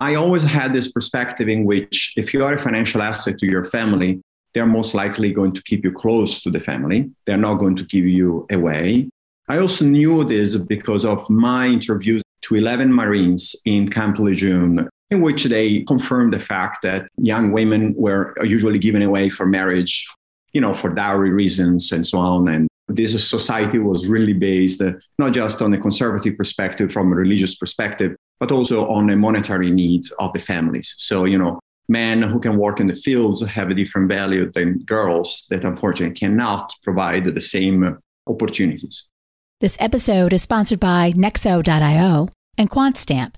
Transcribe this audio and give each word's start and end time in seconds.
I 0.00 0.14
always 0.14 0.42
had 0.42 0.72
this 0.72 0.90
perspective 0.90 1.48
in 1.48 1.64
which 1.64 2.14
if 2.16 2.32
you 2.32 2.42
are 2.42 2.54
a 2.54 2.58
financial 2.58 3.02
asset 3.02 3.38
to 3.38 3.46
your 3.46 3.64
family, 3.64 4.22
they're 4.54 4.66
most 4.66 4.94
likely 4.94 5.32
going 5.32 5.52
to 5.52 5.62
keep 5.62 5.84
you 5.84 5.92
close 5.92 6.40
to 6.42 6.50
the 6.50 6.58
family. 6.58 7.10
They're 7.26 7.36
not 7.36 7.54
going 7.54 7.76
to 7.76 7.84
give 7.84 8.06
you 8.06 8.46
away. 8.50 9.10
I 9.48 9.58
also 9.58 9.84
knew 9.84 10.24
this 10.24 10.56
because 10.56 11.04
of 11.04 11.28
my 11.28 11.66
interviews 11.66 12.22
to 12.42 12.54
11 12.54 12.92
Marines 12.92 13.54
in 13.66 13.90
Camp 13.90 14.18
Lejeune, 14.18 14.88
in 15.10 15.20
which 15.20 15.44
they 15.44 15.80
confirmed 15.82 16.32
the 16.32 16.38
fact 16.38 16.82
that 16.82 17.08
young 17.18 17.52
women 17.52 17.94
were 17.96 18.34
usually 18.42 18.78
given 18.78 19.02
away 19.02 19.28
for 19.28 19.44
marriage, 19.44 20.08
you 20.52 20.60
know, 20.60 20.72
for 20.72 20.88
dowry 20.88 21.30
reasons 21.30 21.92
and 21.92 22.06
so 22.06 22.18
on. 22.18 22.48
And 22.48 22.68
this 22.88 23.28
society 23.28 23.78
was 23.78 24.06
really 24.06 24.32
based 24.32 24.82
not 25.18 25.32
just 25.32 25.60
on 25.60 25.74
a 25.74 25.78
conservative 25.78 26.36
perspective 26.38 26.90
from 26.90 27.12
a 27.12 27.16
religious 27.16 27.54
perspective, 27.54 28.16
but 28.40 28.50
also 28.50 28.88
on 28.88 29.06
the 29.06 29.16
monetary 29.16 29.70
needs 29.70 30.10
of 30.12 30.32
the 30.32 30.38
families. 30.38 30.94
So, 30.96 31.24
you 31.26 31.38
know, 31.38 31.60
men 31.88 32.22
who 32.22 32.40
can 32.40 32.56
work 32.56 32.80
in 32.80 32.86
the 32.86 32.94
fields 32.94 33.44
have 33.44 33.70
a 33.70 33.74
different 33.74 34.08
value 34.08 34.50
than 34.52 34.78
girls 34.84 35.46
that 35.50 35.64
unfortunately 35.64 36.14
cannot 36.14 36.72
provide 36.82 37.34
the 37.34 37.40
same 37.40 37.98
opportunities. 38.26 39.06
This 39.60 39.76
episode 39.78 40.32
is 40.32 40.42
sponsored 40.42 40.80
by 40.80 41.12
Nexo.io 41.12 42.28
and 42.56 42.70
QuantStamp. 42.70 43.34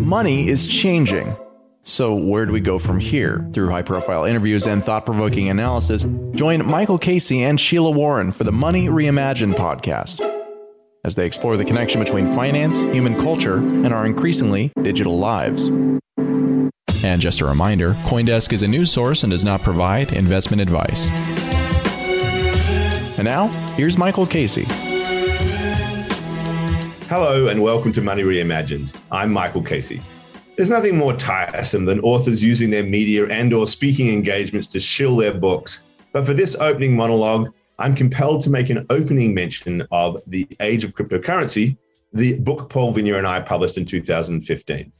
Money 0.00 0.48
is 0.48 0.66
changing. 0.66 1.36
So, 1.84 2.14
where 2.14 2.46
do 2.46 2.52
we 2.52 2.60
go 2.60 2.78
from 2.78 3.00
here? 3.00 3.48
Through 3.52 3.70
high 3.70 3.82
profile 3.82 4.24
interviews 4.24 4.68
and 4.68 4.84
thought 4.84 5.04
provoking 5.04 5.48
analysis, 5.48 6.06
join 6.32 6.64
Michael 6.64 6.98
Casey 6.98 7.42
and 7.42 7.58
Sheila 7.58 7.90
Warren 7.90 8.30
for 8.30 8.44
the 8.44 8.52
Money 8.52 8.86
Reimagined 8.86 9.54
podcast 9.54 10.31
as 11.04 11.16
they 11.16 11.26
explore 11.26 11.56
the 11.56 11.64
connection 11.64 12.00
between 12.00 12.32
finance, 12.34 12.80
human 12.94 13.16
culture, 13.16 13.56
and 13.56 13.92
our 13.92 14.06
increasingly 14.06 14.72
digital 14.82 15.18
lives. 15.18 15.66
And 17.04 17.20
just 17.20 17.40
a 17.40 17.44
reminder 17.44 17.94
Coindesk 18.04 18.52
is 18.52 18.62
a 18.62 18.68
news 18.68 18.92
source 18.92 19.24
and 19.24 19.32
does 19.32 19.44
not 19.44 19.62
provide 19.62 20.12
investment 20.12 20.62
advice. 20.62 21.08
And 23.18 23.24
now, 23.24 23.48
here's 23.74 23.98
Michael 23.98 24.26
Casey. 24.26 24.64
Hello, 27.08 27.48
and 27.48 27.60
welcome 27.60 27.92
to 27.92 28.00
Money 28.00 28.22
Reimagined. 28.22 28.94
I'm 29.10 29.32
Michael 29.32 29.62
Casey. 29.62 30.00
There's 30.56 30.70
nothing 30.70 30.96
more 30.96 31.14
tiresome 31.14 31.84
than 31.84 31.98
authors 32.00 32.42
using 32.42 32.70
their 32.70 32.84
media 32.84 33.26
and 33.26 33.52
or 33.52 33.66
speaking 33.66 34.08
engagements 34.08 34.68
to 34.68 34.80
shill 34.80 35.16
their 35.16 35.34
books. 35.34 35.82
But 36.12 36.26
for 36.26 36.34
this 36.34 36.54
opening 36.54 36.94
monologue, 36.94 37.52
I'm 37.78 37.94
compelled 37.94 38.42
to 38.42 38.50
make 38.50 38.70
an 38.70 38.86
opening 38.90 39.34
mention 39.34 39.86
of 39.90 40.22
The 40.26 40.46
Age 40.60 40.84
of 40.84 40.92
Cryptocurrency, 40.92 41.76
the 42.12 42.38
book 42.38 42.68
Paul 42.68 42.94
Vigna 42.94 43.16
and 43.16 43.26
I 43.26 43.40
published 43.40 43.78
in 43.78 43.86
2015. 43.86 44.92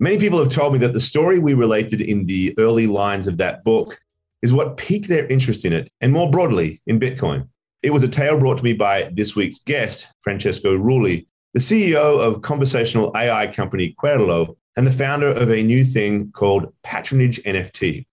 Many 0.00 0.18
people 0.18 0.38
have 0.38 0.48
told 0.48 0.72
me 0.72 0.78
that 0.80 0.92
the 0.92 1.00
story 1.00 1.38
we 1.38 1.54
related 1.54 2.00
in 2.00 2.26
the 2.26 2.54
early 2.58 2.86
lines 2.86 3.26
of 3.26 3.38
that 3.38 3.64
book 3.64 4.00
is 4.42 4.52
what 4.52 4.76
piqued 4.76 5.08
their 5.08 5.26
interest 5.28 5.64
in 5.64 5.72
it, 5.72 5.90
and 6.00 6.12
more 6.12 6.30
broadly, 6.30 6.82
in 6.86 7.00
Bitcoin. 7.00 7.48
It 7.82 7.92
was 7.92 8.02
a 8.02 8.08
tale 8.08 8.38
brought 8.38 8.58
to 8.58 8.64
me 8.64 8.72
by 8.72 9.10
this 9.12 9.34
week's 9.34 9.58
guest, 9.58 10.08
Francesco 10.20 10.76
Rulli, 10.76 11.26
the 11.54 11.60
CEO 11.60 12.20
of 12.20 12.42
conversational 12.42 13.12
AI 13.16 13.46
company 13.46 13.94
Querlo 14.02 14.56
and 14.76 14.86
the 14.86 14.92
founder 14.92 15.28
of 15.28 15.50
a 15.50 15.62
new 15.62 15.84
thing 15.84 16.32
called 16.32 16.72
Patronage 16.82 17.42
NFT. 17.44 18.06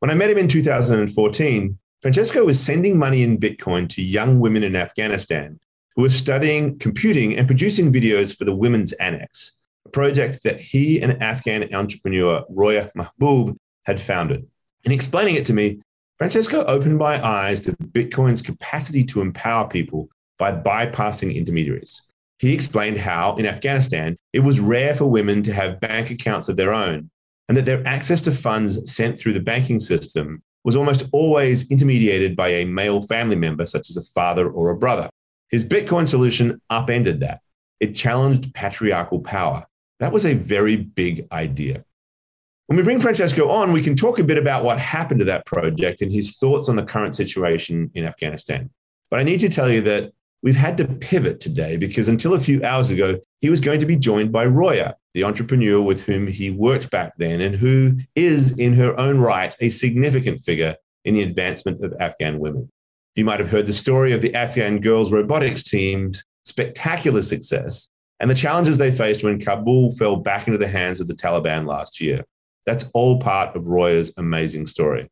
When 0.00 0.10
I 0.10 0.14
met 0.14 0.30
him 0.30 0.38
in 0.38 0.48
2014, 0.48 1.78
Francesco 2.04 2.44
was 2.44 2.60
sending 2.60 2.98
money 2.98 3.22
in 3.22 3.38
Bitcoin 3.38 3.88
to 3.88 4.02
young 4.02 4.38
women 4.38 4.62
in 4.62 4.76
Afghanistan 4.76 5.58
who 5.96 6.02
were 6.02 6.10
studying 6.10 6.78
computing 6.78 7.34
and 7.34 7.46
producing 7.46 7.90
videos 7.90 8.36
for 8.36 8.44
the 8.44 8.54
Women's 8.54 8.92
Annex, 8.92 9.52
a 9.86 9.88
project 9.88 10.42
that 10.42 10.60
he 10.60 11.00
and 11.00 11.22
Afghan 11.22 11.74
entrepreneur 11.74 12.44
Roya 12.50 12.90
Mahboob 12.94 13.56
had 13.86 14.02
founded. 14.02 14.46
In 14.84 14.92
explaining 14.92 15.36
it 15.36 15.46
to 15.46 15.54
me, 15.54 15.80
Francesco 16.18 16.62
opened 16.66 16.98
my 16.98 17.26
eyes 17.26 17.62
to 17.62 17.72
Bitcoin's 17.72 18.42
capacity 18.42 19.02
to 19.04 19.22
empower 19.22 19.66
people 19.66 20.10
by 20.38 20.52
bypassing 20.52 21.34
intermediaries. 21.34 22.02
He 22.38 22.52
explained 22.52 22.98
how, 22.98 23.34
in 23.36 23.46
Afghanistan, 23.46 24.18
it 24.34 24.40
was 24.40 24.60
rare 24.60 24.92
for 24.92 25.06
women 25.06 25.42
to 25.44 25.54
have 25.54 25.80
bank 25.80 26.10
accounts 26.10 26.50
of 26.50 26.58
their 26.58 26.74
own, 26.74 27.08
and 27.48 27.56
that 27.56 27.64
their 27.64 27.82
access 27.86 28.20
to 28.20 28.30
funds 28.30 28.92
sent 28.92 29.18
through 29.18 29.32
the 29.32 29.40
banking 29.40 29.80
system 29.80 30.42
was 30.64 30.76
almost 30.76 31.04
always 31.12 31.70
intermediated 31.70 32.34
by 32.34 32.48
a 32.48 32.64
male 32.64 33.02
family 33.02 33.36
member, 33.36 33.66
such 33.66 33.90
as 33.90 33.96
a 33.96 34.02
father 34.02 34.48
or 34.48 34.70
a 34.70 34.76
brother. 34.76 35.10
His 35.50 35.64
Bitcoin 35.64 36.08
solution 36.08 36.60
upended 36.70 37.20
that. 37.20 37.40
It 37.80 37.94
challenged 37.94 38.54
patriarchal 38.54 39.20
power. 39.20 39.66
That 40.00 40.12
was 40.12 40.24
a 40.24 40.34
very 40.34 40.76
big 40.76 41.26
idea. 41.30 41.84
When 42.66 42.78
we 42.78 42.82
bring 42.82 42.98
Francesco 42.98 43.50
on, 43.50 43.72
we 43.72 43.82
can 43.82 43.94
talk 43.94 44.18
a 44.18 44.24
bit 44.24 44.38
about 44.38 44.64
what 44.64 44.78
happened 44.78 45.20
to 45.20 45.26
that 45.26 45.44
project 45.44 46.00
and 46.00 46.10
his 46.10 46.36
thoughts 46.38 46.70
on 46.70 46.76
the 46.76 46.82
current 46.82 47.14
situation 47.14 47.90
in 47.94 48.04
Afghanistan. 48.04 48.70
But 49.10 49.20
I 49.20 49.22
need 49.22 49.40
to 49.40 49.50
tell 49.50 49.70
you 49.70 49.82
that 49.82 50.12
we've 50.42 50.56
had 50.56 50.78
to 50.78 50.86
pivot 50.86 51.40
today 51.40 51.76
because 51.76 52.08
until 52.08 52.34
a 52.34 52.40
few 52.40 52.64
hours 52.64 52.90
ago, 52.90 53.18
he 53.40 53.50
was 53.50 53.60
going 53.60 53.80
to 53.80 53.86
be 53.86 53.96
joined 53.96 54.32
by 54.32 54.46
Roya, 54.46 54.94
the 55.14 55.24
entrepreneur 55.24 55.80
with 55.80 56.02
whom 56.02 56.26
he 56.26 56.50
worked 56.50 56.90
back 56.90 57.12
then 57.16 57.40
and 57.40 57.54
who 57.54 57.98
is, 58.14 58.52
in 58.58 58.74
her 58.74 58.98
own 58.98 59.18
right, 59.18 59.54
a 59.60 59.68
significant 59.68 60.42
figure 60.44 60.76
in 61.04 61.14
the 61.14 61.22
advancement 61.22 61.84
of 61.84 61.94
Afghan 62.00 62.40
women. 62.40 62.68
You 63.14 63.24
might 63.24 63.38
have 63.38 63.50
heard 63.50 63.66
the 63.66 63.72
story 63.72 64.12
of 64.12 64.22
the 64.22 64.34
Afghan 64.34 64.80
girls' 64.80 65.12
robotics 65.12 65.62
team's 65.62 66.24
spectacular 66.44 67.22
success 67.22 67.88
and 68.20 68.28
the 68.30 68.34
challenges 68.34 68.76
they 68.76 68.90
faced 68.90 69.22
when 69.22 69.40
Kabul 69.40 69.92
fell 69.92 70.16
back 70.16 70.46
into 70.46 70.58
the 70.58 70.68
hands 70.68 71.00
of 71.00 71.06
the 71.06 71.14
Taliban 71.14 71.66
last 71.66 72.00
year. 72.00 72.24
That's 72.66 72.86
all 72.92 73.20
part 73.20 73.54
of 73.54 73.66
Roya's 73.66 74.12
amazing 74.16 74.66
story. 74.66 75.08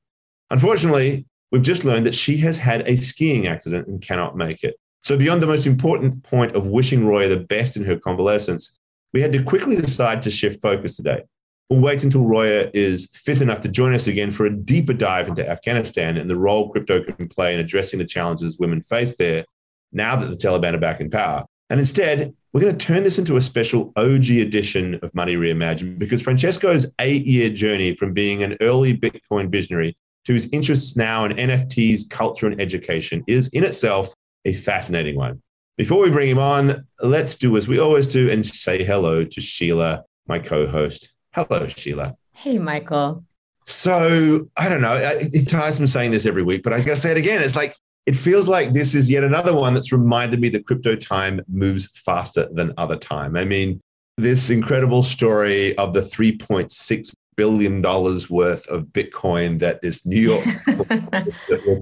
Unfortunately, 0.51 1.27
we've 1.51 1.63
just 1.63 1.85
learned 1.85 2.07
that 2.07 2.15
she 2.15 2.39
has 2.39 2.59
had 2.59 2.89
a 2.89 2.97
skiing 2.97 3.47
accident 3.47 3.87
and 3.87 4.01
cannot 4.01 4.37
make 4.37 4.65
it. 4.65 4.77
So, 5.05 5.17
beyond 5.17 5.43
the 5.43 5.47
most 5.47 5.67
important 5.67 6.23
point 6.23 6.55
of 6.55 6.67
wishing 6.67 7.07
Roya 7.07 7.29
the 7.29 7.41
best 7.41 7.77
in 7.77 7.85
her 7.85 7.97
convalescence, 7.97 8.79
we 9.13 9.21
had 9.21 9.33
to 9.33 9.43
quickly 9.43 9.77
decide 9.77 10.23
to 10.23 10.31
shift 10.31 10.63
focus 10.63 10.97
today. 10.97 11.23
We'll 11.69 11.81
wait 11.81 12.05
until 12.05 12.25
Roya 12.25 12.71
is 12.75 13.09
fit 13.13 13.41
enough 13.41 13.61
to 13.63 13.69
join 13.69 13.95
us 13.95 14.07
again 14.07 14.31
for 14.31 14.45
a 14.47 14.55
deeper 14.55 14.93
dive 14.93 15.29
into 15.29 15.49
Afghanistan 15.49 16.19
and 16.19 16.29
the 16.29 16.39
role 16.39 16.69
crypto 16.71 17.03
can 17.03 17.29
play 17.29 17.55
in 17.55 17.61
addressing 17.61 17.99
the 17.99 18.05
challenges 18.05 18.59
women 18.59 18.83
face 18.83 19.17
there 19.17 19.45
now 19.93 20.17
that 20.17 20.27
the 20.27 20.37
Taliban 20.37 20.75
are 20.75 20.79
back 20.79 21.01
in 21.01 21.09
power. 21.09 21.45
And 21.71 21.81
instead, 21.81 22.35
we're 22.53 22.61
going 22.61 22.77
to 22.77 22.87
turn 22.87 23.03
this 23.03 23.19
into 23.19 23.37
a 23.37 23.41
special 23.41 23.93
OG 23.97 24.29
edition 24.31 24.97
of 25.03 25.15
Money 25.15 25.37
Reimagined 25.37 25.99
because 25.99 26.21
Francesco's 26.21 26.85
eight 26.99 27.27
year 27.27 27.49
journey 27.49 27.97
from 27.97 28.13
being 28.13 28.43
an 28.43 28.59
early 28.61 28.95
Bitcoin 28.95 29.51
visionary 29.51 29.97
to 30.27 30.35
his 30.35 30.49
interests 30.53 30.97
now 30.97 31.25
in 31.25 31.33
NFTs, 31.33 32.09
culture, 32.11 32.47
and 32.47 32.61
education 32.61 33.25
is 33.27 33.49
in 33.49 33.65
itself 33.65 34.13
a 34.45 34.53
fascinating 34.53 35.17
one. 35.17 35.43
Before 35.77 36.03
we 36.03 36.11
bring 36.11 36.29
him 36.29 36.39
on, 36.39 36.87
let's 37.01 37.35
do 37.37 37.57
as 37.57 37.67
we 37.67 37.79
always 37.79 38.07
do 38.07 38.31
and 38.31 38.45
say 38.45 38.85
hello 38.85 39.25
to 39.25 39.41
Sheila, 39.41 40.05
my 40.27 40.39
co 40.39 40.67
host. 40.67 41.15
Hello, 41.35 41.67
Sheila. 41.67 42.15
Hey, 42.33 42.59
Michael. 42.59 43.25
So 43.65 44.49
I 44.57 44.69
don't 44.69 44.83
know. 44.83 44.97
It 44.99 45.49
tires 45.49 45.81
me 45.81 45.87
saying 45.87 46.11
this 46.11 46.27
every 46.27 46.43
week, 46.43 46.63
but 46.63 46.73
I 46.73 46.81
gotta 46.81 46.97
say 46.97 47.13
it 47.13 47.17
again. 47.17 47.43
It's 47.43 47.57
like 47.57 47.75
it 48.05 48.17
feels 48.17 48.49
like 48.49 48.73
this 48.73 48.95
is 48.95 49.09
yet 49.09 49.25
another 49.25 49.55
one 49.55 49.75
that's 49.75 49.93
reminded 49.93 50.41
me 50.41 50.49
that 50.51 50.67
crypto 50.67 50.97
time 50.97 51.41
moves 51.49 51.89
faster 51.95 52.49
than 52.53 52.75
other 52.77 52.97
time. 52.97 53.37
I 53.37 53.45
mean, 53.45 53.81
this 54.19 54.51
incredible 54.51 55.03
story 55.03 55.77
of 55.79 55.95
the 55.95 56.01
3.6 56.01 57.15
billion 57.37 57.83
dollars 57.83 58.31
worth 58.31 58.67
of 58.69 58.85
Bitcoin 58.87 59.59
that 59.61 59.83
this 59.83 60.05
New 60.07 60.21
York 60.21 60.45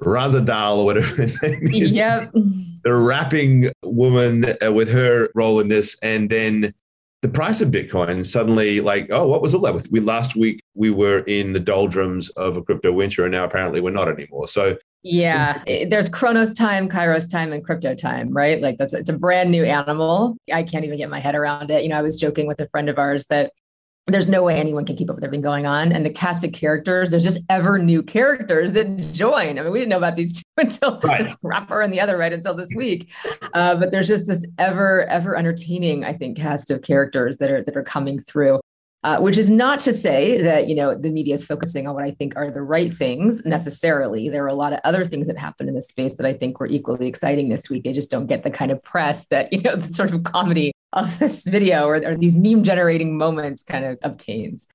Razadal 0.03 0.77
or 0.77 0.85
whatever 0.85 1.23
is, 1.23 1.95
yep. 1.95 2.31
the 2.83 2.93
rapping 2.93 3.69
woman 3.83 4.45
uh, 4.65 4.71
with 4.71 4.91
her 4.91 5.29
role 5.35 5.59
in 5.59 5.67
this, 5.67 5.97
and 6.01 6.29
then 6.29 6.73
the 7.21 7.29
price 7.29 7.61
of 7.61 7.69
Bitcoin 7.69 8.25
suddenly 8.25 8.81
like, 8.81 9.07
oh, 9.11 9.27
what 9.27 9.41
was 9.41 9.53
all 9.53 9.61
that? 9.61 9.73
With 9.73 9.91
we 9.91 9.99
last 9.99 10.35
week 10.35 10.63
we 10.73 10.89
were 10.89 11.19
in 11.19 11.53
the 11.53 11.59
doldrums 11.59 12.29
of 12.31 12.57
a 12.57 12.61
crypto 12.61 12.91
winter, 12.91 13.23
and 13.23 13.31
now 13.31 13.43
apparently 13.43 13.81
we're 13.81 13.91
not 13.91 14.07
anymore. 14.09 14.47
So 14.47 14.77
yeah, 15.03 15.63
there's 15.65 16.09
Chronos 16.09 16.53
time, 16.53 16.87
Kairos 16.87 17.29
time, 17.29 17.53
and 17.53 17.63
crypto 17.63 17.95
time, 17.95 18.31
right? 18.31 18.61
Like 18.61 18.77
that's 18.77 18.93
it's 18.93 19.09
a 19.09 19.17
brand 19.17 19.49
new 19.49 19.63
animal. 19.63 20.37
I 20.53 20.63
can't 20.63 20.85
even 20.85 20.97
get 20.97 21.09
my 21.09 21.19
head 21.19 21.35
around 21.35 21.71
it. 21.71 21.83
You 21.83 21.89
know, 21.89 21.97
I 21.97 22.03
was 22.03 22.17
joking 22.17 22.47
with 22.47 22.59
a 22.59 22.67
friend 22.67 22.87
of 22.87 22.99
ours 22.99 23.25
that 23.27 23.51
there's 24.13 24.27
no 24.27 24.43
way 24.43 24.59
anyone 24.59 24.85
can 24.85 24.95
keep 24.95 25.09
up 25.09 25.15
with 25.15 25.23
everything 25.23 25.41
going 25.41 25.65
on. 25.65 25.91
And 25.91 26.05
the 26.05 26.09
cast 26.09 26.43
of 26.43 26.51
characters, 26.51 27.11
there's 27.11 27.23
just 27.23 27.43
ever 27.49 27.79
new 27.79 28.03
characters 28.03 28.73
that 28.73 29.11
join. 29.11 29.57
I 29.57 29.63
mean, 29.63 29.71
we 29.71 29.79
didn't 29.79 29.89
know 29.89 29.97
about 29.97 30.15
these 30.15 30.33
two 30.33 30.43
until 30.57 30.99
right. 31.01 31.23
this 31.23 31.35
rapper 31.41 31.81
and 31.81 31.93
the 31.93 31.99
other 31.99 32.17
right 32.17 32.33
until 32.33 32.53
this 32.53 32.69
week. 32.75 33.11
Uh, 33.53 33.75
but 33.75 33.91
there's 33.91 34.07
just 34.07 34.27
this 34.27 34.45
ever, 34.57 35.05
ever 35.05 35.35
entertaining, 35.35 36.03
I 36.05 36.13
think, 36.13 36.37
cast 36.37 36.71
of 36.71 36.81
characters 36.81 37.37
that 37.37 37.51
are 37.51 37.63
that 37.63 37.75
are 37.75 37.83
coming 37.83 38.19
through. 38.19 38.59
Uh, 39.03 39.17
which 39.17 39.35
is 39.35 39.49
not 39.49 39.79
to 39.79 39.91
say 39.91 40.39
that 40.39 40.67
you 40.67 40.75
know 40.75 40.93
the 40.93 41.09
media 41.09 41.33
is 41.33 41.43
focusing 41.43 41.87
on 41.87 41.95
what 41.95 42.03
I 42.03 42.11
think 42.11 42.35
are 42.35 42.51
the 42.51 42.61
right 42.61 42.93
things 42.93 43.43
necessarily. 43.43 44.29
There 44.29 44.43
are 44.43 44.47
a 44.47 44.53
lot 44.53 44.73
of 44.73 44.79
other 44.83 45.05
things 45.05 45.25
that 45.25 45.39
happen 45.39 45.67
in 45.67 45.73
this 45.73 45.87
space 45.87 46.17
that 46.17 46.25
I 46.27 46.33
think 46.33 46.59
were 46.59 46.67
equally 46.67 47.07
exciting 47.07 47.49
this 47.49 47.67
week. 47.67 47.83
They 47.83 47.93
just 47.93 48.11
don't 48.11 48.27
get 48.27 48.43
the 48.43 48.51
kind 48.51 48.69
of 48.69 48.83
press 48.83 49.25
that 49.31 49.51
you 49.51 49.59
know 49.61 49.75
the 49.77 49.91
sort 49.91 50.13
of 50.13 50.23
comedy 50.23 50.71
of 50.93 51.19
this 51.19 51.45
video 51.45 51.85
or, 51.85 51.95
or 51.95 52.15
these 52.15 52.35
meme 52.35 52.63
generating 52.63 53.17
moments 53.17 53.63
kind 53.63 53.85
of 53.85 53.97
obtains. 54.03 54.67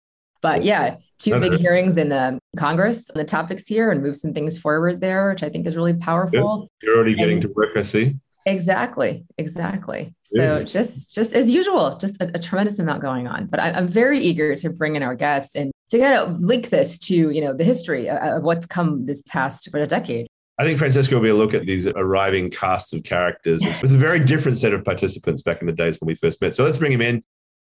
But 0.42 0.64
yeah, 0.64 0.96
two 1.18 1.40
big 1.40 1.54
hearings 1.54 1.96
in 1.96 2.10
the 2.10 2.38
Congress 2.56 3.10
on 3.10 3.18
the 3.18 3.24
topics 3.24 3.66
here 3.66 3.90
and 3.90 4.02
move 4.02 4.16
some 4.16 4.32
things 4.32 4.58
forward 4.58 5.00
there, 5.00 5.30
which 5.30 5.42
I 5.42 5.48
think 5.48 5.66
is 5.66 5.74
really 5.74 5.94
powerful. 5.94 6.68
Good. 6.80 6.86
You're 6.86 6.96
already 6.96 7.14
getting 7.14 7.34
and, 7.34 7.42
to 7.42 7.48
work, 7.48 7.70
I 7.76 7.80
see. 7.80 8.16
Exactly, 8.44 9.24
exactly. 9.38 10.14
So 10.22 10.62
just 10.62 11.12
just 11.12 11.34
as 11.34 11.50
usual, 11.50 11.98
just 11.98 12.22
a, 12.22 12.30
a 12.36 12.38
tremendous 12.38 12.78
amount 12.78 13.02
going 13.02 13.26
on. 13.26 13.46
But 13.46 13.58
I, 13.58 13.70
am 13.70 13.88
very 13.88 14.20
eager 14.20 14.54
to 14.56 14.70
bring 14.70 14.94
in 14.94 15.02
our 15.02 15.16
guest 15.16 15.56
and 15.56 15.72
to 15.90 15.98
kind 15.98 16.14
of 16.14 16.38
link 16.38 16.69
this 16.69 16.96
to 17.00 17.30
you 17.30 17.40
know 17.40 17.52
the 17.52 17.64
history 17.64 18.08
of 18.08 18.44
what's 18.44 18.64
come 18.64 19.04
this 19.06 19.20
past 19.22 19.69
for 19.72 19.78
a 19.78 19.86
decade. 19.86 20.28
I 20.58 20.64
think 20.64 20.79
Francesco 20.79 21.17
will 21.17 21.23
be 21.23 21.29
a 21.29 21.35
look 21.35 21.53
at 21.53 21.67
these 21.67 21.87
arriving 21.87 22.50
casts 22.50 22.93
of 22.94 23.03
characters. 23.05 23.62
It's, 23.64 23.82
it's 23.82 23.93
a 23.93 23.99
very 23.99 24.20
different 24.20 24.56
set 24.58 24.73
of 24.73 24.85
participants 24.85 25.43
back 25.43 25.61
in 25.61 25.67
the 25.67 25.73
days 25.73 26.00
when 26.00 26.06
we 26.06 26.14
first 26.14 26.41
met. 26.41 26.55
So 26.55 26.64
let's 26.64 26.79
bring 26.79 26.93
him 26.93 27.03
in. 27.03 27.23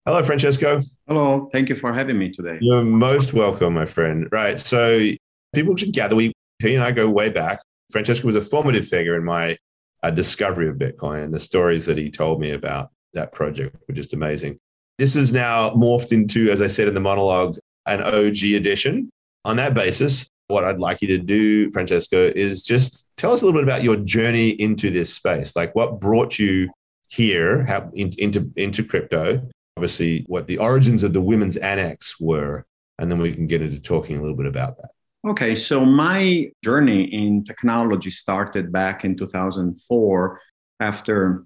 Hello, 0.06 0.22
Francesco. 0.22 0.80
Hello. 1.06 1.50
Thank 1.52 1.68
you 1.68 1.76
for 1.76 1.92
having 1.92 2.18
me 2.18 2.30
today. 2.30 2.58
You're 2.62 2.82
most 2.82 3.34
welcome, 3.34 3.74
my 3.74 3.84
friend. 3.84 4.26
Right. 4.32 4.58
So 4.58 5.10
people 5.54 5.76
should 5.76 5.92
gather. 5.92 6.16
We 6.16 6.32
he 6.60 6.74
and 6.74 6.82
I 6.82 6.92
go 6.92 7.10
way 7.10 7.28
back. 7.28 7.60
Francesco 7.90 8.26
was 8.26 8.36
a 8.36 8.40
formative 8.40 8.88
figure 8.88 9.16
in 9.16 9.24
my 9.24 9.56
uh, 10.02 10.10
discovery 10.10 10.68
of 10.68 10.76
Bitcoin 10.76 11.24
and 11.24 11.34
the 11.34 11.38
stories 11.38 11.84
that 11.86 11.98
he 11.98 12.10
told 12.10 12.40
me 12.40 12.52
about 12.52 12.90
that 13.12 13.32
project 13.32 13.76
were 13.86 13.94
just 13.94 14.14
amazing. 14.14 14.58
This 14.96 15.14
is 15.14 15.32
now 15.32 15.70
morphed 15.70 16.12
into, 16.12 16.50
as 16.50 16.62
I 16.62 16.66
said 16.66 16.88
in 16.88 16.94
the 16.94 17.00
monologue, 17.00 17.58
an 17.86 18.02
OG 18.02 18.44
edition. 18.44 19.10
On 19.44 19.56
that 19.56 19.74
basis, 19.74 20.28
what 20.48 20.64
I'd 20.64 20.78
like 20.78 21.02
you 21.02 21.08
to 21.08 21.18
do, 21.18 21.70
Francesco, 21.70 22.32
is 22.34 22.62
just 22.62 23.06
tell 23.16 23.32
us 23.32 23.42
a 23.42 23.44
little 23.44 23.60
bit 23.60 23.68
about 23.68 23.82
your 23.82 23.96
journey 23.96 24.50
into 24.50 24.90
this 24.90 25.12
space. 25.12 25.54
Like 25.54 25.74
what 25.74 26.00
brought 26.00 26.38
you 26.38 26.70
here 27.08 27.64
how, 27.64 27.90
in, 27.94 28.12
into, 28.18 28.50
into 28.56 28.82
crypto, 28.82 29.46
obviously, 29.76 30.24
what 30.26 30.46
the 30.46 30.58
origins 30.58 31.04
of 31.04 31.12
the 31.12 31.20
women's 31.20 31.56
annex 31.58 32.18
were, 32.18 32.66
and 32.98 33.10
then 33.10 33.18
we 33.20 33.32
can 33.32 33.46
get 33.46 33.62
into 33.62 33.80
talking 33.80 34.16
a 34.16 34.20
little 34.20 34.36
bit 34.36 34.46
about 34.46 34.76
that. 34.78 34.90
Okay, 35.28 35.54
so 35.54 35.84
my 35.84 36.50
journey 36.64 37.04
in 37.04 37.44
technology 37.44 38.10
started 38.10 38.72
back 38.72 39.04
in 39.04 39.16
2004 39.16 40.40
after 40.80 41.44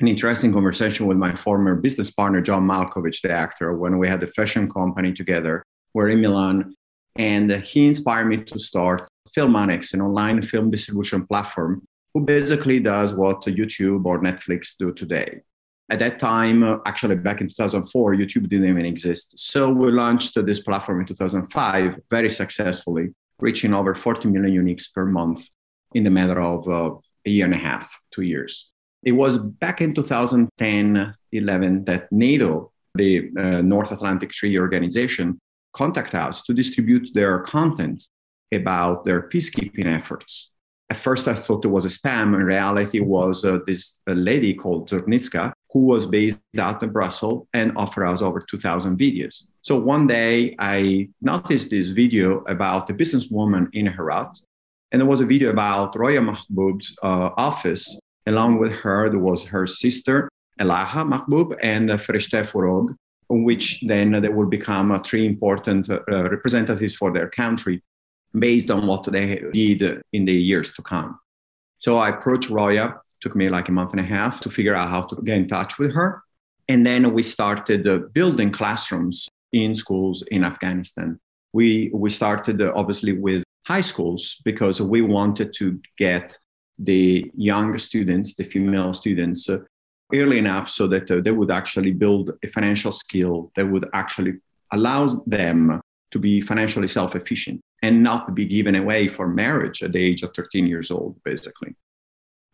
an 0.00 0.08
interesting 0.08 0.52
conversation 0.52 1.06
with 1.06 1.16
my 1.16 1.34
former 1.34 1.74
business 1.76 2.10
partner, 2.10 2.42
John 2.42 2.66
Malkovich, 2.66 3.22
the 3.22 3.30
actor, 3.30 3.74
when 3.74 3.98
we 3.98 4.08
had 4.08 4.22
a 4.22 4.26
fashion 4.26 4.68
company 4.68 5.12
together. 5.12 5.62
We're 5.94 6.08
in 6.08 6.20
Milan, 6.20 6.74
and 7.16 7.50
he 7.64 7.86
inspired 7.86 8.26
me 8.26 8.38
to 8.38 8.58
start 8.58 9.08
Film 9.32 9.56
Annex, 9.56 9.94
an 9.94 10.00
online 10.00 10.42
film 10.42 10.70
distribution 10.70 11.26
platform, 11.26 11.82
who 12.12 12.20
basically 12.20 12.80
does 12.80 13.14
what 13.14 13.42
YouTube 13.42 14.04
or 14.04 14.20
Netflix 14.20 14.76
do 14.78 14.92
today. 14.92 15.40
At 15.90 15.98
that 15.98 16.20
time, 16.20 16.80
actually 16.86 17.16
back 17.16 17.40
in 17.40 17.48
2004, 17.48 18.14
YouTube 18.14 18.48
didn't 18.48 18.68
even 18.68 18.86
exist. 18.86 19.38
So 19.38 19.70
we 19.70 19.90
launched 19.90 20.34
this 20.44 20.60
platform 20.60 21.00
in 21.00 21.06
2005 21.06 22.00
very 22.10 22.30
successfully, 22.30 23.10
reaching 23.40 23.74
over 23.74 23.94
40 23.94 24.28
million 24.28 24.64
uniques 24.64 24.92
per 24.92 25.04
month 25.04 25.48
in 25.94 26.04
the 26.04 26.10
matter 26.10 26.40
of 26.40 26.68
uh, 26.68 26.94
a 27.26 27.30
year 27.30 27.44
and 27.44 27.54
a 27.54 27.58
half, 27.58 27.98
two 28.10 28.22
years. 28.22 28.70
It 29.02 29.12
was 29.12 29.38
back 29.38 29.80
in 29.80 29.94
2010 29.94 31.14
11 31.32 31.84
that 31.84 32.12
NATO, 32.12 32.72
the 32.94 33.30
uh, 33.36 33.62
North 33.62 33.90
Atlantic 33.90 34.30
Treaty 34.30 34.58
Organization, 34.58 35.40
contacted 35.72 36.20
us 36.20 36.42
to 36.42 36.54
distribute 36.54 37.10
their 37.14 37.40
content 37.40 38.04
about 38.52 39.04
their 39.04 39.28
peacekeeping 39.28 39.86
efforts. 39.86 40.50
At 40.90 40.98
first, 40.98 41.26
I 41.26 41.34
thought 41.34 41.64
it 41.64 41.68
was 41.68 41.86
a 41.86 41.88
spam. 41.88 42.34
In 42.34 42.44
reality, 42.44 42.98
it 42.98 43.06
was 43.06 43.44
uh, 43.44 43.58
this 43.66 43.98
lady 44.06 44.52
called 44.52 44.90
Zornitska 44.90 45.52
who 45.72 45.80
was 45.80 46.06
based 46.06 46.38
out 46.58 46.82
in 46.82 46.90
Brussels 46.90 47.46
and 47.54 47.72
offered 47.76 48.06
us 48.06 48.20
over 48.20 48.40
2,000 48.40 48.98
videos. 48.98 49.44
So 49.62 49.78
one 49.78 50.06
day 50.06 50.54
I 50.58 51.08
noticed 51.20 51.70
this 51.70 51.88
video 51.88 52.44
about 52.44 52.90
a 52.90 52.94
businesswoman 52.94 53.68
in 53.72 53.86
Herat, 53.86 54.38
and 54.90 55.00
there 55.00 55.08
was 55.08 55.22
a 55.22 55.26
video 55.26 55.50
about 55.50 55.96
Roya 55.96 56.20
Mahboob's 56.20 56.94
uh, 57.02 57.30
office. 57.36 57.98
Along 58.26 58.58
with 58.58 58.78
her, 58.80 59.08
there 59.08 59.18
was 59.18 59.44
her 59.46 59.66
sister, 59.66 60.28
Elaha 60.60 61.02
Mahboob, 61.10 61.56
and 61.62 61.90
uh, 61.90 61.96
Fereshteh 61.96 62.46
Forough, 62.46 62.94
which 63.32 63.80
then 63.86 64.20
they 64.20 64.28
will 64.28 64.46
become 64.46 64.92
uh, 64.92 64.98
three 64.98 65.26
important 65.26 65.88
uh, 65.90 66.00
representatives 66.08 66.94
for 66.94 67.12
their 67.12 67.28
country 67.28 67.82
based 68.38 68.70
on 68.70 68.86
what 68.86 69.04
they 69.04 69.42
did 69.52 70.02
in 70.12 70.24
the 70.24 70.32
years 70.32 70.72
to 70.74 70.82
come. 70.82 71.18
So 71.78 71.98
I 71.98 72.10
approached 72.10 72.50
Roya 72.50 72.94
took 73.22 73.36
me 73.36 73.48
like 73.48 73.68
a 73.68 73.72
month 73.72 73.92
and 73.92 74.00
a 74.00 74.04
half 74.04 74.40
to 74.40 74.50
figure 74.50 74.74
out 74.74 74.90
how 74.90 75.02
to 75.02 75.16
get 75.22 75.38
in 75.38 75.48
touch 75.48 75.78
with 75.78 75.94
her. 75.94 76.22
And 76.68 76.84
then 76.84 77.12
we 77.14 77.22
started 77.22 77.88
uh, 77.88 77.98
building 78.12 78.50
classrooms 78.50 79.28
in 79.52 79.74
schools 79.74 80.22
in 80.30 80.44
Afghanistan. 80.44 81.18
We, 81.52 81.90
we 81.94 82.10
started 82.10 82.60
uh, 82.60 82.72
obviously 82.74 83.12
with 83.12 83.44
high 83.66 83.80
schools 83.80 84.40
because 84.44 84.80
we 84.80 85.02
wanted 85.02 85.54
to 85.54 85.80
get 85.98 86.36
the 86.78 87.30
young 87.36 87.78
students, 87.78 88.34
the 88.34 88.44
female 88.44 88.92
students, 88.92 89.48
uh, 89.48 89.58
early 90.14 90.38
enough 90.38 90.68
so 90.68 90.86
that 90.88 91.10
uh, 91.10 91.20
they 91.20 91.32
would 91.32 91.50
actually 91.50 91.92
build 91.92 92.32
a 92.42 92.48
financial 92.48 92.92
skill 92.92 93.50
that 93.56 93.66
would 93.66 93.88
actually 93.92 94.34
allow 94.72 95.06
them 95.26 95.80
to 96.10 96.18
be 96.18 96.40
financially 96.40 96.88
self 96.88 97.16
efficient 97.16 97.60
and 97.82 98.02
not 98.02 98.34
be 98.34 98.44
given 98.44 98.74
away 98.74 99.08
for 99.08 99.26
marriage 99.26 99.82
at 99.82 99.92
the 99.92 100.02
age 100.02 100.22
of 100.22 100.32
13 100.34 100.66
years 100.66 100.90
old, 100.90 101.16
basically. 101.24 101.74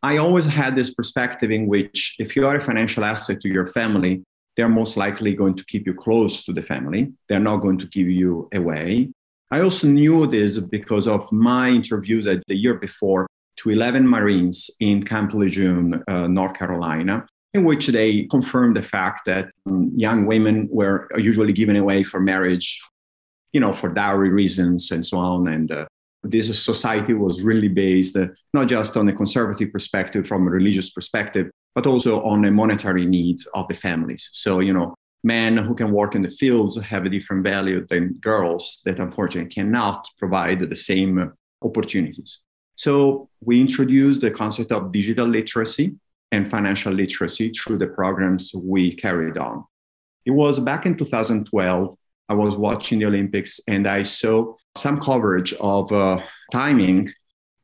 I 0.02 0.16
always 0.16 0.46
had 0.46 0.76
this 0.76 0.94
perspective 0.94 1.50
in 1.50 1.66
which 1.66 2.16
if 2.18 2.36
you 2.36 2.46
are 2.46 2.56
a 2.56 2.60
financial 2.60 3.04
asset 3.04 3.40
to 3.40 3.48
your 3.48 3.66
family, 3.66 4.22
they're 4.56 4.68
most 4.68 4.96
likely 4.96 5.34
going 5.34 5.54
to 5.54 5.64
keep 5.64 5.86
you 5.86 5.94
close 5.94 6.44
to 6.44 6.52
the 6.52 6.62
family. 6.62 7.12
They're 7.28 7.40
not 7.40 7.58
going 7.58 7.78
to 7.78 7.86
give 7.86 8.08
you 8.08 8.48
away. 8.54 9.10
I 9.50 9.60
also 9.60 9.88
knew 9.88 10.26
this 10.26 10.58
because 10.58 11.08
of 11.08 11.30
my 11.32 11.70
interviews 11.70 12.26
at 12.26 12.42
the 12.46 12.54
year 12.54 12.74
before 12.74 13.26
to 13.58 13.70
11 13.70 14.06
Marines 14.06 14.70
in 14.78 15.04
Camp 15.04 15.32
Lejeune, 15.32 16.02
uh, 16.06 16.26
North 16.28 16.54
Carolina, 16.54 17.26
in 17.54 17.64
which 17.64 17.86
they 17.88 18.24
confirmed 18.24 18.76
the 18.76 18.82
fact 18.82 19.24
that 19.26 19.50
um, 19.66 19.90
young 19.96 20.26
women 20.26 20.68
were 20.70 21.08
usually 21.16 21.52
given 21.52 21.76
away 21.76 22.02
for 22.02 22.20
marriage, 22.20 22.80
you 23.52 23.60
know, 23.60 23.72
for 23.72 23.88
dowry 23.88 24.30
reasons 24.30 24.90
and 24.90 25.06
so 25.06 25.18
on. 25.18 25.48
And 25.48 25.72
uh, 25.72 25.86
this 26.22 26.62
society 26.62 27.14
was 27.14 27.42
really 27.42 27.68
based 27.68 28.16
uh, 28.16 28.26
not 28.52 28.68
just 28.68 28.96
on 28.96 29.08
a 29.08 29.12
conservative 29.12 29.72
perspective 29.72 30.26
from 30.26 30.46
a 30.46 30.50
religious 30.50 30.90
perspective, 30.90 31.50
but 31.74 31.86
also 31.86 32.22
on 32.22 32.44
a 32.44 32.50
monetary 32.50 33.06
needs 33.06 33.46
of 33.54 33.66
the 33.68 33.74
families. 33.74 34.28
So, 34.32 34.60
you 34.60 34.72
know, 34.72 34.94
men 35.24 35.56
who 35.56 35.74
can 35.74 35.90
work 35.92 36.14
in 36.14 36.22
the 36.22 36.30
fields 36.30 36.80
have 36.80 37.04
a 37.04 37.08
different 37.08 37.44
value 37.44 37.86
than 37.88 38.14
girls 38.20 38.80
that 38.84 39.00
unfortunately 39.00 39.50
cannot 39.50 40.06
provide 40.18 40.60
the 40.60 40.76
same 40.76 41.32
opportunities. 41.62 42.40
So 42.76 43.28
we 43.40 43.60
introduced 43.60 44.20
the 44.20 44.30
concept 44.30 44.70
of 44.70 44.92
digital 44.92 45.26
literacy 45.26 45.96
and 46.32 46.48
financial 46.48 46.92
literacy 46.92 47.50
through 47.50 47.78
the 47.78 47.86
programs 47.86 48.52
we 48.54 48.92
carried 48.92 49.38
on. 49.38 49.64
It 50.24 50.32
was 50.32 50.58
back 50.60 50.86
in 50.86 50.96
2012 50.96 51.96
I 52.28 52.34
was 52.34 52.56
watching 52.56 52.98
the 52.98 53.06
Olympics 53.06 53.60
and 53.66 53.86
I 53.86 54.02
saw 54.02 54.54
some 54.76 55.00
coverage 55.00 55.54
of 55.54 55.90
uh, 55.92 56.20
timing 56.52 57.08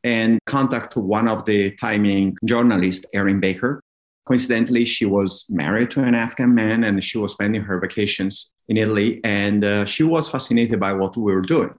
and 0.03 0.39
contact 0.47 0.97
one 0.97 1.29
of 1.29 1.45
the 1.45 1.73
timing 1.73 2.37
journalists, 2.45 3.05
Aryn 3.15 3.41
Baker. 3.41 3.83
Coincidentally, 4.27 4.87
she 4.87 5.05
was 5.05 5.45
married 5.51 5.91
to 5.93 6.03
an 6.03 6.15
Afghan 6.15 6.55
man 6.55 6.85
and 6.85 7.05
she 7.05 7.19
was 7.19 7.33
spending 7.33 7.61
her 7.63 7.79
vacations 7.79 8.53
in 8.69 8.79
Italy 8.79 9.21
and 9.23 9.65
uh, 9.65 9.85
she 9.85 10.03
was 10.03 10.31
fascinated 10.31 10.81
by 10.81 10.95
what 10.95 11.15
we 11.15 11.35
were 11.35 11.43
doing. 11.43 11.75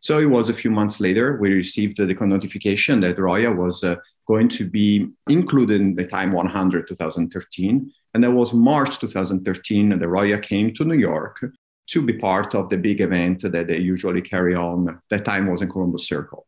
So 0.00 0.20
it 0.20 0.30
was 0.30 0.48
a 0.48 0.54
few 0.54 0.70
months 0.70 1.00
later, 1.00 1.38
we 1.40 1.52
received 1.52 1.96
the 1.96 2.06
notification 2.06 3.00
that 3.00 3.18
Roya 3.18 3.50
was 3.50 3.82
uh, 3.82 3.96
going 4.28 4.48
to 4.48 4.68
be 4.68 5.08
included 5.28 5.80
in 5.80 5.94
the 5.94 6.04
Time 6.04 6.32
100 6.32 6.86
2013. 6.86 7.92
And 8.14 8.24
that 8.24 8.30
was 8.30 8.52
March 8.52 8.98
2013, 8.98 9.92
and 9.92 10.00
the 10.00 10.08
Roya 10.08 10.38
came 10.38 10.72
to 10.74 10.84
New 10.84 10.98
York 10.98 11.44
to 11.88 12.02
be 12.02 12.12
part 12.12 12.54
of 12.54 12.68
the 12.68 12.76
big 12.76 13.00
event 13.00 13.40
that 13.42 13.66
they 13.66 13.78
usually 13.78 14.20
carry 14.20 14.54
on. 14.54 15.00
That 15.10 15.24
time 15.24 15.46
was 15.46 15.62
in 15.62 15.70
Columbus 15.70 16.06
Circle. 16.06 16.46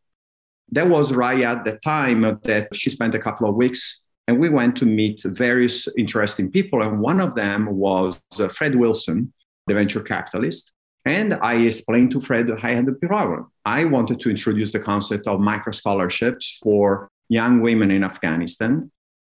That 0.71 0.87
was 0.87 1.11
right 1.11 1.41
at 1.41 1.65
the 1.65 1.77
time 1.77 2.39
that 2.43 2.75
she 2.75 2.89
spent 2.89 3.15
a 3.15 3.19
couple 3.19 3.49
of 3.49 3.55
weeks 3.55 4.03
and 4.27 4.39
we 4.39 4.49
went 4.49 4.77
to 4.77 4.85
meet 4.85 5.21
various 5.25 5.87
interesting 5.97 6.49
people. 6.51 6.81
And 6.81 7.01
one 7.01 7.19
of 7.19 7.35
them 7.35 7.65
was 7.75 8.21
Fred 8.55 8.75
Wilson, 8.75 9.33
the 9.67 9.73
venture 9.73 10.01
capitalist. 10.01 10.71
And 11.05 11.33
I 11.33 11.55
explained 11.55 12.11
to 12.11 12.19
Fred 12.19 12.49
I 12.63 12.75
had 12.75 12.87
a 12.87 12.93
problem. 12.93 13.51
I 13.65 13.85
wanted 13.85 14.19
to 14.21 14.29
introduce 14.29 14.71
the 14.71 14.79
concept 14.79 15.27
of 15.27 15.39
micro 15.39 15.71
scholarships 15.71 16.59
for 16.63 17.09
young 17.39 17.61
women 17.61 17.89
in 17.91 18.03
Afghanistan 18.03 18.91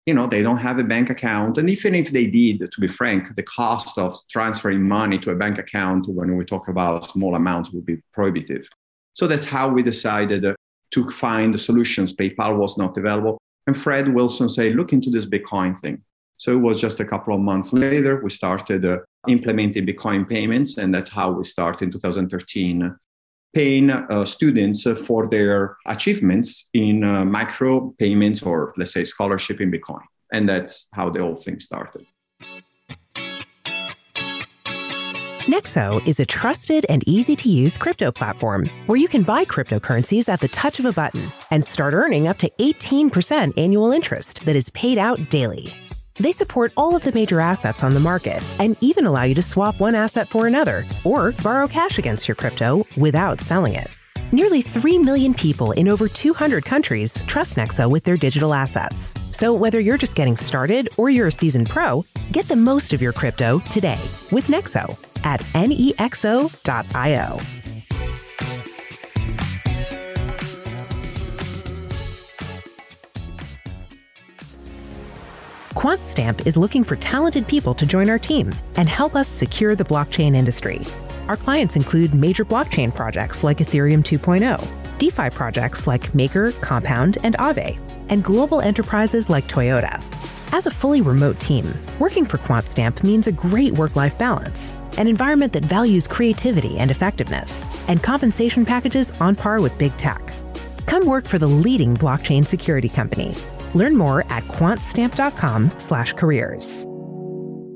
you 0.09 0.15
know 0.15 0.27
they 0.27 0.41
don't 0.41 0.65
have 0.69 0.79
a 0.79 0.83
bank 0.83 1.09
account. 1.11 1.57
And 1.59 1.69
even 1.69 1.93
if 1.93 2.11
they 2.11 2.25
did 2.25 2.71
to 2.71 2.81
be 2.81 2.87
frank 2.87 3.35
the 3.35 3.43
cost 3.43 3.97
of 3.97 4.17
transferring 4.35 4.81
money 4.97 5.17
to 5.19 5.29
a 5.31 5.35
bank 5.35 5.59
account 5.59 6.07
when 6.17 6.35
we 6.37 6.45
talk 6.45 6.67
about 6.67 7.05
small 7.05 7.35
amounts 7.35 7.71
would 7.71 7.85
be 7.85 7.97
prohibitive. 8.15 8.67
So 9.13 9.27
that's 9.27 9.45
how 9.45 9.65
we 9.69 9.81
decided 9.83 10.41
to 10.95 11.09
find 11.11 11.59
solutions. 11.59 12.15
Paypal 12.19 12.57
was 12.57 12.77
not 12.77 12.97
available. 12.97 13.37
And 13.67 13.77
fred 13.77 14.05
wilson 14.15 14.49
said 14.49 14.75
look 14.75 14.93
into 14.93 15.11
this 15.11 15.27
bitcoin 15.33 15.77
thing. 15.77 16.01
So 16.37 16.53
it 16.53 16.63
was 16.67 16.79
just 16.79 17.01
a 17.01 17.05
couple 17.05 17.35
of 17.35 17.41
months 17.41 17.73
later, 17.73 18.21
we 18.23 18.29
started 18.29 18.85
uh, 18.85 18.99
implementing 19.27 19.85
Bitcoin 19.85 20.27
payments. 20.27 20.77
And 20.77 20.95
that's 20.95 21.09
how 21.09 21.31
we 21.31 21.43
started 21.43 21.83
in 21.83 21.91
2013, 21.91 22.95
paying 23.53 23.89
uh, 23.89 24.25
students 24.25 24.87
for 25.05 25.27
their 25.27 25.77
achievements 25.87 26.69
in 26.73 27.03
uh, 27.03 27.25
micro 27.25 27.93
payments 27.97 28.43
or, 28.43 28.73
let's 28.77 28.91
say, 28.91 29.03
scholarship 29.03 29.59
in 29.59 29.71
Bitcoin. 29.71 30.01
And 30.31 30.47
that's 30.47 30.87
how 30.93 31.09
the 31.09 31.19
whole 31.19 31.35
thing 31.35 31.59
started. 31.59 32.05
Nexo 35.49 36.05
is 36.07 36.19
a 36.19 36.27
trusted 36.27 36.85
and 36.89 37.03
easy 37.07 37.35
to 37.35 37.49
use 37.49 37.75
crypto 37.75 38.11
platform 38.11 38.69
where 38.85 38.99
you 38.99 39.07
can 39.07 39.23
buy 39.23 39.45
cryptocurrencies 39.45 40.29
at 40.29 40.39
the 40.39 40.47
touch 40.49 40.77
of 40.77 40.85
a 40.85 40.93
button 40.93 41.31
and 41.49 41.65
start 41.65 41.95
earning 41.95 42.27
up 42.27 42.37
to 42.37 42.51
18% 42.59 43.57
annual 43.57 43.91
interest 43.91 44.45
that 44.45 44.55
is 44.55 44.69
paid 44.69 44.99
out 44.99 45.27
daily. 45.29 45.73
They 46.19 46.31
support 46.31 46.73
all 46.75 46.95
of 46.95 47.03
the 47.03 47.11
major 47.11 47.39
assets 47.39 47.83
on 47.83 47.93
the 47.93 47.99
market 47.99 48.43
and 48.59 48.75
even 48.81 49.05
allow 49.05 49.23
you 49.23 49.35
to 49.35 49.41
swap 49.41 49.79
one 49.79 49.95
asset 49.95 50.29
for 50.29 50.47
another 50.47 50.85
or 51.03 51.31
borrow 51.43 51.67
cash 51.67 51.97
against 51.97 52.27
your 52.27 52.35
crypto 52.35 52.85
without 52.97 53.41
selling 53.41 53.75
it. 53.75 53.87
Nearly 54.31 54.61
3 54.61 54.99
million 54.99 55.33
people 55.33 55.71
in 55.71 55.87
over 55.87 56.07
200 56.07 56.63
countries 56.63 57.23
trust 57.25 57.55
Nexo 57.55 57.89
with 57.89 58.03
their 58.03 58.17
digital 58.17 58.53
assets. 58.53 59.15
So 59.35 59.53
whether 59.53 59.79
you're 59.79 59.97
just 59.97 60.15
getting 60.15 60.37
started 60.37 60.89
or 60.97 61.09
you're 61.09 61.27
a 61.27 61.31
seasoned 61.31 61.69
pro, 61.69 62.05
get 62.31 62.47
the 62.47 62.55
most 62.55 62.93
of 62.93 63.01
your 63.01 63.13
crypto 63.13 63.59
today 63.71 63.99
with 64.31 64.47
Nexo 64.47 64.95
at 65.23 65.39
nexo.io. 65.53 67.39
QuantStamp 75.79 76.45
is 76.45 76.57
looking 76.57 76.83
for 76.83 76.97
talented 76.97 77.47
people 77.47 77.73
to 77.75 77.85
join 77.85 78.09
our 78.09 78.19
team 78.19 78.53
and 78.75 78.89
help 78.89 79.15
us 79.15 79.29
secure 79.29 79.77
the 79.77 79.85
blockchain 79.85 80.35
industry. 80.35 80.81
Our 81.29 81.37
clients 81.37 81.77
include 81.77 82.13
major 82.13 82.43
blockchain 82.43 82.93
projects 82.93 83.45
like 83.45 83.59
Ethereum 83.59 84.03
2.0, 84.03 84.59
DeFi 84.99 85.29
projects 85.29 85.87
like 85.87 86.13
Maker, 86.13 86.51
Compound, 86.59 87.17
and 87.23 87.37
Aave, 87.37 87.79
and 88.09 88.25
global 88.25 88.59
enterprises 88.59 89.29
like 89.29 89.47
Toyota. 89.47 90.03
As 90.51 90.65
a 90.65 90.71
fully 90.71 90.99
remote 90.99 91.39
team, 91.39 91.73
working 91.97 92.25
for 92.25 92.39
QuantStamp 92.39 93.01
means 93.01 93.27
a 93.27 93.31
great 93.31 93.71
work 93.71 93.95
life 93.95 94.17
balance, 94.17 94.75
an 94.97 95.07
environment 95.07 95.53
that 95.53 95.63
values 95.63 96.07
creativity 96.07 96.77
and 96.77 96.91
effectiveness, 96.91 97.69
and 97.87 98.03
compensation 98.03 98.65
packages 98.65 99.11
on 99.21 99.33
par 99.33 99.61
with 99.61 99.77
big 99.77 99.95
tech. 99.95 100.33
Come 100.87 101.05
work 101.05 101.25
for 101.25 101.39
the 101.39 101.47
leading 101.47 101.95
blockchain 101.95 102.45
security 102.45 102.89
company 102.89 103.33
Learn 103.75 103.95
more 103.95 104.21
at 104.29 104.43
quantstamp.com 104.45 105.71
slash 105.77 106.13
careers. 106.13 106.85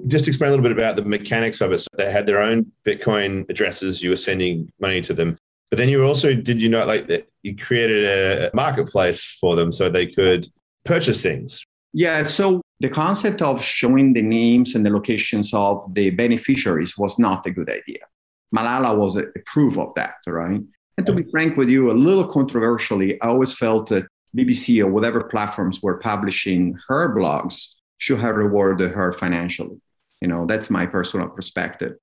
Just 0.08 0.28
explain 0.28 0.50
a 0.50 0.52
little 0.52 0.64
bit 0.64 0.72
about 0.72 0.98
the 0.98 1.06
mechanics 1.06 1.62
of 1.62 1.72
it. 1.72 1.80
So 1.80 1.88
they 1.98 2.12
had 2.12 2.26
their 2.26 2.42
own 2.42 2.72
Bitcoin 2.86 3.50
addresses. 3.50 4.04
You 4.04 4.10
were 4.10 4.18
sending 4.18 4.70
money 4.80 5.02
to 5.02 5.14
them, 5.14 5.38
but 5.70 5.78
then 5.78 5.90
you 5.90 6.04
also 6.04 6.34
did 6.34 6.62
you 6.62 6.70
know 6.70 6.86
like 6.86 7.28
you 7.42 7.56
created 7.56 8.06
a 8.06 8.52
marketplace 8.54 9.38
for 9.40 9.56
them 9.56 9.72
so 9.72 9.90
they 9.90 10.06
could 10.06 10.48
purchase 10.84 11.22
things. 11.22 11.64
Yeah. 11.94 12.24
So 12.24 12.62
the 12.80 12.90
concept 12.90 13.42
of 13.42 13.64
showing 13.64 14.14
the 14.14 14.22
names 14.22 14.76
and 14.76 14.86
the 14.86 14.90
locations 14.90 15.54
of 15.54 15.94
the 15.94 16.10
beneficiaries 16.10 16.98
was 16.98 17.18
not 17.18 17.46
a 17.46 17.52
good 17.52 17.70
idea. 17.70 18.00
Malala 18.54 18.98
was 18.98 19.16
a 19.16 19.26
proof 19.46 19.78
of 19.78 19.94
that, 19.96 20.16
right? 20.28 20.62
And 20.98 21.06
to 21.08 21.14
be 21.14 21.24
mm. 21.24 21.32
frank 21.32 21.58
with 21.58 21.70
you, 21.70 21.92
a 21.92 21.94
little 21.94 22.28
controversially, 22.28 23.20
I 23.22 23.28
always 23.28 23.54
felt 23.54 23.88
that 23.90 24.06
BBC 24.36 24.84
or 24.84 24.88
whatever 24.88 25.24
platforms 25.24 25.82
were 25.82 25.98
publishing 25.98 26.78
her 26.88 27.16
blogs 27.16 27.70
should 27.98 28.20
have 28.20 28.36
rewarded 28.36 28.92
her 28.92 29.14
financially. 29.14 29.80
You 30.22 30.28
know, 30.28 30.46
that's 30.46 30.70
my 30.70 30.86
personal 30.86 31.30
perspective. 31.30 31.94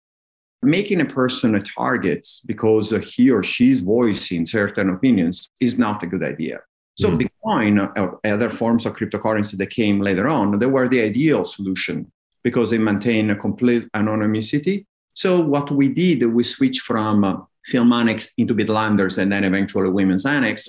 Making 0.63 1.01
a 1.01 1.07
person 1.07 1.55
a 1.55 1.63
target 1.63 2.29
because 2.47 2.91
he 3.15 3.31
or 3.31 3.43
she's 3.43 3.81
voicing 3.81 4.45
certain 4.45 4.91
opinions 4.91 5.51
is 5.61 5.79
not 5.79 6.03
a 6.03 6.07
good 6.07 6.23
idea. 6.23 6.61
So 6.99 7.11
mm. 7.11 7.23
Bitcoin 7.23 7.97
or 7.97 8.21
other 8.25 8.51
forms 8.51 8.85
of 8.85 8.95
cryptocurrency 8.95 9.57
that 9.57 9.71
came 9.71 10.01
later 10.01 10.29
on, 10.29 10.59
they 10.59 10.67
were 10.67 10.89
the 10.89 11.01
ideal 11.01 11.45
solution 11.45 12.13
because 12.43 12.71
they 12.71 12.79
maintain 12.79 13.31
a 13.31 13.37
complete 13.37 13.89
anonymity. 13.95 14.87
So 15.15 15.41
what 15.41 15.71
we 15.71 15.89
did, 15.89 16.25
we 16.27 16.43
switched 16.43 16.83
from 16.83 17.25
uh, 17.25 17.37
Annex 17.75 18.33
into 18.37 18.55
Bitlanders 18.55 19.19
and 19.19 19.33
then 19.33 19.45
eventually 19.45 19.89
Women's 19.89 20.27
Annex 20.27 20.69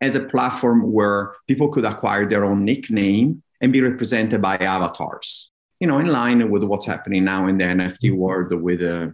as 0.00 0.14
a 0.14 0.20
platform 0.20 0.92
where 0.92 1.34
people 1.46 1.68
could 1.68 1.84
acquire 1.84 2.26
their 2.26 2.44
own 2.44 2.64
nickname 2.64 3.42
and 3.60 3.72
be 3.72 3.80
represented 3.80 4.40
by 4.40 4.56
avatars. 4.56 5.50
You 5.80 5.86
know, 5.86 5.98
in 5.98 6.06
line 6.06 6.50
with 6.50 6.64
what's 6.64 6.86
happening 6.86 7.24
now 7.24 7.46
in 7.48 7.58
the 7.58 7.64
NFT 7.64 8.16
world 8.16 8.52
with 8.52 8.82
uh, 8.82 9.08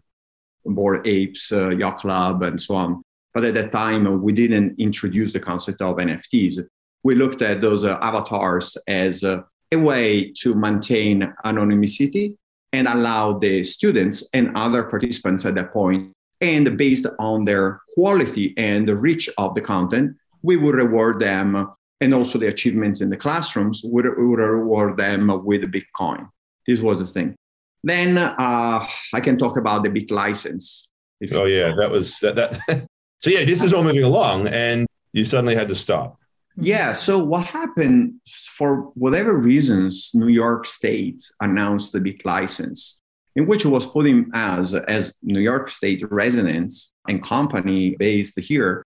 Bored 0.65 1.07
Apes, 1.07 1.53
uh, 1.53 1.71
Yacht 1.71 1.99
Club, 1.99 2.43
and 2.43 2.61
so 2.61 2.75
on. 2.75 3.03
But 3.33 3.45
at 3.45 3.55
that 3.55 3.73
time, 3.73 4.23
we 4.23 4.33
didn't 4.33 4.79
introduce 4.79 5.33
the 5.33 5.41
concept 5.41 5.83
of 5.83 5.97
NFTs. 5.97 6.65
We 7.03 7.15
looked 7.17 7.43
at 7.43 7.61
those 7.61 7.85
uh, 7.85 7.99
avatars 8.01 8.77
as 8.87 9.25
a 9.25 9.45
way 9.73 10.33
to 10.41 10.55
maintain 10.55 11.33
anonymity 11.45 12.37
and 12.73 12.89
allow 12.89 13.39
the 13.39 13.65
students 13.65 14.29
and 14.33 14.57
other 14.57 14.85
participants 14.85 15.45
at 15.45 15.55
that 15.57 15.73
point, 15.73 16.13
and 16.41 16.77
based 16.77 17.07
on 17.19 17.45
their 17.45 17.81
quality 17.95 18.55
and 18.57 18.89
the 18.89 18.97
reach 18.97 19.29
of 19.39 19.55
the 19.55 19.61
content, 19.61 20.17
we 20.45 20.57
would 20.57 20.75
reward 20.75 21.19
them 21.21 21.73
and 22.01 22.13
also 22.13 22.39
the 22.39 22.49
achievements 22.49 23.01
in 23.01 23.09
the 23.09 23.17
classrooms, 23.17 23.83
we 23.83 24.03
would 24.03 24.39
reward 24.39 24.97
them 24.99 25.43
with 25.45 25.63
Bitcoin. 25.73 26.29
This 26.67 26.81
was 26.81 26.99
the 26.99 27.07
thing. 27.07 27.35
Then 27.83 28.19
uh, 28.19 28.87
I 29.15 29.21
can 29.21 29.39
talk 29.39 29.57
about 29.57 29.83
the 29.83 29.91
Bit 29.91 30.11
license. 30.11 30.89
Oh 31.33 31.45
yeah, 31.45 31.75
that 31.79 31.91
was 31.91 32.19
that. 32.21 32.37
that 32.37 32.61
so 33.23 33.31
yeah, 33.31 33.45
this 33.45 33.63
is 33.63 33.73
all 33.73 33.83
moving 33.83 34.05
along, 34.05 34.49
and 34.49 34.87
you 35.13 35.25
suddenly 35.25 35.55
had 35.55 35.69
to 35.69 35.75
stop. 35.75 36.19
Yeah. 36.57 36.93
So 36.93 37.23
what 37.23 37.47
happened? 37.47 38.15
For 38.57 38.93
whatever 38.95 39.35
reasons, 39.35 40.11
New 40.15 40.29
York 40.29 40.67
State 40.67 41.23
announced 41.41 41.93
the 41.93 42.01
Bit 42.01 42.25
license, 42.25 43.01
in 43.37 43.47
which 43.47 43.65
it 43.65 43.69
was 43.69 43.87
putting 43.87 44.31
as 44.35 44.75
as 44.75 45.15
New 45.23 45.41
York 45.41 45.71
State 45.71 46.03
residents 46.11 46.93
and 47.09 47.23
company 47.23 47.97
based 47.99 48.39
here 48.39 48.85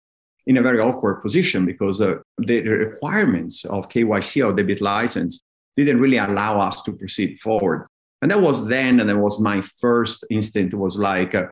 in 0.49 0.57
a 0.57 0.63
very 0.63 0.81
awkward 0.81 1.21
position 1.21 1.67
because 1.67 2.01
uh, 2.01 2.15
the 2.39 2.63
requirements 2.63 3.67
of 3.67 3.89
KYC 3.91 4.45
or 4.45 4.55
debit 4.55 4.81
license 4.81 5.43
didn't 5.77 6.01
really 6.01 6.17
allow 6.17 6.59
us 6.59 6.83
to 6.83 6.93
proceed 6.93 7.39
forward. 7.39 7.87
And 8.23 8.31
that 8.31 8.41
was 8.41 8.67
then, 8.67 8.99
and 8.99 9.09
that 9.09 9.19
was 9.19 9.39
my 9.39 9.61
first 9.61 10.25
instinct 10.31 10.75
was 10.75 10.99
like, 10.99 11.35
uh, 11.35 11.47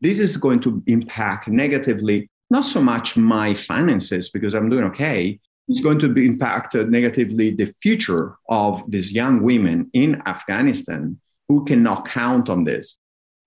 this 0.00 0.18
is 0.18 0.36
going 0.36 0.60
to 0.60 0.82
impact 0.88 1.48
negatively, 1.48 2.28
not 2.50 2.64
so 2.64 2.82
much 2.82 3.16
my 3.16 3.54
finances 3.54 4.30
because 4.30 4.52
I'm 4.54 4.68
doing 4.68 4.84
okay. 4.84 5.38
It's 5.68 5.80
going 5.80 6.00
to 6.00 6.08
be 6.08 6.26
impact 6.26 6.74
negatively 6.74 7.52
the 7.52 7.72
future 7.80 8.36
of 8.48 8.82
these 8.90 9.12
young 9.12 9.42
women 9.42 9.88
in 9.92 10.20
Afghanistan 10.26 11.20
who 11.48 11.64
cannot 11.64 12.04
count 12.06 12.48
on 12.50 12.64
this. 12.64 12.96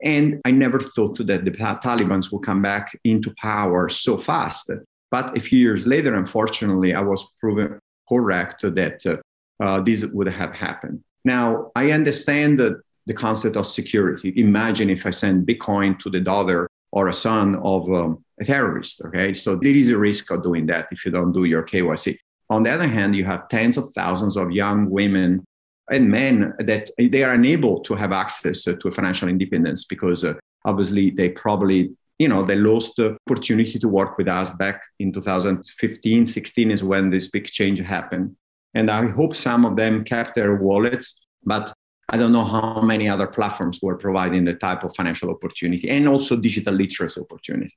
And 0.02 0.42
I 0.46 0.52
never 0.52 0.80
thought 0.80 1.18
that 1.18 1.44
the 1.44 1.52
Taliban 1.52 2.32
would 2.32 2.44
come 2.44 2.62
back 2.62 2.98
into 3.04 3.34
power 3.42 3.90
so 3.90 4.18
fast. 4.18 4.72
But 5.14 5.38
a 5.38 5.40
few 5.40 5.60
years 5.60 5.86
later, 5.86 6.16
unfortunately, 6.16 6.96
I 6.96 7.02
was 7.02 7.24
proven 7.40 7.78
correct 8.10 8.64
that 8.64 9.06
uh, 9.06 9.18
uh, 9.64 9.80
this 9.82 10.04
would 10.06 10.26
have 10.26 10.54
happened. 10.56 11.04
Now, 11.24 11.72
I 11.76 11.92
understand 11.92 12.60
the, 12.60 12.82
the 13.06 13.14
concept 13.14 13.56
of 13.56 13.68
security. 13.68 14.34
Imagine 14.38 14.90
if 14.90 15.06
I 15.06 15.12
send 15.12 15.46
Bitcoin 15.46 16.00
to 16.00 16.10
the 16.10 16.20
daughter 16.20 16.68
or 16.92 17.10
a 17.10 17.14
son 17.14 17.58
of 17.58 17.82
um, 17.94 18.26
a 18.42 18.46
terrorist. 18.46 19.04
Okay, 19.06 19.36
so 19.36 19.56
there 19.56 19.76
is 19.76 19.90
a 19.90 20.00
risk 20.00 20.32
of 20.32 20.42
doing 20.42 20.66
that 20.66 20.88
if 20.92 21.06
you 21.06 21.12
don't 21.12 21.32
do 21.32 21.44
your 21.44 21.62
KYC. 21.62 22.18
On 22.50 22.64
the 22.64 22.72
other 22.72 22.88
hand, 22.88 23.16
you 23.16 23.24
have 23.26 23.48
tens 23.50 23.78
of 23.78 23.94
thousands 23.94 24.36
of 24.36 24.50
young 24.50 24.90
women 24.90 25.46
and 25.92 26.10
men 26.10 26.56
that 26.58 26.90
they 26.98 27.24
are 27.24 27.34
unable 27.34 27.82
to 27.82 27.94
have 27.94 28.14
access 28.14 28.64
to 28.64 28.92
financial 28.92 29.30
independence 29.30 29.86
because 29.86 30.26
uh, 30.26 30.34
obviously 30.66 31.12
they 31.12 31.30
probably 31.30 31.92
you 32.20 32.28
know, 32.28 32.44
they 32.44 32.56
lost 32.56 32.96
the 32.98 33.18
opportunity 33.28 33.80
to 33.80 33.88
work 33.88 34.18
with 34.18 34.28
us 34.28 34.50
back 34.52 34.84
in 35.00 35.12
2015, 35.12 36.26
16 36.26 36.72
is 36.72 36.84
when 36.84 37.10
this 37.10 37.30
big 37.30 37.46
change 37.46 37.80
happened. 37.80 38.36
And 38.74 38.90
I 38.90 39.08
hope 39.08 39.36
some 39.36 39.66
of 39.66 39.76
them 39.76 40.04
kept 40.04 40.36
their 40.36 40.56
wallets, 40.56 41.26
but 41.44 41.74
I 42.10 42.18
don't 42.18 42.32
know 42.32 42.44
how 42.44 42.82
many 42.82 43.08
other 43.08 43.28
platforms 43.28 43.80
were 43.82 43.98
providing 43.98 44.46
the 44.46 44.54
type 44.54 44.84
of 44.84 44.96
financial 44.96 45.30
opportunity 45.30 45.90
and 45.90 46.08
also 46.08 46.36
digital 46.36 46.74
literacy 46.74 47.22
opportunity. 47.22 47.76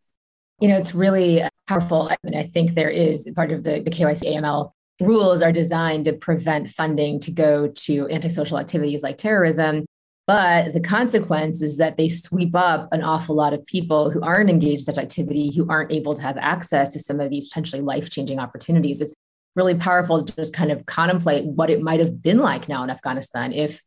You 0.61 0.69
know, 0.69 0.79
it's 0.79 0.95
really 0.95 1.43
powerful. 1.67 2.09
I 2.11 2.17
mean, 2.23 2.35
I 2.35 2.45
think 2.45 2.75
there 2.75 2.91
is 2.91 3.29
part 3.35 3.53
of 3.53 3.63
the, 3.63 3.81
the 3.81 3.91
KYC 3.91 4.37
AML 4.37 4.73
rules 5.01 5.43
are 5.43 5.53
designed 5.53 6.07
to 6.07 6.15
prevent 6.15 6.71
funding 6.71 7.21
to 7.21 7.31
go 7.31 7.69
to 7.69 8.09
antisocial 8.11 8.59
activities 8.59 9.03
like 9.03 9.19
terrorism. 9.19 9.85
But 10.27 10.73
the 10.73 10.81
consequence 10.81 11.63
is 11.63 11.77
that 11.77 11.97
they 11.97 12.09
sweep 12.09 12.55
up 12.57 12.89
an 12.93 13.03
awful 13.03 13.37
lot 13.37 13.53
of 13.53 13.65
people 13.65 14.11
who 14.11 14.23
aren't 14.23 14.51
engaged 14.51 14.89
in 14.89 14.95
such 14.95 14.99
activity, 15.03 15.55
who 15.55 15.69
aren't 15.69 15.93
able 15.93 16.15
to 16.15 16.23
have 16.23 16.37
access 16.37 16.89
to 16.91 16.99
some 16.99 17.21
of 17.21 17.31
these 17.31 17.49
potentially 17.49 17.81
life 17.81 18.11
changing 18.11 18.41
opportunities. 18.41 19.01
It's 19.01 19.15
really 19.55 19.77
powerful 19.77 20.25
to 20.25 20.37
just 20.37 20.53
kind 20.53 20.73
of 20.73 20.85
contemplate 20.87 21.45
what 21.45 21.71
it 21.71 21.81
might 21.81 22.01
have 22.01 22.21
been 22.23 22.39
like 22.39 22.69
now 22.69 22.83
in 22.83 22.91
Afghanistan 22.91 23.53
if 23.53 23.81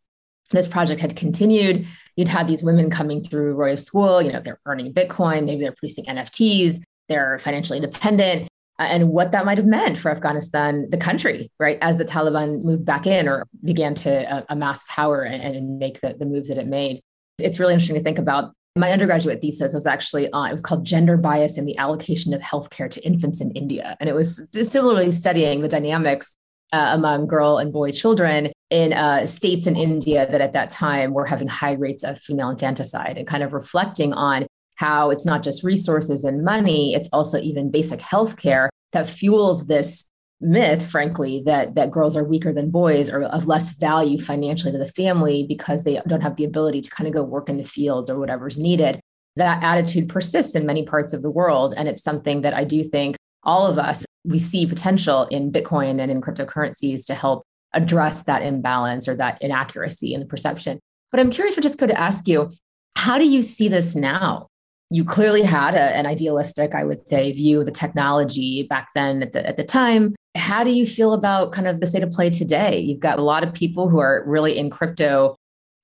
this 0.52 0.68
project 0.68 1.00
had 1.00 1.16
continued, 1.16 1.86
you'd 2.16 2.28
have 2.28 2.48
these 2.48 2.64
women 2.64 2.90
coming 2.90 3.24
through 3.24 3.54
Royal 3.54 3.78
School, 3.78 4.22
you 4.22 4.32
know, 4.32 4.40
they're 4.40 4.60
earning 4.66 4.94
Bitcoin, 4.94 5.46
maybe 5.46 5.62
they're 5.62 5.74
producing 5.74 6.06
NFTs, 6.06 6.82
they're 7.08 7.38
financially 7.40 7.78
independent, 7.78 8.49
and 8.84 9.10
what 9.10 9.32
that 9.32 9.46
might 9.46 9.58
have 9.58 9.68
meant 9.68 10.00
for 10.00 10.10
Afghanistan, 10.10 10.90
the 10.90 10.98
country, 10.98 11.52
right, 11.60 11.78
as 11.82 11.98
the 11.98 12.06
Taliban 12.06 12.64
moved 12.64 12.86
back 12.86 13.06
in 13.06 13.28
or 13.28 13.46
began 13.64 13.94
to 13.96 14.32
uh, 14.32 14.44
amass 14.50 14.84
power 14.88 15.22
and, 15.24 15.56
and 15.56 15.80
make 15.80 16.00
the, 16.02 16.16
the 16.18 16.26
moves 16.26 16.48
that 16.48 16.58
it 16.58 16.68
made. 16.68 17.02
It's 17.40 17.60
really 17.60 17.74
interesting 17.74 17.98
to 17.98 18.04
think 18.04 18.18
about. 18.18 18.54
My 18.76 18.92
undergraduate 18.92 19.42
thesis 19.42 19.74
was 19.74 19.86
actually 19.86 20.32
on, 20.32 20.50
it 20.50 20.54
was 20.54 20.62
called 20.62 20.86
Gender 20.86 21.18
Bias 21.18 21.58
in 21.58 21.66
the 21.66 21.78
Allocation 21.78 22.34
of 22.34 22.42
Healthcare 22.42 22.90
to 22.90 23.06
Infants 23.06 23.42
in 23.42 23.52
India. 23.52 23.98
And 24.00 24.10
it 24.10 24.14
was 24.14 24.48
similarly 24.54 25.12
studying 25.12 25.62
the 25.62 25.68
dynamics 25.68 26.38
uh, 26.72 26.92
among 26.94 27.28
girl 27.28 27.58
and 27.58 27.74
boy 27.74 27.92
children 27.92 28.52
in 28.70 28.94
uh, 28.94 29.26
states 29.26 29.68
in 29.68 29.76
India 29.76 30.30
that 30.30 30.40
at 30.40 30.54
that 30.54 30.70
time 30.70 31.14
were 31.14 31.26
having 31.26 31.48
high 31.48 31.74
rates 31.74 32.04
of 32.04 32.20
female 32.20 32.50
infanticide 32.50 33.18
and 33.18 33.28
kind 33.28 33.44
of 33.44 33.54
reflecting 33.54 34.14
on 34.14 34.46
how 34.80 35.10
it's 35.10 35.26
not 35.26 35.44
just 35.44 35.62
resources 35.62 36.24
and 36.24 36.44
money, 36.44 36.96
it's 36.96 37.10
also 37.12 37.38
even 37.40 37.70
basic 37.70 38.00
healthcare 38.00 38.70
that 38.94 39.10
fuels 39.10 39.68
this 39.68 40.10
myth, 40.40 40.90
frankly, 40.90 41.44
that 41.46 41.76
that 41.76 41.92
girls 41.92 42.16
are 42.16 42.24
weaker 42.24 42.54
than 42.54 42.72
boys 42.72 43.10
or 43.10 43.24
of 43.24 43.46
less 43.46 43.72
value 43.72 44.18
financially 44.18 44.72
to 44.72 44.78
the 44.78 44.88
family 44.88 45.46
because 45.46 45.84
they 45.84 46.02
don't 46.08 46.22
have 46.22 46.38
the 46.38 46.46
ability 46.46 46.80
to 46.80 46.90
kind 46.90 47.10
of 47.10 47.14
go 47.14 47.22
work 47.22 47.50
in 47.50 47.58
the 47.58 47.64
fields 47.66 48.10
or 48.10 48.18
whatever's 48.18 48.58
needed. 48.58 49.02
That 49.36 49.62
attitude 49.62 50.08
persists 50.08 50.56
in 50.56 50.66
many 50.66 50.86
parts 50.86 51.12
of 51.12 51.24
the 51.24 51.30
world. 51.30 51.74
And 51.76 51.90
it's 51.90 52.02
something 52.02 52.42
that 52.44 52.54
I 52.54 52.64
do 52.64 52.82
think 52.82 53.18
all 53.44 53.68
of 53.68 53.78
us, 53.78 54.06
we 54.24 54.40
see 54.40 54.66
potential 54.66 55.28
in 55.28 55.52
Bitcoin 55.52 56.00
and 56.00 56.10
in 56.10 56.22
cryptocurrencies 56.22 57.06
to 57.08 57.16
help 57.16 57.44
address 57.74 58.24
that 58.24 58.44
imbalance 58.44 59.10
or 59.10 59.16
that 59.16 59.42
inaccuracy 59.42 60.14
in 60.14 60.22
the 60.22 60.26
perception. 60.26 60.80
But 61.12 61.20
I'm 61.20 61.32
curious, 61.32 61.56
just 61.56 61.78
could 61.78 61.92
ask 61.92 62.30
you, 62.30 62.52
how 62.96 63.18
do 63.18 63.28
you 63.28 63.42
see 63.42 63.68
this 63.68 63.94
now? 63.94 64.48
You 64.90 65.04
clearly 65.04 65.44
had 65.44 65.76
a, 65.76 65.96
an 65.96 66.06
idealistic, 66.06 66.74
I 66.74 66.84
would 66.84 67.08
say, 67.08 67.32
view 67.32 67.60
of 67.60 67.66
the 67.66 67.72
technology 67.72 68.64
back 68.64 68.90
then 68.96 69.22
at 69.22 69.34
the, 69.34 69.46
at 69.46 69.58
the 69.58 69.64
time. 69.64 70.16
How 70.36 70.64
do 70.64 70.72
you 70.72 70.86
feel 70.86 71.14
about 71.14 71.52
kind 71.52 71.68
of 71.68 71.80
the 71.80 71.86
state 71.86 72.04
of 72.04 72.12
play 72.12 72.30
today? 72.30 72.80
You've 72.80 73.00
got 73.00 73.20
a 73.20 73.24
lot 73.24 73.44
of 73.44 73.54
people 73.54 73.90
who 73.90 74.00
are 74.00 74.24
really 74.26 74.58
in 74.58 74.70
crypto 74.70 75.36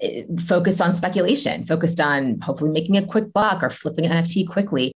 eh, 0.01 0.23
focused 0.39 0.81
on 0.81 0.93
speculation, 0.93 1.65
focused 1.65 1.99
on 1.99 2.39
hopefully 2.41 2.71
making 2.71 2.97
a 2.97 3.05
quick 3.05 3.31
buck 3.31 3.61
or 3.61 3.69
flipping 3.69 4.05
an 4.05 4.23
NFT 4.23 4.47
quickly. 4.47 4.91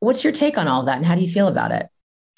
What's 0.00 0.24
your 0.24 0.32
take 0.32 0.58
on 0.58 0.66
all 0.66 0.84
that 0.86 0.96
and 0.96 1.06
how 1.06 1.14
do 1.14 1.20
you 1.20 1.30
feel 1.30 1.46
about 1.46 1.70
it? 1.70 1.86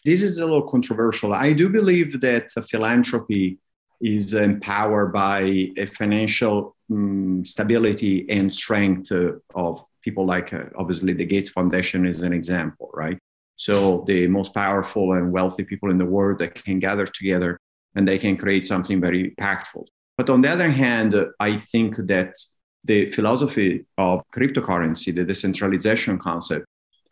This 0.05 0.21
is 0.21 0.39
a 0.39 0.45
little 0.45 0.69
controversial. 0.69 1.33
I 1.33 1.55
do 1.55 1.71
believe 1.71 2.21
that 2.21 2.51
philanthropy 2.69 3.59
is 4.03 4.35
empowered 4.35 5.15
by 5.15 5.71
a 5.79 5.87
financial 5.87 6.77
um, 6.91 7.43
stability 7.47 8.27
and 8.29 8.53
strength 8.53 9.11
uh, 9.11 9.33
of 9.55 9.83
people 10.05 10.27
like 10.27 10.53
uh, 10.53 10.65
obviously 10.77 11.15
the 11.15 11.25
Gates 11.25 11.51
Foundation 11.51 12.07
is 12.07 12.23
an 12.23 12.33
example, 12.33 12.91
right? 12.93 13.19
So 13.57 14.05
the 14.07 14.27
most 14.27 14.53
powerful 14.53 15.15
and 15.15 15.33
wealthy 15.33 15.65
people 15.65 15.91
in 15.91 15.99
the 15.99 16.05
world 16.05 16.39
that 16.41 16.55
can 16.55 16.79
gather 16.79 17.07
together 17.07 17.59
and 17.95 18.07
they 18.07 18.19
can 18.19 18.37
create 18.37 18.67
something 18.67 19.01
very 19.01 19.31
impactful. 19.31 19.85
But 20.19 20.31
on 20.31 20.43
the 20.43 20.51
other 20.51 20.71
hand, 20.71 21.15
I 21.41 21.57
think 21.59 21.97
that 22.13 22.35
the 22.85 23.11
philosophy 23.11 23.87
of 23.97 24.23
cryptocurrency, 24.35 25.15
the 25.15 25.25
decentralization 25.25 26.19
concept, 26.19 26.67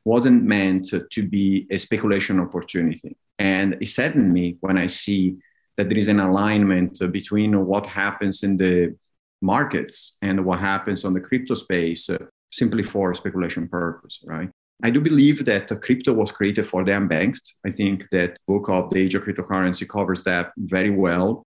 wasn't 0.04 0.42
meant 0.42 0.92
to 1.10 1.28
be 1.28 1.66
a 1.70 1.78
speculation 1.78 2.40
opportunity. 2.40 3.16
And 3.38 3.76
it 3.80 3.88
saddened 3.88 4.32
me 4.32 4.56
when 4.60 4.76
I 4.76 4.88
see 4.88 5.36
that 5.76 5.88
there 5.88 5.98
is 5.98 6.08
an 6.08 6.20
alignment 6.20 7.00
between 7.12 7.66
what 7.66 7.86
happens 7.86 8.42
in 8.42 8.56
the 8.56 8.96
markets 9.40 10.16
and 10.20 10.44
what 10.44 10.58
happens 10.58 11.04
on 11.04 11.14
the 11.14 11.20
crypto 11.20 11.54
space 11.54 12.10
simply 12.52 12.82
for 12.82 13.14
speculation 13.14 13.68
purpose, 13.68 14.20
right? 14.24 14.50
I 14.84 14.90
do 14.90 15.00
believe 15.00 15.44
that 15.44 15.68
crypto 15.80 16.12
was 16.12 16.32
created 16.32 16.68
for 16.68 16.84
the 16.84 16.92
unbanked. 16.92 17.52
I 17.64 17.70
think 17.70 18.04
that 18.10 18.36
book 18.48 18.68
of 18.68 18.90
the 18.90 19.00
age 19.00 19.14
of 19.14 19.22
cryptocurrency 19.22 19.88
covers 19.88 20.22
that 20.24 20.52
very 20.56 20.90
well. 20.90 21.44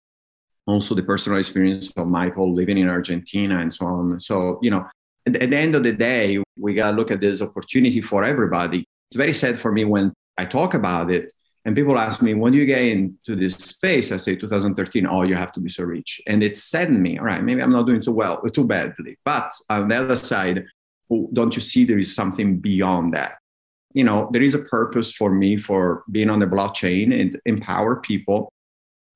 Also, 0.66 0.94
the 0.94 1.02
personal 1.02 1.38
experience 1.38 1.92
of 1.96 2.09
Michael 2.09 2.52
living 2.52 2.78
in 2.78 2.88
Argentina 2.88 3.61
and 3.61 3.72
so 3.72 3.87
on. 3.87 4.18
So, 4.18 4.59
you 4.62 4.70
know, 4.70 4.87
at, 5.26 5.37
at 5.37 5.50
the 5.50 5.57
end 5.57 5.74
of 5.74 5.83
the 5.83 5.92
day, 5.92 6.42
we 6.59 6.74
got 6.74 6.92
to 6.92 6.96
look 6.96 7.11
at 7.11 7.20
this 7.20 7.42
opportunity 7.42 8.00
for 8.00 8.24
everybody. 8.24 8.85
It's 9.11 9.16
very 9.16 9.35
sad 9.35 9.61
for 9.61 9.70
me 9.70 9.85
when 9.85 10.12
I 10.38 10.46
talk 10.46 10.74
about 10.74 11.11
it 11.11 11.31
and 11.66 11.74
people 11.74 11.98
ask 11.98 12.22
me, 12.22 12.33
when 12.33 12.52
do 12.52 12.59
you 12.59 12.64
get 12.64 12.85
into 12.85 13.35
this 13.35 13.54
space? 13.54 14.12
I 14.12 14.18
say 14.18 14.37
2013, 14.37 15.04
oh, 15.04 15.22
you 15.22 15.35
have 15.35 15.50
to 15.52 15.61
be 15.61 15.68
so 15.68 15.83
rich. 15.83 16.20
And 16.28 16.42
it 16.44 16.57
saddened 16.57 17.02
me. 17.02 17.18
All 17.18 17.24
right, 17.24 17.42
maybe 17.42 17.61
I'm 17.61 17.72
not 17.72 17.87
doing 17.87 18.00
so 18.00 18.12
well, 18.12 18.40
too 18.40 18.64
badly. 18.64 19.18
But 19.24 19.52
on 19.68 19.88
the 19.88 19.96
other 19.96 20.14
side, 20.14 20.64
don't 21.33 21.55
you 21.55 21.62
see 21.62 21.85
there 21.85 21.99
is 21.99 22.14
something 22.14 22.59
beyond 22.59 23.14
that? 23.14 23.38
You 23.92 24.05
know, 24.05 24.29
there 24.33 24.42
is 24.42 24.55
a 24.55 24.59
purpose 24.59 25.12
for 25.12 25.31
me 25.31 25.57
for 25.57 26.05
being 26.11 26.31
on 26.31 26.38
the 26.38 26.47
blockchain 26.47 27.19
and 27.19 27.40
empower 27.47 27.97
people. 27.97 28.53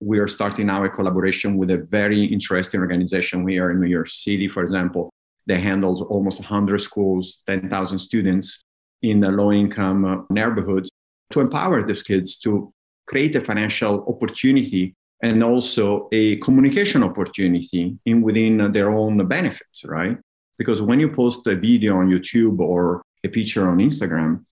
We 0.01 0.19
are 0.19 0.29
starting 0.29 0.67
now 0.67 0.85
a 0.85 0.89
collaboration 0.89 1.57
with 1.57 1.71
a 1.71 1.79
very 1.79 2.25
interesting 2.25 2.81
organization 2.81 3.47
here 3.47 3.71
in 3.71 3.81
New 3.81 3.89
York 3.89 4.09
City, 4.09 4.49
for 4.49 4.63
example, 4.63 5.11
that 5.47 5.61
handles 5.61 6.01
almost 6.01 6.41
100 6.41 6.79
schools, 6.81 7.43
10,000 7.47 7.99
students 7.99 8.65
in 9.03 9.21
the 9.21 9.29
low 9.29 9.53
income 9.53 10.05
uh, 10.05 10.23
neighborhoods 10.31 10.91
to 11.31 11.41
empower 11.41 11.87
these 11.87 12.03
kids 12.03 12.39
to 12.39 12.73
create 13.07 13.35
a 13.37 13.41
financial 13.41 14.05
opportunity 14.09 14.95
and 15.23 15.43
also 15.43 16.09
a 16.13 16.37
communication 16.37 17.03
opportunity 17.03 17.99
in 18.07 18.23
within 18.23 18.73
their 18.73 18.91
own 18.91 19.27
benefits, 19.27 19.85
right? 19.85 20.17
Because 20.61 20.83
when 20.83 21.01
you 21.01 21.09
post 21.09 21.47
a 21.47 21.57
video 21.57 21.97
on 21.97 22.11
YouTube 22.11 22.59
or 22.61 23.01
a 23.25 23.29
picture 23.31 23.67
on 23.67 23.79
Instagram, 23.79 24.45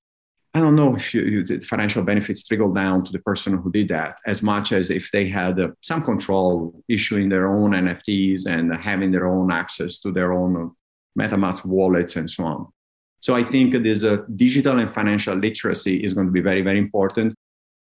I 0.54 0.60
don't 0.60 0.74
know 0.74 0.96
if 0.96 1.12
you, 1.12 1.44
the 1.44 1.60
financial 1.60 2.02
benefits 2.02 2.42
trickle 2.48 2.72
down 2.72 3.04
to 3.04 3.12
the 3.12 3.18
person 3.18 3.58
who 3.58 3.70
did 3.70 3.88
that 3.88 4.18
as 4.26 4.42
much 4.42 4.72
as 4.72 4.90
if 4.90 5.10
they 5.10 5.28
had 5.28 5.60
uh, 5.60 5.68
some 5.82 6.02
control 6.02 6.82
issuing 6.88 7.28
their 7.28 7.46
own 7.54 7.72
NFTs 7.72 8.46
and 8.46 8.74
having 8.74 9.10
their 9.12 9.26
own 9.26 9.52
access 9.52 10.00
to 10.00 10.10
their 10.10 10.32
own 10.32 10.56
uh, 10.56 11.20
MetaMask 11.22 11.66
wallets 11.66 12.16
and 12.16 12.30
so 12.30 12.44
on. 12.44 12.68
So 13.20 13.36
I 13.36 13.42
think 13.42 13.74
this 13.82 14.02
uh, 14.02 14.22
digital 14.34 14.78
and 14.78 14.90
financial 14.90 15.36
literacy 15.36 16.02
is 16.02 16.14
going 16.14 16.28
to 16.28 16.32
be 16.32 16.40
very, 16.40 16.62
very 16.62 16.78
important. 16.78 17.34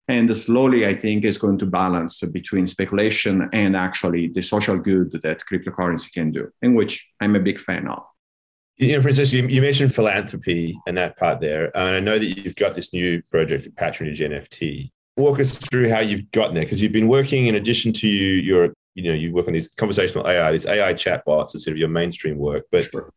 And 0.09 0.35
slowly, 0.35 0.85
I 0.85 0.95
think, 0.95 1.23
is 1.23 1.37
going 1.37 1.59
to 1.59 1.65
balance 1.65 2.19
between 2.23 2.67
speculation 2.67 3.49
and 3.53 3.77
actually 3.77 4.27
the 4.27 4.41
social 4.41 4.77
good 4.77 5.17
that 5.23 5.43
cryptocurrency 5.49 6.11
can 6.11 6.31
do, 6.31 6.51
in 6.61 6.75
which 6.75 7.07
I'm 7.21 7.37
a 7.37 7.39
big 7.39 7.57
fan 7.57 7.87
of. 7.87 8.03
You 8.77 8.93
know, 8.93 9.01
Francisco, 9.01 9.37
you, 9.37 9.47
you 9.47 9.61
mentioned 9.61 9.93
philanthropy 9.93 10.77
and 10.85 10.97
that 10.97 11.17
part 11.17 11.41
there. 11.41 11.75
And 11.75 11.95
I 11.95 11.99
know 11.99 12.19
that 12.19 12.25
you've 12.25 12.55
got 12.55 12.75
this 12.75 12.93
new 12.93 13.23
project, 13.23 13.75
Patronage 13.75 14.19
NFT. 14.19 14.91
Walk 15.15 15.39
us 15.39 15.57
through 15.57 15.89
how 15.89 15.99
you've 15.99 16.29
gotten 16.31 16.53
there, 16.53 16.63
because 16.63 16.79
you've 16.79 16.91
been 16.91 17.07
working 17.07 17.47
in 17.47 17.55
addition 17.55 17.91
to 17.93 18.07
you, 18.07 18.33
your, 18.33 18.73
you 18.93 19.03
know, 19.03 19.13
you 19.13 19.33
work 19.33 19.47
on 19.47 19.53
these 19.53 19.67
conversational 19.69 20.27
AI, 20.27 20.51
these 20.51 20.67
AI 20.67 20.93
chatbots, 20.93 21.55
instead 21.55 21.71
of 21.71 21.77
your 21.77 21.87
mainstream 21.87 22.37
work. 22.37 22.65
But 22.71 22.91
sure. 22.91 23.11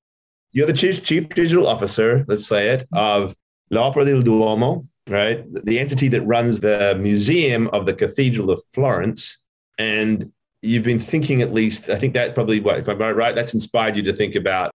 you're 0.52 0.66
the 0.66 0.72
chief, 0.72 1.02
chief 1.02 1.28
digital 1.28 1.66
officer, 1.66 2.24
let's 2.26 2.46
say 2.46 2.68
it, 2.68 2.88
of 2.92 3.36
L'Opera 3.70 4.06
del 4.06 4.22
Duomo, 4.22 4.82
right? 5.08 5.44
The 5.52 5.78
entity 5.78 6.08
that 6.08 6.22
runs 6.22 6.60
the 6.60 6.96
museum 6.98 7.68
of 7.68 7.84
the 7.84 7.92
Cathedral 7.92 8.50
of 8.50 8.62
Florence. 8.72 9.42
And 9.78 10.32
you've 10.62 10.84
been 10.84 10.98
thinking 10.98 11.42
at 11.42 11.52
least, 11.52 11.90
I 11.90 11.96
think 11.96 12.14
that 12.14 12.34
probably, 12.34 12.60
what, 12.60 12.78
if 12.78 12.88
I'm 12.88 12.98
right, 12.98 13.34
that's 13.34 13.52
inspired 13.52 13.96
you 13.96 14.02
to 14.04 14.14
think 14.14 14.36
about 14.36 14.72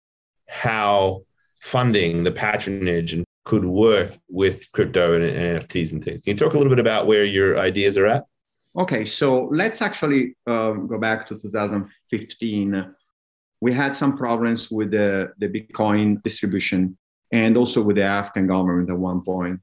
how 0.48 1.22
funding 1.60 2.24
the 2.24 2.32
patronage 2.32 3.14
and 3.14 3.26
could 3.44 3.66
work 3.66 4.18
with 4.30 4.72
crypto 4.72 5.14
and, 5.14 5.24
NFTs 5.24 5.92
and 5.92 6.04
things. 6.04 6.24
Can 6.24 6.32
you 6.32 6.38
talk 6.38 6.54
a 6.54 6.58
little 6.58 6.70
bit 6.72 6.80
about 6.80 7.08
where 7.08 7.24
your 7.24 7.60
ideas 7.60 7.98
are 7.98 8.08
at? 8.08 8.26
Okay, 8.78 9.06
so 9.06 9.48
let's 9.52 9.82
actually 9.82 10.36
um, 10.48 10.88
go 10.88 10.98
back 10.98 11.28
to 11.30 11.40
2015. 11.40 12.94
We 13.62 13.74
had 13.74 13.96
some 13.96 14.18
problems 14.18 14.70
with 14.70 14.92
the, 14.92 15.32
the 15.38 15.48
Bitcoin 15.48 16.22
distribution 16.24 16.98
and 17.32 17.56
also 17.56 17.82
with 17.82 17.96
the 17.96 18.04
Afghan 18.04 18.48
government 18.48 18.90
at 18.90 18.98
one 18.98 19.22
point. 19.22 19.62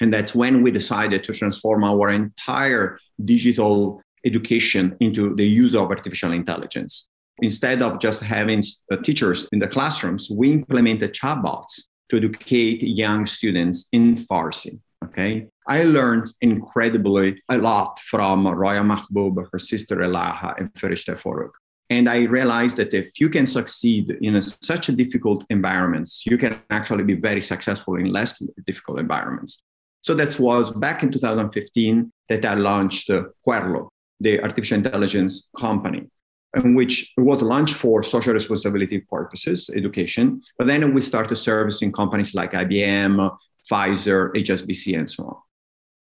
And 0.00 0.12
that's 0.12 0.34
when 0.34 0.62
we 0.62 0.70
decided 0.70 1.22
to 1.24 1.32
transform 1.32 1.84
our 1.84 2.08
entire 2.08 2.98
digital 3.24 4.02
education 4.24 4.96
into 5.00 5.36
the 5.36 5.46
use 5.46 5.74
of 5.74 5.90
artificial 5.90 6.32
intelligence. 6.32 7.08
Instead 7.40 7.82
of 7.82 7.98
just 7.98 8.22
having 8.22 8.62
uh, 8.90 8.96
teachers 8.96 9.48
in 9.52 9.58
the 9.58 9.68
classrooms, 9.68 10.30
we 10.30 10.52
implemented 10.52 11.14
chatbots 11.14 11.82
to 12.10 12.16
educate 12.16 12.82
young 12.82 13.26
students 13.26 13.88
in 13.92 14.16
Farsi. 14.16 14.78
Okay. 15.04 15.46
I 15.66 15.84
learned 15.84 16.32
incredibly 16.40 17.42
a 17.48 17.58
lot 17.58 17.98
from 18.00 18.46
Roya 18.46 18.82
Mahboob, 18.82 19.46
her 19.50 19.58
sister 19.58 19.96
Elaha, 19.96 20.54
and 20.58 20.72
Fereshteh 20.74 21.18
Forough. 21.18 21.50
And 21.90 22.08
I 22.08 22.22
realized 22.22 22.76
that 22.78 22.94
if 22.94 23.20
you 23.20 23.28
can 23.28 23.46
succeed 23.46 24.16
in 24.22 24.36
a, 24.36 24.42
such 24.42 24.88
a 24.88 24.92
difficult 24.92 25.44
environments, 25.50 26.24
you 26.24 26.38
can 26.38 26.60
actually 26.70 27.04
be 27.04 27.14
very 27.14 27.40
successful 27.40 27.96
in 27.96 28.06
less 28.06 28.42
difficult 28.66 28.98
environments. 28.98 29.62
So 30.00 30.14
that 30.14 30.38
was 30.38 30.70
back 30.70 31.02
in 31.02 31.12
2015 31.12 32.10
that 32.28 32.44
I 32.44 32.54
launched 32.54 33.10
Querlo, 33.46 33.88
the 34.20 34.40
artificial 34.42 34.78
intelligence 34.78 35.48
company. 35.56 36.08
In 36.56 36.74
which 36.74 37.12
it 37.16 37.20
was 37.20 37.42
launched 37.42 37.74
for 37.74 38.02
social 38.02 38.34
responsibility 38.34 39.00
purposes, 39.00 39.70
education. 39.74 40.42
But 40.58 40.66
then 40.66 40.92
we 40.92 41.00
started 41.00 41.36
servicing 41.36 41.92
companies 41.92 42.34
like 42.34 42.52
IBM, 42.52 43.36
Pfizer, 43.70 44.34
HSBC, 44.34 44.98
and 44.98 45.10
so 45.10 45.24
on. 45.24 45.36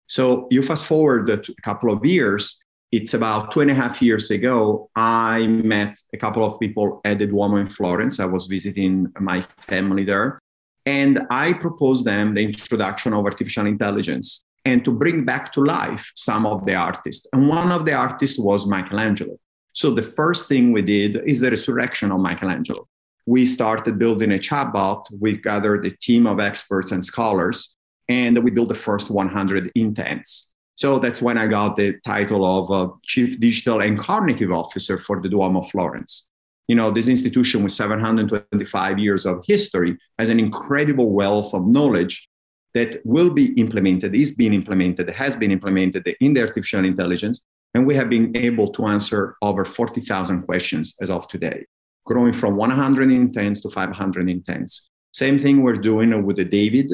So 0.07 0.47
you 0.49 0.63
fast 0.63 0.85
forward 0.85 1.29
a 1.29 1.41
couple 1.61 1.91
of 1.91 2.05
years, 2.05 2.59
it's 2.91 3.13
about 3.13 3.51
two 3.51 3.61
and 3.61 3.69
a 3.69 3.75
half 3.75 4.01
years 4.01 4.31
ago, 4.31 4.89
I 4.95 5.45
met 5.45 5.99
a 6.13 6.17
couple 6.17 6.43
of 6.43 6.59
people 6.59 7.01
at 7.05 7.19
the 7.19 7.27
Duomo 7.27 7.57
in 7.57 7.67
Florence. 7.67 8.19
I 8.19 8.25
was 8.25 8.47
visiting 8.47 9.11
my 9.19 9.41
family 9.41 10.05
there. 10.05 10.39
And 10.85 11.27
I 11.29 11.53
proposed 11.53 12.05
them 12.05 12.33
the 12.33 12.41
introduction 12.41 13.13
of 13.13 13.23
artificial 13.25 13.67
intelligence 13.67 14.43
and 14.65 14.83
to 14.85 14.91
bring 14.91 15.23
back 15.23 15.53
to 15.53 15.63
life 15.63 16.11
some 16.15 16.47
of 16.47 16.65
the 16.65 16.73
artists. 16.73 17.27
And 17.31 17.47
one 17.47 17.71
of 17.71 17.85
the 17.85 17.93
artists 17.93 18.39
was 18.39 18.65
Michelangelo. 18.65 19.37
So 19.79 19.91
the 19.91 20.03
first 20.03 20.49
thing 20.49 20.73
we 20.73 20.81
did 20.81 21.21
is 21.25 21.39
the 21.39 21.51
resurrection 21.51 22.11
of 22.11 22.19
Michelangelo. 22.19 22.85
We 23.25 23.45
started 23.45 23.97
building 23.97 24.33
a 24.33 24.37
chatbot. 24.37 25.05
We 25.17 25.37
gathered 25.37 25.85
a 25.85 25.91
team 25.91 26.27
of 26.27 26.41
experts 26.41 26.91
and 26.91 27.01
scholars, 27.05 27.77
and 28.09 28.37
we 28.43 28.51
built 28.51 28.67
the 28.67 28.75
first 28.75 29.09
100 29.09 29.71
intents. 29.75 30.49
So 30.75 30.99
that's 30.99 31.21
when 31.21 31.37
I 31.37 31.47
got 31.47 31.77
the 31.77 31.95
title 32.05 32.43
of 32.43 32.69
uh, 32.69 32.91
Chief 33.03 33.39
Digital 33.39 33.79
and 33.79 33.97
Cognitive 33.97 34.51
Officer 34.51 34.97
for 34.97 35.21
the 35.21 35.29
Duomo 35.29 35.61
of 35.61 35.69
Florence. 35.69 36.27
You 36.67 36.75
know, 36.75 36.91
this 36.91 37.07
institution 37.07 37.63
with 37.63 37.71
725 37.71 38.99
years 38.99 39.25
of 39.25 39.45
history 39.47 39.97
has 40.17 40.27
an 40.27 40.41
incredible 40.41 41.13
wealth 41.13 41.53
of 41.53 41.65
knowledge 41.65 42.27
that 42.73 42.97
will 43.05 43.29
be 43.29 43.53
implemented, 43.53 44.13
is 44.13 44.35
being 44.35 44.53
implemented, 44.53 45.09
has 45.11 45.37
been 45.37 45.51
implemented 45.51 46.05
in 46.19 46.33
the 46.33 46.41
artificial 46.41 46.83
intelligence. 46.83 47.45
And 47.73 47.85
we 47.85 47.95
have 47.95 48.09
been 48.09 48.35
able 48.35 48.71
to 48.71 48.87
answer 48.87 49.35
over 49.41 49.63
40,000 49.63 50.43
questions 50.43 50.95
as 51.01 51.09
of 51.09 51.27
today, 51.27 51.65
growing 52.05 52.33
from 52.33 52.55
100 52.55 53.11
intents 53.11 53.61
to 53.61 53.69
500 53.69 54.29
intents. 54.29 54.89
Same 55.13 55.37
thing 55.37 55.61
we're 55.61 55.73
doing 55.73 56.25
with 56.25 56.37
the 56.37 56.45
David, 56.45 56.91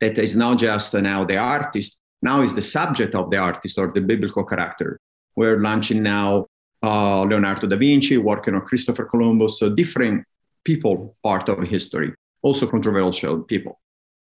that 0.00 0.18
is 0.18 0.36
not 0.36 0.58
just 0.58 0.94
now 0.94 1.24
the 1.24 1.36
artist, 1.36 2.00
now 2.22 2.42
is 2.42 2.54
the 2.54 2.62
subject 2.62 3.14
of 3.14 3.30
the 3.30 3.36
artist 3.36 3.78
or 3.78 3.90
the 3.92 4.00
biblical 4.00 4.44
character. 4.44 5.00
We're 5.36 5.60
launching 5.60 6.02
now 6.02 6.46
uh, 6.82 7.22
Leonardo 7.22 7.66
da 7.66 7.76
Vinci, 7.76 8.18
working 8.18 8.54
on 8.54 8.62
Christopher 8.62 9.04
Columbus, 9.04 9.58
so 9.58 9.70
different 9.70 10.24
people 10.64 11.16
part 11.22 11.48
of 11.48 11.62
history, 11.62 12.12
also 12.42 12.66
controversial 12.66 13.42
people. 13.42 13.80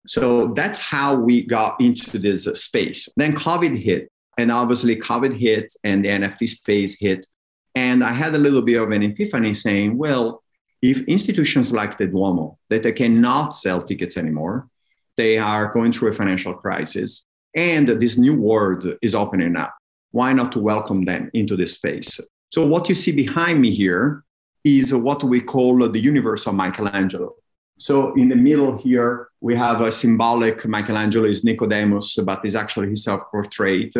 So 0.07 0.53
that's 0.55 0.79
how 0.79 1.17
we 1.17 1.43
got 1.43 1.81
into 1.81 2.19
this 2.19 2.45
space. 2.45 3.09
Then 3.17 3.35
COVID 3.35 3.77
hit, 3.77 4.11
and 4.38 4.53
obviously 4.53 4.96
COVID 4.96 5.37
hit, 5.37 5.72
and 5.85 6.05
the 6.05 6.09
NFT 6.09 6.49
space 6.49 6.99
hit. 6.99 7.27
And 7.75 8.03
I 8.03 8.12
had 8.12 8.35
a 8.35 8.38
little 8.38 8.62
bit 8.62 8.77
of 8.77 8.90
an 8.90 9.03
epiphany 9.03 9.55
saying, 9.55 9.99
well, 9.99 10.42
if 10.83 11.01
institutions 11.03 11.72
like 11.72 11.99
the 11.99 12.07
Duomo, 12.07 12.59
that 12.68 12.83
they 12.83 12.92
cannot 12.92 13.57
sell 13.57 13.83
tickets 13.83 14.16
anymore, 14.16 14.68
they 15.16 15.38
are 15.38 15.72
going 15.72 15.92
through 15.92 16.11
a 16.11 16.14
financial 16.14 16.55
crisis, 16.55 17.27
and 17.55 17.88
this 17.88 18.18
new 18.18 18.35
world 18.38 18.87
is 19.01 19.14
opening 19.14 19.57
up. 19.57 19.75
Why 20.11 20.33
not 20.33 20.53
to 20.53 20.59
welcome 20.59 21.05
them 21.05 21.31
into 21.33 21.57
this 21.57 21.75
space? 21.75 22.20
So 22.51 22.66
what 22.66 22.88
you 22.88 22.94
see 22.94 23.12
behind 23.12 23.61
me 23.61 23.75
here 23.75 24.25
is 24.64 24.94
what 24.94 25.25
we 25.25 25.40
call 25.40 25.88
the 25.88 26.01
universe 26.01 26.46
of 26.46 26.55
Michelangelo. 26.55 27.35
So 27.79 28.14
in 28.14 28.29
the 28.29 28.37
middle 28.37 28.77
here, 28.77 29.29
we 29.40 29.55
have 29.57 29.81
a 29.81 29.90
symbolic 29.90 30.66
Michelangelo 30.66 31.27
is 31.27 31.44
Nicodemus, 31.44 32.16
but 32.16 32.44
is 32.44 32.57
actually 32.57 32.88
his 32.88 33.05
self-portrait, 33.05 33.94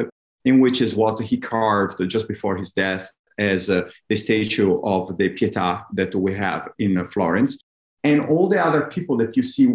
in 0.47 0.61
which 0.61 0.81
is 0.81 0.95
what 0.95 1.21
he 1.21 1.37
carved 1.37 1.99
just 2.09 2.27
before 2.29 2.57
his 2.57 2.71
death 2.73 3.11
as 3.39 3.69
uh, 3.69 3.83
the 4.09 4.17
statue 4.17 4.81
of 4.83 5.15
the 5.19 5.29
Pietà 5.31 5.85
that 5.93 6.15
we 6.15 6.33
have 6.35 6.71
in 6.79 6.97
uh, 6.97 7.05
Florence. 7.13 7.61
And 8.03 8.21
all 8.31 8.49
the 8.49 8.65
other 8.65 8.83
people 8.87 9.17
that 9.19 9.37
you 9.37 9.43
see 9.43 9.69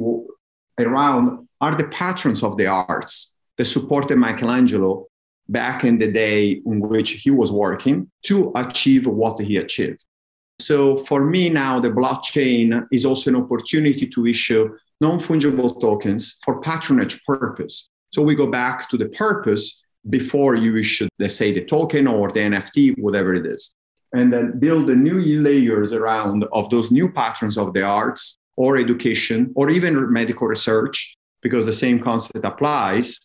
around 0.80 1.48
are 1.60 1.76
the 1.76 1.84
patrons 1.84 2.42
of 2.42 2.58
the 2.58 2.68
arts 2.68 3.36
that 3.58 3.66
supported 3.66 4.18
Michelangelo 4.18 5.08
back 5.50 5.84
in 5.84 5.98
the 5.98 6.10
day 6.10 6.62
in 6.66 6.80
which 6.80 7.12
he 7.24 7.30
was 7.30 7.52
working 7.52 8.10
to 8.24 8.52
achieve 8.56 9.06
what 9.06 9.40
he 9.42 9.58
achieved. 9.58 10.06
So 10.60 11.00
for 11.00 11.26
me 11.26 11.50
now, 11.50 11.80
the 11.80 11.90
blockchain 11.90 12.88
is 12.92 13.06
also 13.06 13.32
an 13.32 13.36
opportunity 13.36 14.08
to 14.08 14.26
issue 14.26 14.78
non-fungible 15.02 15.82
tokens 15.82 16.38
for 16.46 16.62
patronage 16.62 17.24
purpose. 17.26 17.90
So 18.14 18.22
we 18.22 18.36
go 18.36 18.48
back 18.48 18.90
to 18.90 18.98
the 18.98 19.10
purpose 19.10 19.82
before 20.10 20.56
you 20.56 20.78
issue, 20.78 21.08
let's 21.20 21.36
say, 21.36 21.54
the 21.54 21.66
token 21.66 22.08
or 22.08 22.32
the 22.32 22.40
NFT, 22.40 22.98
whatever 22.98 23.36
it 23.36 23.46
is, 23.46 23.74
and 24.14 24.32
then 24.34 24.60
build 24.60 24.88
the 24.88 24.96
new 24.96 25.20
layers 25.42 25.94
around 25.94 26.46
of 26.52 26.70
those 26.70 26.92
new 26.92 27.12
patterns 27.12 27.58
of 27.58 27.74
the 27.74 27.84
arts 27.84 28.38
or 28.58 28.78
education 28.78 29.52
or 29.56 29.70
even 29.70 30.12
medical 30.12 30.48
research, 30.48 31.16
because 31.42 31.66
the 31.66 31.74
same 31.74 32.00
concept 32.00 32.46
applies, 32.46 33.20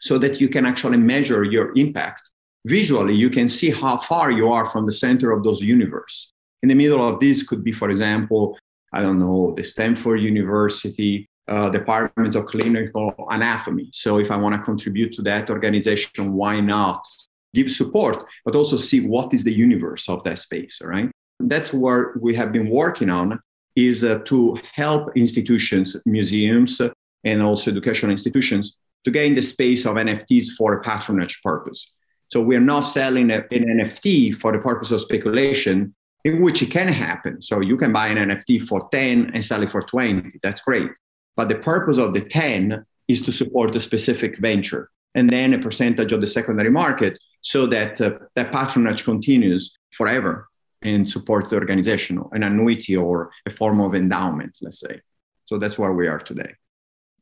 so 0.00 0.16
that 0.18 0.40
you 0.40 0.48
can 0.48 0.64
actually 0.64 0.96
measure 0.96 1.42
your 1.42 1.72
impact. 1.76 2.30
Visually, 2.66 3.14
you 3.14 3.30
can 3.30 3.48
see 3.48 3.70
how 3.70 3.96
far 3.96 4.30
you 4.30 4.52
are 4.52 4.66
from 4.66 4.86
the 4.86 4.92
center 4.92 5.32
of 5.32 5.42
those 5.42 5.60
universe. 5.60 6.32
In 6.62 6.68
the 6.68 6.74
middle 6.74 7.06
of 7.06 7.18
this 7.18 7.42
could 7.42 7.64
be, 7.64 7.72
for 7.72 7.90
example, 7.90 8.56
I 8.92 9.02
don't 9.02 9.18
know, 9.18 9.54
the 9.56 9.64
Stanford 9.64 10.20
University 10.20 11.28
uh, 11.48 11.70
Department 11.70 12.36
of 12.36 12.46
Clinical 12.46 13.14
Anatomy. 13.30 13.88
So 13.92 14.18
if 14.18 14.30
I 14.30 14.36
want 14.36 14.54
to 14.54 14.62
contribute 14.62 15.12
to 15.14 15.22
that 15.22 15.50
organization, 15.50 16.34
why 16.34 16.60
not 16.60 17.06
give 17.54 17.70
support, 17.70 18.24
but 18.44 18.54
also 18.54 18.76
see 18.76 19.00
what 19.06 19.32
is 19.32 19.44
the 19.44 19.52
universe 19.52 20.08
of 20.08 20.22
that 20.24 20.38
space, 20.38 20.80
all 20.82 20.88
right? 20.88 21.10
That's 21.40 21.72
what 21.72 22.20
we 22.20 22.34
have 22.34 22.52
been 22.52 22.68
working 22.68 23.10
on 23.10 23.40
is 23.76 24.04
uh, 24.04 24.18
to 24.24 24.58
help 24.74 25.16
institutions, 25.16 25.96
museums, 26.04 26.80
and 27.24 27.42
also 27.42 27.70
educational 27.70 28.10
institutions 28.10 28.76
to 29.04 29.10
gain 29.10 29.34
the 29.34 29.42
space 29.42 29.86
of 29.86 29.94
NFTs 29.94 30.56
for 30.56 30.74
a 30.74 30.82
patronage 30.82 31.40
purpose. 31.42 31.90
So 32.28 32.42
we're 32.42 32.60
not 32.60 32.80
selling 32.80 33.30
a, 33.30 33.38
an 33.38 33.64
NFT 33.80 34.34
for 34.34 34.52
the 34.52 34.58
purpose 34.58 34.90
of 34.90 35.00
speculation, 35.00 35.94
in 36.24 36.42
which 36.42 36.62
it 36.62 36.70
can 36.70 36.88
happen. 36.88 37.40
So 37.40 37.60
you 37.60 37.76
can 37.76 37.92
buy 37.92 38.08
an 38.08 38.18
NFT 38.28 38.62
for 38.62 38.88
10 38.90 39.30
and 39.32 39.44
sell 39.44 39.62
it 39.62 39.70
for 39.70 39.82
20. 39.82 40.38
That's 40.42 40.60
great. 40.60 40.90
But 41.38 41.48
the 41.48 41.54
purpose 41.54 41.98
of 41.98 42.14
the 42.14 42.20
10 42.20 42.84
is 43.06 43.22
to 43.22 43.30
support 43.30 43.76
a 43.76 43.78
specific 43.78 44.38
venture 44.38 44.90
and 45.14 45.30
then 45.30 45.54
a 45.54 45.60
percentage 45.60 46.10
of 46.10 46.20
the 46.20 46.26
secondary 46.26 46.68
market 46.68 47.16
so 47.42 47.64
that 47.68 48.00
uh, 48.00 48.10
that 48.34 48.50
patronage 48.50 49.04
continues 49.04 49.78
forever 49.92 50.48
and 50.82 51.08
supports 51.08 51.50
the 51.50 51.56
organization, 51.56 52.20
an 52.32 52.42
annuity 52.42 52.96
or 52.96 53.30
a 53.46 53.50
form 53.50 53.80
of 53.80 53.94
endowment, 53.94 54.58
let's 54.62 54.80
say. 54.80 55.00
So 55.44 55.58
that's 55.58 55.78
where 55.78 55.92
we 55.92 56.08
are 56.08 56.18
today. 56.18 56.54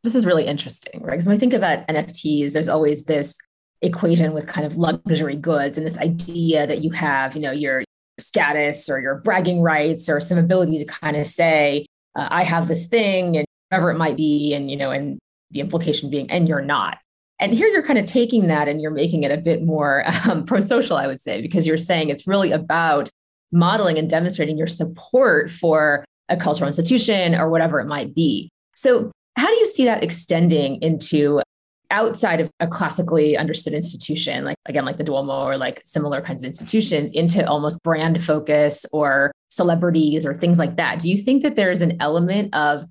This 0.03 0.15
is 0.15 0.25
really 0.25 0.47
interesting, 0.47 1.03
right? 1.03 1.13
Because 1.13 1.27
when 1.27 1.37
we 1.37 1.41
think 1.41 1.53
about 1.53 1.87
NFTs, 1.87 2.55
there's 2.55 2.69
always 2.69 3.05
this 3.05 3.35
equation 3.83 4.33
with 4.33 4.47
kind 4.47 4.67
of 4.67 4.79
luxury 4.79 5.37
goods 5.37 5.77
and 5.77 5.87
this 5.87 5.99
idea 5.99 6.67
that 6.67 6.81
you 6.81 6.91
have, 6.93 7.35
you 7.35 7.43
know, 7.43 7.53
your 7.53 7.85
status 8.19 8.89
or 8.89 8.99
your 8.99 9.17
bragging 9.17 9.61
rights 9.61 10.09
or 10.09 10.23
some 10.23 10.39
ability 10.39 10.79
to 10.79 10.87
kind 10.87 11.19
of 11.19 11.27
say, 11.27 11.85
uh, 12.15 12.29
I 12.31 12.45
have 12.45 12.67
this 12.67 12.87
thing 12.87 13.37
and 13.37 13.46
whatever 13.71 13.91
it 13.91 13.99
might 13.99 14.17
be. 14.17 14.55
And, 14.55 14.71
you 14.71 14.77
know, 14.77 14.91
and 14.91 15.19
the 15.51 15.61
implication 15.61 16.11
being, 16.11 16.31
and 16.31 16.49
you're 16.49 16.63
not. 16.63 16.99
And 17.39 17.53
here 17.53 17.69
you're 17.69 17.83
kind 17.83 17.99
of 17.99 18.07
taking 18.07 18.47
that 18.47 18.67
and 18.67 18.81
you're 18.81 18.91
making 18.91 19.23
it 19.23 19.31
a 19.31 19.37
bit 19.37 19.63
more 19.63 20.05
um, 20.29 20.45
pro 20.45 20.61
social, 20.61 20.97
I 20.97 21.07
would 21.07 21.21
say, 21.21 21.43
because 21.43 21.67
you're 21.67 21.77
saying 21.77 22.09
it's 22.09 22.27
really 22.27 22.53
about 22.53 23.11
modeling 23.53 23.99
and 23.99 24.09
demonstrating 24.09 24.59
your 24.59 24.67
support 24.67 25.51
for 25.51 26.05
a 26.29 26.37
cultural 26.37 26.67
institution 26.67 27.35
or 27.35 27.51
whatever 27.51 27.79
it 27.81 27.87
might 27.87 28.15
be. 28.15 28.51
So, 28.75 29.11
how 29.37 29.47
do 29.47 29.55
you 29.55 29.67
see 29.67 29.85
that 29.85 30.03
extending 30.03 30.81
into 30.81 31.43
outside 31.91 32.41
of 32.41 32.51
a 32.59 32.67
classically 32.67 33.37
understood 33.37 33.75
institution, 33.75 34.45
like 34.45 34.57
again, 34.67 34.85
like 34.85 34.97
the 34.97 35.05
Duomo 35.05 35.45
or 35.45 35.57
like 35.57 35.83
similar 35.85 36.21
kinds 36.23 36.41
of 36.43 36.47
institutions, 36.47 37.13
into 37.13 37.47
almost 37.47 37.83
brand 37.83 38.25
focus 38.25 38.87
or 38.93 39.31
celebrities 39.51 40.25
or 40.27 40.35
things 40.35 40.59
like 40.59 40.77
that? 40.77 40.99
Do 40.99 41.11
you 41.11 41.19
think 41.19 41.43
that 41.43 41.55
there's 41.55 41.83
an 41.83 41.97
element 42.01 42.55
of 42.55 42.87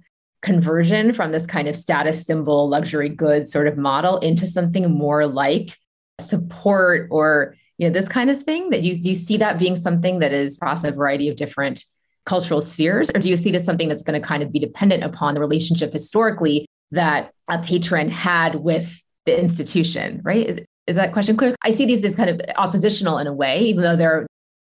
conversion 0.46 1.12
from 1.12 1.32
this 1.32 1.46
kind 1.46 1.68
of 1.68 1.76
status 1.76 2.22
symbol, 2.22 2.70
luxury 2.70 3.10
goods 3.10 3.52
sort 3.52 3.68
of 3.68 3.78
model 3.78 4.18
into 4.20 4.46
something 4.46 4.90
more 4.90 5.26
like 5.26 5.78
support 6.22 7.08
or 7.12 7.56
you 7.78 7.88
know 7.88 7.94
this 7.94 8.08
kind 8.08 8.30
of 8.30 8.44
thing? 8.44 8.70
That 8.70 8.84
you 8.84 8.96
do 8.96 9.10
you 9.10 9.16
see 9.16 9.38
that 9.38 9.60
being 9.60 9.76
something 9.76 10.20
that 10.20 10.32
is 10.32 10.58
across 10.58 10.84
a 10.84 10.92
variety 10.92 11.28
of 11.28 11.36
different 11.36 11.84
cultural 12.26 12.62
spheres, 12.62 13.12
or 13.14 13.20
do 13.20 13.30
you 13.30 13.36
see 13.36 13.50
it 13.50 13.56
as 13.56 13.66
something 13.66 13.90
that's 13.90 14.04
going 14.04 14.20
to 14.20 14.26
kind 14.26 14.44
of 14.44 14.52
be 14.52 14.60
dependent 14.60 15.04
upon 15.04 15.34
the 15.34 15.40
relationship 15.40 15.92
historically 15.92 16.66
that 16.92 17.32
a 17.50 17.62
patron 17.62 18.10
had 18.10 18.56
with 18.56 19.02
the 19.26 19.38
institution, 19.38 20.22
right? 20.24 20.50
Is, 20.50 20.60
is 20.88 20.96
that 20.96 21.14
question 21.14 21.36
clear? 21.36 21.56
I 21.64 21.72
see 21.72 21.86
these 21.86 22.04
as 22.04 22.16
kind 22.16 22.30
of 22.30 22.40
oppositional 22.58 23.18
in 23.18 23.28
a 23.28 23.34
way, 23.34 23.62
even 23.62 23.84
though 23.84 23.96
they're 23.96 24.28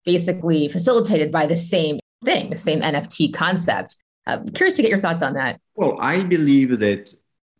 basically 0.03 0.67
facilitated 0.67 1.31
by 1.31 1.45
the 1.45 1.55
same 1.55 1.99
thing, 2.23 2.49
the 2.49 2.57
same 2.57 2.81
NFT 2.81 3.33
concept. 3.33 3.95
I'm 4.25 4.47
curious 4.49 4.75
to 4.77 4.81
get 4.81 4.91
your 4.91 4.99
thoughts 4.99 5.23
on 5.23 5.33
that. 5.33 5.59
Well, 5.75 5.97
I 5.99 6.23
believe 6.23 6.79
that 6.79 7.13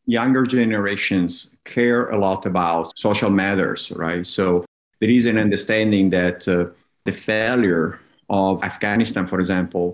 younger 0.05 0.43
generations 0.43 1.51
care 1.65 2.09
a 2.09 2.17
lot 2.17 2.45
about 2.45 2.97
social 2.97 3.29
matters, 3.29 3.91
right? 3.95 4.25
So 4.25 4.65
there 4.99 5.09
is 5.09 5.25
an 5.25 5.37
understanding 5.37 6.09
that 6.11 6.47
uh, 6.47 6.65
the 7.05 7.11
failure 7.11 7.99
of 8.29 8.63
Afghanistan, 8.63 9.27
for 9.27 9.39
example, 9.39 9.93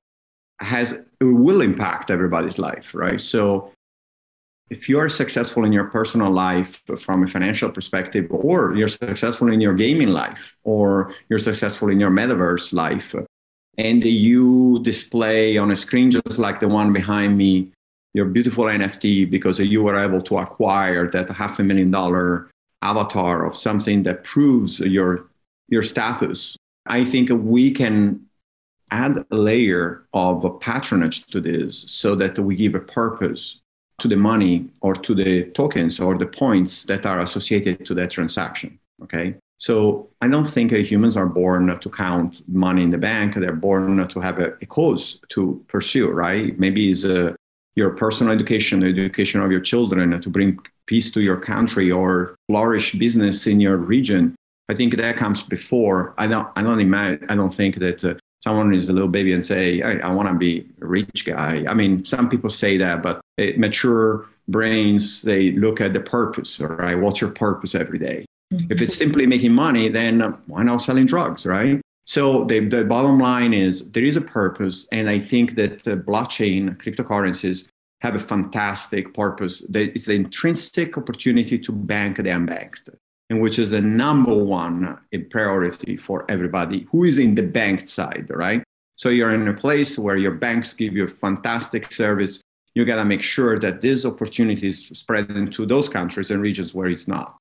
has 0.59 0.99
will 1.21 1.61
impact 1.61 2.11
everybody's 2.11 2.59
life, 2.59 2.93
right? 2.93 3.19
So 3.19 3.71
if 4.69 4.89
you're 4.89 5.09
successful 5.09 5.65
in 5.65 5.71
your 5.71 5.85
personal 5.85 6.31
life 6.31 6.83
from 6.97 7.23
a 7.23 7.27
financial 7.27 7.71
perspective, 7.71 8.27
or 8.29 8.75
you're 8.75 8.87
successful 8.87 9.51
in 9.51 9.61
your 9.61 9.73
gaming 9.73 10.09
life, 10.09 10.57
or 10.63 11.15
you're 11.29 11.39
successful 11.39 11.89
in 11.89 11.99
your 11.99 12.11
metaverse 12.11 12.73
life, 12.73 13.15
and 13.77 14.03
you 14.03 14.79
display 14.83 15.57
on 15.57 15.71
a 15.71 15.75
screen 15.75 16.11
just 16.11 16.39
like 16.39 16.59
the 16.59 16.67
one 16.67 16.91
behind 16.93 17.37
me 17.37 17.71
your 18.13 18.25
beautiful 18.25 18.65
NFT 18.65 19.29
because 19.29 19.59
you 19.59 19.83
were 19.83 19.95
able 19.95 20.21
to 20.23 20.39
acquire 20.39 21.09
that 21.11 21.29
half 21.29 21.59
a 21.59 21.63
million 21.63 21.91
dollar 21.91 22.49
avatar 22.81 23.45
of 23.45 23.55
something 23.55 24.03
that 24.03 24.23
proves 24.23 24.79
your 24.79 25.29
your 25.67 25.83
status. 25.83 26.57
I 26.87 27.05
think 27.05 27.29
we 27.31 27.71
can 27.71 28.25
add 28.89 29.25
a 29.29 29.35
layer 29.35 30.07
of 30.13 30.59
patronage 30.59 31.25
to 31.27 31.41
this 31.41 31.85
so 31.87 32.15
that 32.15 32.39
we 32.39 32.55
give 32.55 32.73
a 32.75 32.79
purpose 32.79 33.59
to 33.99 34.07
the 34.07 34.15
money 34.15 34.67
or 34.81 34.93
to 34.93 35.13
the 35.13 35.43
tokens 35.51 35.99
or 35.99 36.17
the 36.17 36.25
points 36.25 36.85
that 36.85 37.05
are 37.05 37.19
associated 37.19 37.85
to 37.85 37.93
that 37.95 38.11
transaction. 38.11 38.79
Okay. 39.03 39.35
So 39.59 40.09
I 40.21 40.27
don't 40.27 40.45
think 40.45 40.71
humans 40.71 41.17
are 41.17 41.25
born 41.25 41.79
to 41.79 41.89
count 41.89 42.41
money 42.47 42.83
in 42.83 42.91
the 42.91 42.97
bank. 42.97 43.35
They're 43.35 43.53
born 43.53 44.07
to 44.07 44.19
have 44.19 44.39
a, 44.39 44.53
a 44.61 44.65
cause 44.65 45.19
to 45.29 45.63
pursue, 45.67 46.09
right? 46.09 46.57
Maybe 46.59 46.91
it's 46.91 47.03
a, 47.03 47.35
your 47.75 47.91
personal 47.91 48.33
education, 48.33 48.79
the 48.81 48.87
education 48.87 49.41
of 49.41 49.51
your 49.51 49.61
children, 49.61 50.19
to 50.21 50.29
bring 50.29 50.59
peace 50.85 51.11
to 51.11 51.21
your 51.21 51.37
country 51.37 51.91
or 51.91 52.35
flourish 52.47 52.93
business 52.93 53.47
in 53.47 53.59
your 53.59 53.77
region. 53.77 54.35
I 54.69 54.75
think 54.75 54.95
that 54.97 55.17
comes 55.17 55.43
before. 55.43 56.13
I 56.17 56.27
don't. 56.27 56.47
I 56.55 56.61
don't 56.61 56.79
imagine. 56.79 57.25
I 57.29 57.35
don't 57.35 57.53
think 57.53 57.79
that 57.79 58.03
uh, 58.03 58.15
someone 58.43 58.73
is 58.73 58.89
a 58.89 58.93
little 58.93 59.09
baby 59.09 59.33
and 59.33 59.45
say, 59.45 59.81
I, 59.81 59.97
I 59.99 60.11
want 60.11 60.29
to 60.29 60.35
be 60.35 60.67
a 60.81 60.85
rich 60.85 61.25
guy. 61.25 61.65
I 61.67 61.73
mean, 61.73 62.05
some 62.05 62.29
people 62.29 62.49
say 62.49 62.77
that, 62.77 63.01
but 63.01 63.21
mature 63.57 64.27
brains, 64.47 65.21
they 65.21 65.51
look 65.51 65.81
at 65.81 65.93
the 65.93 65.99
purpose, 65.99 66.59
right? 66.59 66.95
What's 66.95 67.21
your 67.21 67.31
purpose 67.31 67.75
every 67.75 67.99
day? 67.99 68.26
Mm-hmm. 68.53 68.71
If 68.71 68.81
it's 68.81 68.97
simply 68.97 69.25
making 69.25 69.53
money, 69.53 69.89
then 69.89 70.21
why 70.47 70.63
not 70.63 70.77
selling 70.77 71.05
drugs, 71.05 71.45
right? 71.45 71.81
So 72.05 72.45
the, 72.45 72.59
the 72.59 72.85
bottom 72.85 73.19
line 73.19 73.53
is 73.53 73.91
there 73.91 74.05
is 74.05 74.15
a 74.15 74.21
purpose. 74.21 74.87
And 74.91 75.09
I 75.09 75.19
think 75.19 75.55
that 75.55 75.83
the 75.83 75.97
blockchain, 75.97 76.77
cryptocurrencies, 76.77 77.67
have 78.01 78.15
a 78.15 78.19
fantastic 78.19 79.13
purpose. 79.13 79.65
It's 79.73 80.05
the 80.05 80.13
intrinsic 80.13 80.97
opportunity 80.97 81.57
to 81.59 81.71
bank 81.71 82.17
the 82.17 82.23
unbanked 82.23 82.89
and 83.29 83.41
which 83.41 83.59
is 83.59 83.71
the 83.71 83.81
number 83.81 84.33
one 84.33 84.97
priority 85.29 85.97
for 85.97 86.25
everybody 86.29 86.87
who 86.91 87.03
is 87.03 87.19
in 87.19 87.35
the 87.35 87.43
banked 87.43 87.89
side, 87.89 88.27
right? 88.29 88.63
So 88.95 89.09
you're 89.09 89.31
in 89.31 89.47
a 89.47 89.53
place 89.53 89.99
where 89.99 90.17
your 90.17 90.31
banks 90.31 90.73
give 90.73 90.93
you 90.93 91.03
a 91.03 91.07
fantastic 91.09 91.91
service. 91.91 92.41
You 92.73 92.85
got 92.85 92.95
to 92.97 93.05
make 93.05 93.21
sure 93.21 93.59
that 93.59 93.81
this 93.81 94.05
opportunity 94.05 94.67
is 94.67 94.87
spread 94.87 95.29
into 95.29 95.65
those 95.65 95.89
countries 95.89 96.31
and 96.31 96.41
regions 96.41 96.73
where 96.73 96.87
it's 96.87 97.07
not. 97.07 97.37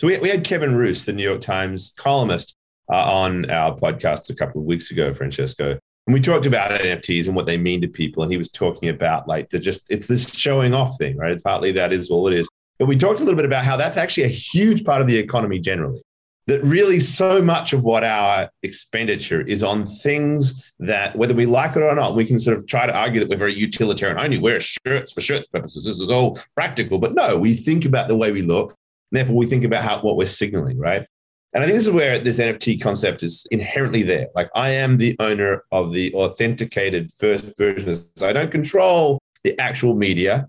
So 0.00 0.06
we, 0.06 0.18
we 0.18 0.30
had 0.30 0.44
Kevin 0.44 0.76
Roose, 0.76 1.04
the 1.04 1.12
New 1.12 1.22
York 1.22 1.42
Times 1.42 1.92
columnist, 1.94 2.56
uh, 2.90 3.12
on 3.12 3.50
our 3.50 3.76
podcast 3.76 4.30
a 4.30 4.34
couple 4.34 4.58
of 4.58 4.66
weeks 4.66 4.90
ago, 4.90 5.12
Francesco. 5.12 5.78
And 6.06 6.14
we 6.14 6.20
talked 6.20 6.46
about 6.46 6.70
NFTs 6.70 7.26
and 7.26 7.36
what 7.36 7.44
they 7.44 7.58
mean 7.58 7.82
to 7.82 7.86
people. 7.86 8.22
And 8.22 8.32
he 8.32 8.38
was 8.38 8.50
talking 8.50 8.88
about 8.88 9.28
like 9.28 9.50
the 9.50 9.58
just, 9.58 9.90
it's 9.90 10.06
this 10.06 10.34
showing 10.34 10.72
off 10.72 10.96
thing, 10.96 11.18
right? 11.18 11.32
It's 11.32 11.42
partly 11.42 11.70
that 11.72 11.92
is 11.92 12.08
all 12.08 12.28
it 12.28 12.32
is. 12.32 12.48
But 12.78 12.88
we 12.88 12.96
talked 12.96 13.20
a 13.20 13.24
little 13.24 13.36
bit 13.36 13.44
about 13.44 13.62
how 13.62 13.76
that's 13.76 13.98
actually 13.98 14.22
a 14.22 14.28
huge 14.28 14.86
part 14.86 15.02
of 15.02 15.06
the 15.06 15.18
economy 15.18 15.58
generally. 15.58 16.00
That 16.46 16.64
really 16.64 16.98
so 16.98 17.42
much 17.42 17.74
of 17.74 17.82
what 17.82 18.02
our 18.02 18.48
expenditure 18.62 19.42
is 19.42 19.62
on 19.62 19.84
things 19.84 20.72
that, 20.78 21.14
whether 21.14 21.34
we 21.34 21.44
like 21.44 21.76
it 21.76 21.82
or 21.82 21.94
not, 21.94 22.16
we 22.16 22.24
can 22.24 22.40
sort 22.40 22.56
of 22.56 22.66
try 22.66 22.86
to 22.86 22.96
argue 22.96 23.20
that 23.20 23.28
we're 23.28 23.36
very 23.36 23.52
utilitarian. 23.52 24.16
I 24.16 24.24
only 24.24 24.38
wear 24.38 24.60
shirts 24.62 25.12
for 25.12 25.20
shirts 25.20 25.46
purposes. 25.46 25.84
This 25.84 26.00
is 26.00 26.10
all 26.10 26.38
practical. 26.54 26.98
But 26.98 27.14
no, 27.14 27.38
we 27.38 27.52
think 27.52 27.84
about 27.84 28.08
the 28.08 28.16
way 28.16 28.32
we 28.32 28.40
look. 28.40 28.74
Therefore, 29.10 29.36
we 29.36 29.46
think 29.46 29.64
about 29.64 29.84
how 29.84 30.00
what 30.00 30.16
we're 30.16 30.26
signaling, 30.26 30.78
right? 30.78 31.06
And 31.52 31.64
I 31.64 31.66
think 31.66 31.76
this 31.76 31.88
is 31.88 31.92
where 31.92 32.18
this 32.18 32.38
NFT 32.38 32.80
concept 32.80 33.22
is 33.22 33.44
inherently 33.50 34.04
there. 34.04 34.28
Like 34.34 34.50
I 34.54 34.70
am 34.70 34.98
the 34.98 35.16
owner 35.18 35.64
of 35.72 35.92
the 35.92 36.14
authenticated 36.14 37.12
first 37.12 37.56
version. 37.58 37.96
So 38.16 38.28
I 38.28 38.32
don't 38.32 38.52
control 38.52 39.18
the 39.42 39.58
actual 39.58 39.96
media 39.96 40.48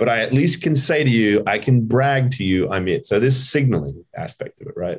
but 0.00 0.08
I 0.08 0.20
at 0.20 0.32
least 0.32 0.62
can 0.62 0.74
say 0.74 1.04
to 1.04 1.10
you, 1.10 1.42
I 1.46 1.58
can 1.58 1.84
brag 1.84 2.30
to 2.32 2.42
you, 2.42 2.70
I'm 2.70 2.88
it. 2.88 3.04
So 3.04 3.20
this 3.20 3.50
signaling 3.50 4.02
aspect 4.16 4.58
of 4.62 4.68
it, 4.68 4.72
right? 4.74 4.98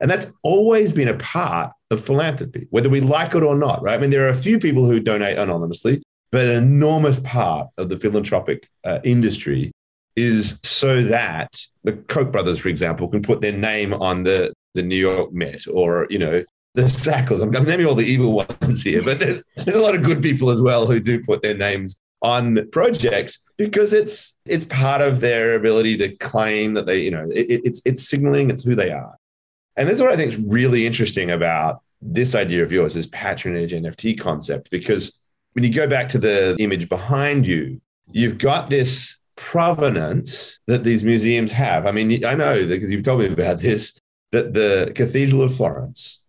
And 0.00 0.10
that's 0.10 0.26
always 0.42 0.90
been 0.90 1.08
a 1.08 1.18
part 1.18 1.72
of 1.90 2.02
philanthropy, 2.02 2.66
whether 2.70 2.88
we 2.88 3.02
like 3.02 3.34
it 3.34 3.42
or 3.42 3.54
not, 3.54 3.82
right? 3.82 3.94
I 3.94 3.98
mean, 3.98 4.08
there 4.08 4.24
are 4.26 4.30
a 4.30 4.34
few 4.34 4.58
people 4.58 4.86
who 4.86 5.00
donate 5.00 5.36
anonymously, 5.36 6.02
but 6.32 6.48
an 6.48 6.56
enormous 6.56 7.20
part 7.20 7.68
of 7.76 7.90
the 7.90 7.98
philanthropic 7.98 8.70
uh, 8.84 9.00
industry 9.04 9.70
is 10.18 10.58
so 10.62 11.02
that 11.04 11.60
the 11.84 11.92
Koch 11.92 12.30
brothers, 12.30 12.58
for 12.58 12.68
example, 12.68 13.08
can 13.08 13.22
put 13.22 13.40
their 13.40 13.52
name 13.52 13.94
on 13.94 14.24
the, 14.24 14.52
the 14.74 14.82
New 14.82 14.96
York 14.96 15.32
Met 15.32 15.66
or, 15.72 16.06
you 16.10 16.18
know, 16.18 16.44
the 16.74 16.82
Sacklers. 16.88 17.42
I'm, 17.42 17.54
I'm 17.56 17.64
naming 17.64 17.86
all 17.86 17.94
the 17.94 18.04
evil 18.04 18.32
ones 18.60 18.82
here, 18.82 19.02
but 19.02 19.18
there's, 19.20 19.44
there's 19.56 19.76
a 19.76 19.80
lot 19.80 19.94
of 19.94 20.02
good 20.02 20.22
people 20.22 20.50
as 20.50 20.60
well 20.60 20.86
who 20.86 21.00
do 21.00 21.22
put 21.24 21.42
their 21.42 21.56
names 21.56 22.00
on 22.22 22.68
projects 22.70 23.38
because 23.56 23.92
it's 23.92 24.36
it's 24.44 24.64
part 24.64 25.00
of 25.00 25.20
their 25.20 25.54
ability 25.54 25.96
to 25.96 26.08
claim 26.16 26.74
that 26.74 26.86
they 26.86 26.98
you 26.98 27.10
know 27.10 27.24
it, 27.32 27.60
it's 27.64 27.80
it's 27.84 28.08
signaling 28.08 28.50
it's 28.50 28.64
who 28.64 28.74
they 28.74 28.90
are 28.90 29.14
and 29.76 29.88
this 29.88 29.96
is 29.96 30.02
what 30.02 30.10
i 30.10 30.16
think 30.16 30.32
is 30.32 30.38
really 30.38 30.84
interesting 30.84 31.30
about 31.30 31.80
this 32.02 32.34
idea 32.34 32.62
of 32.62 32.72
yours 32.72 32.94
this 32.94 33.06
patronage 33.06 33.72
nft 33.72 34.18
concept 34.18 34.68
because 34.70 35.20
when 35.52 35.62
you 35.62 35.72
go 35.72 35.86
back 35.86 36.08
to 36.08 36.18
the 36.18 36.56
image 36.58 36.88
behind 36.88 37.46
you 37.46 37.80
you've 38.10 38.38
got 38.38 38.68
this 38.68 39.18
provenance 39.38 40.58
that 40.66 40.82
these 40.82 41.04
museums 41.04 41.52
have. 41.52 41.86
I 41.86 41.92
mean 41.92 42.24
i 42.24 42.34
know 42.34 42.66
because 42.66 42.90
you've 42.90 43.04
told 43.04 43.20
me 43.20 43.26
about 43.26 43.60
this 43.60 43.98
that 44.32 44.52
the 44.52 44.92
cathedral 44.94 45.42
of 45.42 45.54
florence 45.54 46.22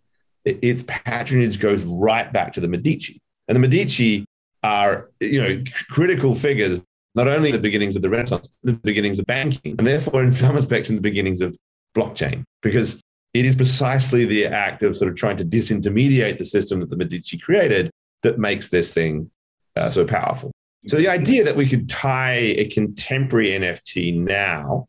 its 0.45 0.84
patronage 0.88 1.60
goes 1.60 1.84
right 1.84 2.32
back 2.32 2.54
to 2.54 2.62
the 2.62 2.67
medici. 2.67 3.19
And 3.48 3.56
the 3.56 3.60
medici 3.60 4.26
are 4.63 5.10
you 5.19 5.41
know 5.41 5.63
critical 5.89 6.36
figures 6.36 6.86
not 7.15 7.28
only 7.28 7.52
the 7.52 7.60
beginnings 7.60 7.95
of 7.95 8.02
the 8.02 8.10
renaissance 8.10 8.50
the 8.63 8.74
beginnings 8.74 9.17
of 9.17 9.26
banking 9.26 9.76
and 9.78 9.88
therefore 9.88 10.22
in 10.22 10.34
some 10.34 10.54
respects 10.54 10.89
in 10.89 10.95
the 10.95 11.02
beginnings 11.02 11.41
of 11.41 11.56
blockchain 11.95 12.43
because 12.62 13.00
it 13.34 13.45
is 13.45 13.56
precisely 13.56 14.26
the 14.26 14.45
act 14.45 14.84
of 14.84 14.98
sort 14.98 15.10
of 15.10 15.15
trying 15.15 15.38
to 15.38 15.45
disintermediate 15.45 16.38
the 16.38 16.43
system 16.43 16.82
that 16.82 16.89
the 16.89 16.98
medici 16.98 17.38
created 17.38 17.89
that 18.22 18.38
makes 18.38 18.67
this 18.67 18.93
thing 18.93 19.32
uh, 19.78 19.89
so 19.89 20.06
powerful 20.06 20.52
so 20.88 20.98
the 20.98 21.10
idea 21.10 21.44
that 21.44 21.56
we 21.56 21.68
could 21.68 21.89
tie 21.89 22.34
a 22.34 22.65
contemporary 22.70 23.50
nft 23.50 24.15
now 24.18 24.88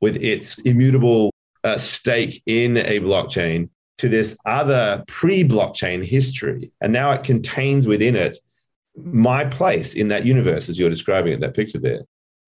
with 0.00 0.16
its 0.16 0.58
immutable 0.58 1.32
uh, 1.64 1.76
stake 1.76 2.42
in 2.46 2.76
a 2.76 3.00
blockchain 3.00 3.68
to 3.98 4.08
this 4.08 4.36
other 4.44 5.04
pre-blockchain 5.06 6.04
history 6.04 6.72
and 6.80 6.92
now 6.92 7.12
it 7.12 7.22
contains 7.22 7.86
within 7.86 8.16
it 8.16 8.36
my 8.96 9.44
place 9.44 9.94
in 9.94 10.08
that 10.08 10.26
universe 10.26 10.68
as 10.68 10.78
you're 10.78 10.90
describing 10.90 11.32
it, 11.32 11.40
that 11.40 11.54
picture 11.54 11.78
there. 11.78 12.02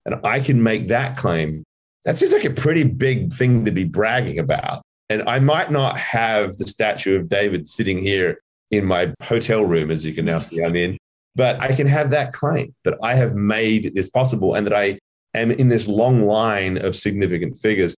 And 0.05 0.16
I 0.25 0.40
can 0.40 0.62
make 0.62 0.88
that 0.88 1.16
claim. 1.16 1.64
That 2.05 2.18
seems 2.18 2.33
like 2.33 2.44
a 2.44 2.51
pretty 2.51 2.85
big 2.85 3.33
thing 3.33 3.64
to 3.64 3.70
be 3.70 3.85
bragging 3.85 4.38
about. 4.38 4.83
And 5.09 5.23
I 5.29 5.38
might 5.38 5.70
not 5.70 5.97
have 5.97 6.57
the 6.57 6.66
statue 6.66 7.18
of 7.18 7.29
David 7.29 7.66
sitting 7.66 7.99
here 7.99 8.42
in 8.70 8.85
my 8.85 9.14
hotel 9.23 9.64
room, 9.64 9.90
as 9.90 10.05
you 10.05 10.12
can 10.12 10.25
now 10.25 10.38
see 10.38 10.62
I'm 10.62 10.77
in, 10.77 10.99
but 11.37 11.61
I 11.61 11.75
can 11.75 11.87
have 11.87 12.11
that 12.11 12.33
claim 12.33 12.75
that 12.85 12.94
I 13.03 13.14
have 13.14 13.35
made 13.35 13.94
this 13.94 14.09
possible 14.09 14.55
and 14.55 14.66
that 14.66 14.75
I 14.75 14.99
am 15.35 15.51
in 15.51 15.68
this 15.68 15.88
long 15.88 16.23
line 16.23 16.79
of 16.79 16.97
significant 16.97 17.57
figures 17.57 17.97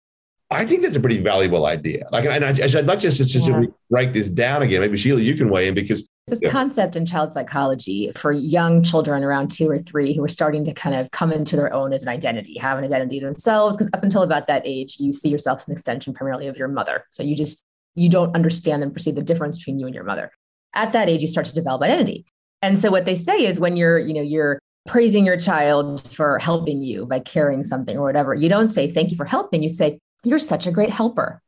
I 0.51 0.65
think 0.65 0.83
that's 0.83 0.95
a 0.95 0.99
pretty 0.99 1.21
valuable 1.21 1.65
idea. 1.65 2.07
Like, 2.11 2.25
and 2.25 2.45
I, 2.45 2.51
would 2.51 2.85
like 2.85 2.99
to 2.99 3.09
just, 3.09 3.31
just 3.31 3.47
yeah. 3.47 3.63
break 3.89 4.13
this 4.13 4.29
down 4.29 4.61
again. 4.61 4.79
Maybe 4.79 4.95
Sheila, 4.95 5.19
you 5.19 5.33
can 5.33 5.49
weigh 5.49 5.67
in 5.67 5.73
because 5.73 6.07
this 6.27 6.39
yeah. 6.41 6.51
concept 6.51 6.95
in 6.95 7.05
child 7.05 7.33
psychology 7.33 8.11
for 8.15 8.31
young 8.31 8.83
children 8.83 9.23
around 9.23 9.49
two 9.49 9.67
or 9.69 9.79
three 9.79 10.13
who 10.13 10.23
are 10.23 10.29
starting 10.29 10.63
to 10.65 10.73
kind 10.73 10.95
of 10.95 11.09
come 11.09 11.31
into 11.31 11.55
their 11.55 11.73
own 11.73 11.93
as 11.93 12.03
an 12.03 12.09
identity, 12.09 12.59
have 12.59 12.77
an 12.77 12.83
identity 12.83 13.19
themselves. 13.19 13.75
Because 13.75 13.89
up 13.93 14.03
until 14.03 14.21
about 14.21 14.45
that 14.45 14.61
age, 14.65 14.97
you 14.99 15.11
see 15.11 15.29
yourself 15.29 15.61
as 15.61 15.67
an 15.67 15.73
extension 15.73 16.13
primarily 16.13 16.47
of 16.47 16.57
your 16.57 16.67
mother. 16.67 17.05
So 17.09 17.23
you 17.23 17.35
just 17.35 17.65
you 17.95 18.09
don't 18.09 18.35
understand 18.35 18.83
and 18.83 18.93
perceive 18.93 19.15
the 19.15 19.23
difference 19.23 19.57
between 19.57 19.79
you 19.79 19.87
and 19.87 19.95
your 19.95 20.03
mother. 20.03 20.31
At 20.75 20.91
that 20.93 21.09
age, 21.09 21.21
you 21.21 21.27
start 21.27 21.47
to 21.47 21.55
develop 21.55 21.81
identity. 21.81 22.25
And 22.65 22.79
so 22.79 22.89
what 22.89 23.05
they 23.05 23.13
say 23.13 23.45
is 23.45 23.59
when 23.59 23.77
you're, 23.77 23.99
you 23.99 24.13
know, 24.13 24.23
you're 24.23 24.59
praising 24.87 25.23
your 25.23 25.37
child 25.37 26.01
for 26.11 26.39
helping 26.39 26.81
you 26.81 27.05
by 27.05 27.19
carrying 27.19 27.63
something 27.63 27.95
or 27.95 28.01
whatever, 28.01 28.33
you 28.33 28.49
don't 28.49 28.69
say 28.69 28.89
thank 28.89 29.11
you 29.11 29.17
for 29.17 29.25
helping. 29.25 29.61
You 29.61 29.69
say 29.69 29.99
you're 30.23 30.39
such 30.39 30.65
a 30.65 30.71
great 30.71 30.89
helper. 30.89 31.43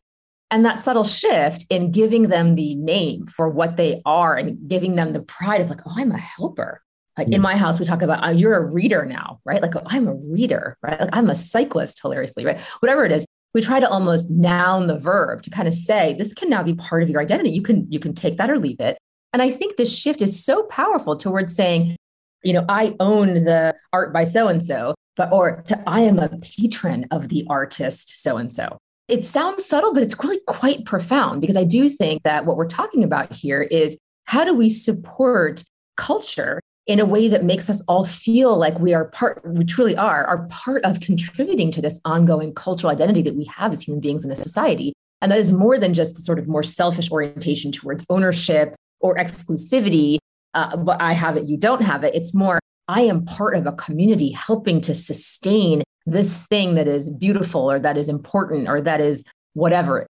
And 0.52 0.64
that 0.64 0.80
subtle 0.80 1.04
shift 1.04 1.66
in 1.72 1.92
giving 1.92 2.24
them 2.24 2.54
the 2.54 2.76
name 2.76 3.26
for 3.26 3.50
what 3.50 3.78
they 3.78 4.04
are 4.06 4.36
and 4.36 4.70
giving 4.70 4.96
them 4.96 5.12
the 5.12 5.22
pride 5.22 5.60
of 5.60 5.70
like, 5.72 5.82
oh, 5.88 5.94
I'm 5.96 6.12
a 6.12 6.20
helper. 6.20 6.82
Like 7.18 7.30
in 7.30 7.38
hmm. 7.38 7.42
my 7.42 7.58
house, 7.58 7.80
we 7.80 7.86
talk 7.86 8.04
about, 8.04 8.20
oh, 8.24 8.30
you're 8.30 8.56
a 8.56 8.64
reader 8.64 9.04
now, 9.04 9.40
right? 9.44 9.62
Like, 9.62 9.76
oh, 9.76 9.82
I'm 9.88 10.08
a 10.08 10.14
reader, 10.14 10.78
right? 10.84 11.02
Like 11.02 11.10
I'm 11.14 11.32
a 11.32 11.36
cyclist, 11.36 12.00
hilariously, 12.00 12.46
right? 12.46 12.60
Whatever 12.80 13.06
it 13.06 13.12
is, 13.12 13.26
we 13.56 13.62
try 13.62 13.80
to 13.80 13.90
almost 13.90 14.30
noun 14.30 14.86
the 14.86 15.00
verb 15.00 15.42
to 15.42 15.50
kind 15.50 15.68
of 15.68 15.74
say 15.74 16.14
this 16.14 16.36
can 16.36 16.48
now 16.48 16.62
be 16.62 16.76
part 16.76 17.02
of 17.02 17.10
your 17.10 17.22
identity. 17.22 17.50
You 17.50 17.64
can 17.64 17.92
you 17.92 18.00
can 18.00 18.14
take 18.14 18.38
that 18.38 18.52
or 18.52 18.60
leave 18.60 18.80
it. 18.80 19.00
And 19.34 19.42
I 19.42 19.52
think 19.52 19.76
this 19.76 19.96
shift 19.96 20.22
is 20.22 20.44
so 20.44 20.64
powerful 20.64 21.16
towards 21.16 21.56
saying, 21.56 21.96
you 22.44 22.54
know, 22.54 22.66
I 22.70 22.96
own 23.00 23.46
the 23.46 23.76
art 23.92 24.14
by 24.14 24.24
so 24.24 24.48
and 24.48 24.64
so, 24.64 24.96
but 25.16 25.32
or 25.32 25.64
to 25.68 25.84
I 25.88 26.02
am 26.02 26.20
a 26.20 26.30
patron 26.40 27.08
of 27.12 27.30
the 27.30 27.46
artist 27.50 28.22
so 28.22 28.38
and 28.38 28.52
so. 28.52 28.78
It 29.08 29.26
sounds 29.26 29.66
subtle, 29.66 29.94
but 29.94 30.04
it's 30.04 30.22
really 30.22 30.40
quite 30.48 30.86
profound 30.86 31.42
because 31.42 31.58
I 31.58 31.64
do 31.64 31.88
think 31.88 32.24
that 32.24 32.46
what 32.46 32.58
we're 32.58 32.68
talking 32.68 33.04
about 33.04 33.32
here 33.32 33.62
is 33.62 33.98
how 34.26 34.44
do 34.44 34.54
we 34.54 34.70
support 34.70 35.64
culture 35.96 36.60
in 36.88 37.00
a 37.00 37.06
way 37.06 37.28
that 37.28 37.44
makes 37.44 37.70
us 37.70 37.82
all 37.88 38.06
feel 38.06 38.58
like 38.58 38.80
we 38.80 38.94
are 38.94 39.06
part, 39.06 39.42
we 39.46 39.66
truly 39.66 39.96
are, 39.98 40.26
are 40.26 40.48
part 40.48 40.84
of 40.86 41.00
contributing 41.02 41.72
to 41.72 41.82
this 41.82 42.00
ongoing 42.06 42.54
cultural 42.54 42.92
identity 42.92 43.22
that 43.22 43.36
we 43.36 43.46
have 43.46 43.74
as 43.74 43.82
human 43.82 44.00
beings 44.00 44.24
in 44.24 44.32
a 44.32 44.36
society. 44.36 44.94
And 45.22 45.32
that 45.32 45.40
is 45.40 45.52
more 45.52 45.78
than 45.80 45.94
just 45.94 46.16
the 46.16 46.22
sort 46.22 46.40
of 46.40 46.48
more 46.48 46.64
selfish 46.64 47.12
orientation 47.12 47.72
towards 47.72 48.06
ownership 48.10 48.76
or 49.00 49.16
exclusivity. 49.16 50.18
Uh, 50.54 50.78
but 50.78 51.02
I 51.02 51.14
have 51.14 51.38
it, 51.38 51.46
you 51.46 51.58
don't 51.58 51.82
have 51.82 52.04
it. 52.04 52.16
It's 52.16 52.34
more, 52.34 52.60
I 52.88 53.02
am 53.02 53.26
part 53.26 53.56
of 53.56 53.68
a 53.68 53.74
community 53.74 54.32
helping 54.32 54.82
to 54.82 54.96
sustain 54.96 55.84
this 56.06 56.46
thing 56.48 56.76
that 56.76 56.88
is 56.88 57.10
beautiful 57.10 57.70
or 57.70 57.80
that 57.80 57.98
is 57.98 58.10
important 58.10 58.70
or 58.70 58.82
that 58.82 59.02
is 59.02 59.24
whatever. 59.54 60.08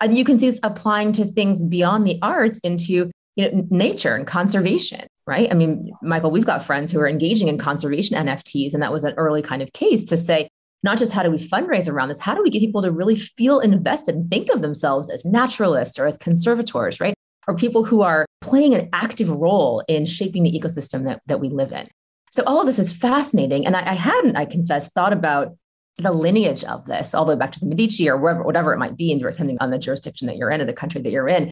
And 0.00 0.16
you 0.16 0.24
can 0.24 0.38
see 0.38 0.46
this 0.46 0.60
applying 0.62 1.12
to 1.14 1.24
things 1.24 1.62
beyond 1.62 2.06
the 2.06 2.18
arts 2.22 2.60
into 2.60 3.10
you 3.36 3.50
know, 3.50 3.66
nature 3.70 4.14
and 4.14 4.26
conservation, 4.26 5.06
right? 5.26 5.48
I 5.50 5.54
mean, 5.54 5.92
Michael, 6.02 6.30
we've 6.30 6.44
got 6.44 6.64
friends 6.64 6.92
who 6.92 7.00
are 7.00 7.08
engaging 7.08 7.48
in 7.48 7.56
conservation 7.56 8.16
NFTs, 8.16 8.74
and 8.74 8.82
that 8.82 8.92
was 8.92 9.04
an 9.04 9.14
early 9.16 9.42
kind 9.42 9.62
of 9.62 9.72
case 9.72 10.04
to 10.06 10.16
say, 10.16 10.48
not 10.82 10.98
just 10.98 11.12
how 11.12 11.22
do 11.22 11.30
we 11.30 11.38
fundraise 11.38 11.88
around 11.88 12.08
this, 12.08 12.20
how 12.20 12.34
do 12.34 12.42
we 12.42 12.50
get 12.50 12.60
people 12.60 12.82
to 12.82 12.90
really 12.90 13.16
feel 13.16 13.60
invested 13.60 14.14
and 14.14 14.30
think 14.30 14.50
of 14.50 14.62
themselves 14.62 15.10
as 15.10 15.24
naturalists 15.24 15.98
or 15.98 16.06
as 16.06 16.16
conservators, 16.18 17.00
right? 17.00 17.14
Or 17.48 17.56
people 17.56 17.82
who 17.82 18.02
are 18.02 18.26
playing 18.42 18.74
an 18.74 18.90
active 18.92 19.30
role 19.30 19.82
in 19.88 20.04
shaping 20.04 20.42
the 20.42 20.52
ecosystem 20.52 21.04
that, 21.04 21.22
that 21.26 21.40
we 21.40 21.48
live 21.48 21.72
in. 21.72 21.88
So 22.30 22.42
all 22.44 22.60
of 22.60 22.66
this 22.66 22.78
is 22.78 22.92
fascinating. 22.92 23.64
And 23.64 23.74
I, 23.74 23.92
I 23.92 23.94
hadn't, 23.94 24.36
I 24.36 24.44
confess, 24.44 24.90
thought 24.90 25.14
about 25.14 25.56
the 25.96 26.12
lineage 26.12 26.62
of 26.64 26.84
this 26.84 27.14
all 27.14 27.24
the 27.24 27.32
way 27.32 27.38
back 27.38 27.52
to 27.52 27.60
the 27.60 27.66
Medici 27.66 28.08
or 28.08 28.18
wherever, 28.18 28.42
whatever 28.42 28.74
it 28.74 28.78
might 28.78 28.96
be, 28.96 29.10
and 29.10 29.20
depending 29.20 29.56
on 29.60 29.70
the 29.70 29.78
jurisdiction 29.78 30.26
that 30.26 30.36
you're 30.36 30.50
in 30.50 30.60
or 30.60 30.66
the 30.66 30.74
country 30.74 31.00
that 31.00 31.10
you're 31.10 31.26
in. 31.26 31.50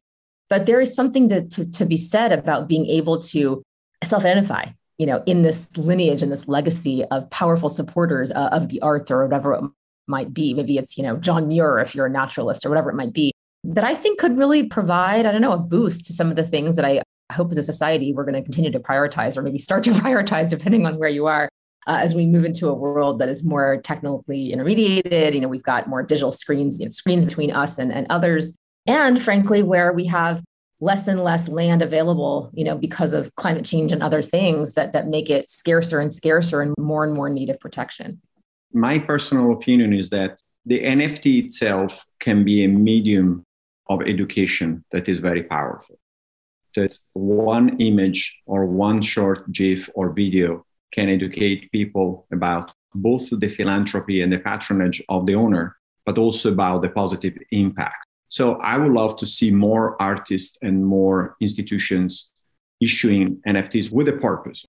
But 0.49 0.67
there 0.67 0.81
is 0.81 0.95
something 0.95 1.29
to, 1.31 1.49
to, 1.49 1.71
to 1.73 1.87
be 1.87 1.97
said 1.97 2.31
about 2.31 2.69
being 2.69 2.87
able 2.87 3.21
to 3.23 3.63
self-identify, 4.05 4.67
you 4.99 5.07
know, 5.07 5.23
in 5.27 5.43
this 5.43 5.75
lineage 5.77 6.23
and 6.23 6.31
this 6.31 6.47
legacy 6.47 7.05
of 7.07 7.29
powerful 7.31 7.69
supporters 7.69 8.31
uh, 8.31 8.51
of 8.53 8.69
the 8.69 8.81
arts 8.83 9.11
or 9.11 9.25
whatever 9.25 9.55
it 9.55 9.65
might 10.07 10.33
be. 10.33 10.55
Maybe 10.55 10.77
it's, 10.77 10.97
you 10.97 11.03
know, 11.03 11.17
John 11.17 11.49
Muir 11.49 11.81
if 11.81 11.95
you're 11.95 12.07
a 12.07 12.11
naturalist 12.11 12.65
or 12.65 12.69
whatever 12.69 12.91
it 12.91 12.97
might 12.97 13.13
be, 13.13 13.33
that 13.75 13.85
I 13.85 13.95
think 13.95 14.19
could 14.19 14.39
really 14.39 14.65
provide, 14.65 15.27
I 15.27 15.33
don't 15.33 15.41
know, 15.41 15.53
a 15.53 15.59
boost 15.59 16.07
to 16.07 16.13
some 16.13 16.31
of 16.31 16.37
the 16.37 16.45
things 16.45 16.77
that 16.77 16.85
I 16.85 17.03
hope 17.33 17.51
as 17.51 17.59
a 17.59 17.63
society 17.63 18.13
we're 18.13 18.25
going 18.25 18.35
to 18.35 18.43
continue 18.43 18.71
to 18.71 18.81
prioritize 18.81 19.37
or 19.37 19.43
maybe 19.43 19.59
start 19.59 19.85
to 19.85 19.91
prioritize 20.03 20.49
depending 20.49 20.87
on 20.87 20.99
where 20.99 21.09
you 21.09 21.27
are. 21.27 21.49
Uh, 21.89 22.01
as 22.03 22.17
we 22.17 22.27
move 22.27 22.45
into 22.45 22.69
a 22.69 22.75
world 22.75 23.21
that 23.21 23.29
is 23.29 23.45
more 23.45 23.81
technically 23.85 24.53
intermediated, 24.53 25.35
you 25.35 25.41
know, 25.41 25.47
we've 25.47 25.63
got 25.63 25.89
more 25.89 26.03
digital 26.03 26.33
screens, 26.33 26.81
you 26.81 26.85
know, 26.85 26.91
screens 26.91 27.25
between 27.25 27.53
us 27.53 27.79
and, 27.79 27.93
and 27.93 28.09
others 28.11 28.57
and 28.87 29.21
frankly 29.21 29.63
where 29.63 29.93
we 29.93 30.07
have 30.07 30.43
less 30.81 31.09
and 31.09 31.25
less 31.25 31.49
land 31.49 31.83
available 31.83 32.51
you 32.53 32.65
know 32.65 32.77
because 32.77 33.13
of 33.13 33.35
climate 33.37 33.65
change 33.65 33.93
and 33.93 34.03
other 34.03 34.23
things 34.23 34.75
that 34.75 34.93
that 34.93 35.07
make 35.07 35.31
it 35.31 35.49
scarcer 35.49 36.01
and 36.01 36.15
scarcer 36.15 36.61
and 36.61 36.75
more 36.79 37.05
and 37.05 37.15
more 37.15 37.29
need 37.29 37.51
of 37.51 37.59
protection 37.61 38.21
my 38.73 38.99
personal 38.99 39.53
opinion 39.53 39.93
is 39.93 40.11
that 40.11 40.41
the 40.67 40.81
nft 40.83 41.45
itself 41.45 42.05
can 42.21 42.45
be 42.45 42.65
a 42.65 42.69
medium 42.69 43.43
of 43.88 44.03
education 44.03 44.85
that 44.92 45.09
is 45.09 45.18
very 45.18 45.42
powerful 45.42 45.99
that 46.75 46.96
one 47.14 47.81
image 47.81 48.38
or 48.46 48.66
one 48.66 49.01
short 49.01 49.51
gif 49.53 49.88
or 49.94 50.11
video 50.11 50.64
can 50.92 51.09
educate 51.09 51.70
people 51.72 52.27
about 52.33 52.72
both 52.94 53.29
the 53.31 53.49
philanthropy 53.49 54.22
and 54.22 54.33
the 54.33 54.38
patronage 54.38 55.03
of 55.09 55.27
the 55.27 55.35
owner 55.35 55.77
but 56.05 56.18
also 56.18 56.53
about 56.53 56.83
the 56.83 56.88
positive 56.88 57.37
impact 57.51 58.07
so 58.29 58.57
I 58.57 58.77
would 58.77 58.92
love 58.92 59.16
to 59.18 59.27
see 59.27 59.51
more 59.51 60.01
artists 60.01 60.59
and 60.62 60.85
more 60.85 61.37
institutions 61.40 62.31
issuing 62.81 63.40
NFTs 63.46 63.90
with 63.90 64.09
a 64.09 64.12
purpose. 64.12 64.64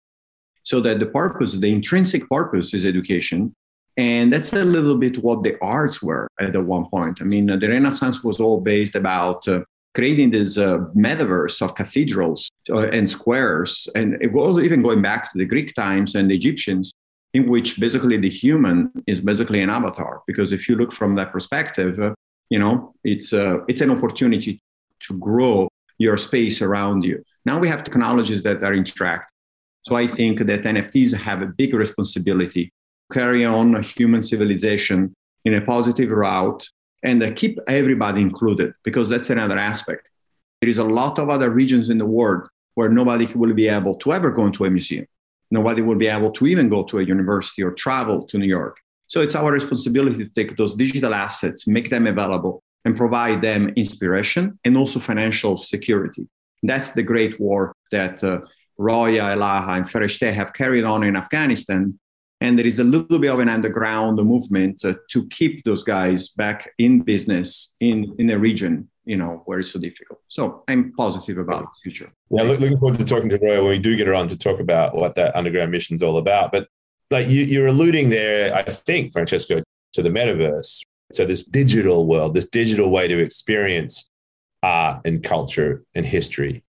So 0.63 0.80
that 0.82 0.99
the 0.99 1.06
purpose, 1.06 1.53
the 1.53 1.71
intrinsic 1.71 2.30
purpose 2.30 2.73
is 2.73 2.86
education. 2.86 3.56
And 3.98 4.32
that's 4.32 4.54
a 4.54 4.64
little 4.64 4.98
bit 4.98 5.24
what 5.24 5.44
the 5.44 5.58
arts 5.62 6.04
were 6.04 6.28
at 6.40 6.54
the 6.54 6.62
one 6.62 6.86
point. 6.86 7.20
I 7.20 7.24
mean, 7.24 7.48
the 7.48 7.68
Renaissance 7.68 8.24
was 8.24 8.40
all 8.40 8.62
based 8.62 8.96
about 8.96 9.48
uh, 9.48 9.62
creating 9.96 10.30
this 10.32 10.58
uh, 10.58 10.78
metaverse 10.96 11.62
of 11.64 11.74
cathedrals 11.74 12.50
uh, 12.70 12.90
and 12.90 13.10
squares. 13.10 13.90
And 13.96 14.22
it 14.22 14.32
was 14.32 14.64
even 14.64 14.84
going 14.84 15.02
back 15.02 15.32
to 15.32 15.38
the 15.38 15.46
Greek 15.46 15.74
times 15.74 16.14
and 16.14 16.30
the 16.30 16.36
Egyptians, 16.36 16.94
in 17.34 17.50
which 17.50 17.80
basically 17.80 18.18
the 18.18 18.30
human 18.30 18.92
is 19.08 19.20
basically 19.20 19.62
an 19.62 19.72
avatar. 19.72 20.22
Because 20.28 20.54
if 20.54 20.70
you 20.70 20.76
look 20.76 20.94
from 20.94 21.16
that 21.16 21.32
perspective, 21.32 22.00
uh, 22.00 22.14
you 22.50 22.60
know 22.60 22.94
it's 23.04 23.34
uh, 23.34 23.60
it's 23.68 23.82
an 23.82 23.92
opportunity 23.92 24.62
to 25.00 25.18
grow 25.18 25.68
your 25.98 26.18
space 26.18 26.62
around 26.62 27.04
you 27.04 27.24
now 27.46 27.60
we 27.60 27.68
have 27.68 27.84
technologies 27.84 28.44
that 28.44 28.64
are 28.64 28.74
interact 28.74 29.32
so 29.84 29.96
i 29.96 30.08
think 30.08 30.40
that 30.40 30.62
nfts 30.64 31.14
have 31.14 31.42
a 31.42 31.46
big 31.46 31.74
responsibility 31.74 32.72
carry 33.12 33.46
on 33.46 33.76
a 33.76 33.82
human 33.82 34.22
civilization 34.22 35.13
in 35.46 35.54
a 35.54 35.62
positive 35.62 36.10
route 36.10 36.67
and 37.04 37.36
keep 37.36 37.60
everybody 37.67 38.22
included 38.22 38.74
because 38.84 39.10
that's 39.10 39.30
another 39.30 39.58
aspect 39.58 40.10
there 40.62 40.70
is 40.70 40.80
a 40.80 40.84
lot 40.84 41.20
of 41.20 41.30
other 41.30 41.52
regions 41.52 41.89
in 41.89 41.98
the 41.98 42.06
world 42.06 42.48
where 42.74 42.89
nobody 42.89 43.26
will 43.34 43.54
be 43.54 43.67
able 43.67 43.96
to 43.96 44.12
ever 44.12 44.32
go 44.32 44.46
into 44.46 44.65
a 44.65 44.70
museum 44.70 45.06
nobody 45.52 45.82
will 45.82 45.96
be 45.96 46.08
able 46.08 46.32
to 46.32 46.48
even 46.48 46.70
go 46.70 46.84
to 46.84 47.00
a 47.00 47.04
university 47.04 47.62
or 47.63 47.72
travel 47.72 48.26
to 48.26 48.38
new 48.38 48.48
york 48.48 48.78
so 49.08 49.22
it's 49.22 49.36
our 49.36 49.52
responsibility 49.52 50.26
to 50.26 50.30
take 50.36 50.58
those 50.58 50.76
digital 50.76 51.13
assets, 51.13 51.65
make 51.65 51.89
them 51.89 52.08
available, 52.08 52.62
and 52.84 52.96
provide 52.96 53.41
them 53.41 53.70
inspiration 53.70 54.60
and 54.65 54.78
also 54.78 55.00
financial 55.00 55.56
security. 55.58 56.28
That's 56.62 56.91
the 56.91 57.04
great 57.04 57.39
war 57.39 57.74
that 57.91 58.24
uh, 58.24 58.39
Roya, 58.78 59.36
Elaha, 59.36 59.78
and 59.78 59.86
Fereshteh 59.86 60.34
have 60.34 60.54
carried 60.54 60.84
on 60.84 61.04
in 61.04 61.15
Afghanistan. 61.15 61.98
And 62.39 62.58
there 62.58 62.67
is 62.67 62.80
a 62.80 62.84
little 62.84 63.19
bit 63.19 63.32
of 63.32 63.39
an 63.39 63.50
underground 63.50 64.17
movement 64.17 64.86
uh, 64.86 64.93
to 65.10 65.28
keep 65.30 65.63
those 65.63 65.84
guys 65.84 66.30
back 66.30 66.69
in 66.78 67.02
business 67.02 67.73
in, 67.80 68.15
in 68.19 68.30
a 68.30 68.38
region, 68.38 68.89
you 69.06 69.17
know, 69.17 69.41
where 69.45 69.60
it's 69.60 69.71
so 69.71 69.80
difficult. 69.80 70.19
So 70.28 70.63
I'm 70.67 70.93
positive 70.93 71.39
about 71.39 71.63
the 71.63 71.80
future. 71.82 72.12
Yeah, 72.30 72.43
looking 72.43 72.78
forward 72.78 73.00
to 73.00 73.06
talking 73.06 73.30
to 73.30 73.39
Roya 73.39 73.62
when 73.62 73.71
we 73.71 73.80
do 73.80 73.95
get 73.95 74.08
around 74.08 74.28
to 74.30 74.38
talk 74.38 74.60
about 74.60 74.95
what 74.95 75.15
that 75.15 75.36
underground 75.36 75.71
mission 75.71 75.95
is 75.95 76.04
all 76.04 76.17
about. 76.17 76.52
But 76.52 76.67
like 77.10 77.28
you, 77.28 77.43
you're 77.43 77.67
alluding 77.67 78.10
there, 78.10 78.54
I 78.54 78.63
think, 78.63 79.13
Francesco, 79.13 79.63
to 79.93 80.02
the 80.04 80.10
metaverse. 80.10 80.82
So 81.12 81.26
this 81.26 81.43
digital 81.43 82.06
world, 82.06 82.36
this 82.36 82.45
digital 82.45 82.91
way 82.91 83.08
to 83.08 83.17
experience 83.17 84.12
art 84.62 85.02
and 85.06 85.23
culture 85.23 85.84
and 85.95 86.06
history. 86.06 86.63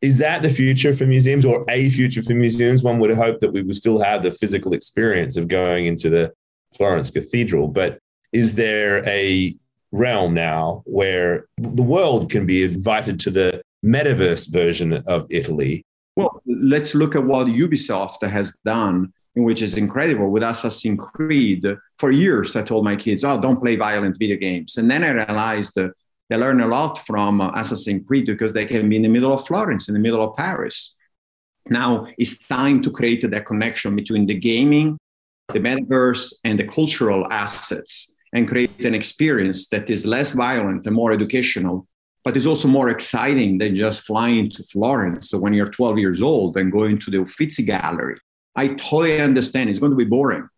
Is 0.00 0.18
that 0.18 0.42
the 0.42 0.50
future 0.50 0.94
for 0.94 1.06
museums 1.06 1.44
or 1.44 1.64
a 1.68 1.90
future 1.90 2.22
for 2.22 2.34
museums? 2.34 2.82
One 2.82 2.98
would 3.00 3.10
hope 3.16 3.40
that 3.40 3.52
we 3.52 3.62
would 3.62 3.76
still 3.76 3.98
have 3.98 4.22
the 4.22 4.30
physical 4.30 4.72
experience 4.72 5.36
of 5.36 5.48
going 5.48 5.86
into 5.86 6.08
the 6.08 6.32
Florence 6.76 7.10
Cathedral. 7.10 7.68
But 7.68 7.98
is 8.32 8.54
there 8.54 9.06
a 9.08 9.56
realm 9.90 10.34
now 10.34 10.82
where 10.84 11.46
the 11.56 11.82
world 11.82 12.30
can 12.30 12.46
be 12.46 12.62
invited 12.62 13.18
to 13.20 13.30
the 13.30 13.62
metaverse 13.84 14.48
version 14.48 14.92
of 15.06 15.26
Italy? 15.30 15.84
Well, 16.14 16.42
let's 16.46 16.94
look 16.94 17.16
at 17.16 17.24
what 17.24 17.48
Ubisoft 17.48 18.28
has 18.28 18.54
done 18.64 19.12
which 19.44 19.62
is 19.62 19.76
incredible 19.76 20.30
with 20.30 20.42
Assassin's 20.42 21.00
Creed. 21.00 21.64
For 21.98 22.10
years, 22.10 22.56
I 22.56 22.62
told 22.62 22.84
my 22.84 22.96
kids, 22.96 23.24
oh, 23.24 23.40
don't 23.40 23.58
play 23.58 23.76
violent 23.76 24.18
video 24.18 24.36
games. 24.36 24.76
And 24.76 24.90
then 24.90 25.04
I 25.04 25.10
realized 25.10 25.78
they 26.28 26.36
learn 26.36 26.60
a 26.60 26.66
lot 26.66 26.98
from 27.06 27.40
uh, 27.40 27.50
Assassin's 27.54 28.06
Creed 28.06 28.26
because 28.26 28.52
they 28.52 28.66
can 28.66 28.88
be 28.88 28.96
in 28.96 29.02
the 29.02 29.08
middle 29.08 29.32
of 29.32 29.46
Florence, 29.46 29.88
in 29.88 29.94
the 29.94 30.00
middle 30.00 30.22
of 30.22 30.36
Paris. 30.36 30.94
Now 31.68 32.06
it's 32.16 32.38
time 32.46 32.82
to 32.82 32.90
create 32.90 33.28
that 33.28 33.46
connection 33.46 33.96
between 33.96 34.26
the 34.26 34.34
gaming, 34.34 34.98
the 35.48 35.60
metaverse, 35.60 36.34
and 36.44 36.58
the 36.58 36.66
cultural 36.66 37.30
assets 37.30 38.14
and 38.34 38.46
create 38.48 38.84
an 38.84 38.94
experience 38.94 39.68
that 39.68 39.88
is 39.88 40.06
less 40.06 40.32
violent 40.32 40.86
and 40.86 40.94
more 40.94 41.12
educational, 41.12 41.86
but 42.24 42.36
is 42.36 42.46
also 42.46 42.68
more 42.68 42.90
exciting 42.90 43.58
than 43.58 43.74
just 43.74 44.02
flying 44.02 44.50
to 44.50 44.62
Florence 44.62 45.32
when 45.32 45.54
you're 45.54 45.70
12 45.70 45.98
years 45.98 46.20
old 46.22 46.56
and 46.56 46.70
going 46.70 46.98
to 46.98 47.10
the 47.10 47.20
Uffizi 47.20 47.62
Gallery 47.62 48.18
I 48.58 48.74
totally 48.74 49.20
understand. 49.20 49.70
It's 49.70 49.78
going 49.78 49.92
to 49.92 49.96
be 49.96 50.04
boring. 50.04 50.48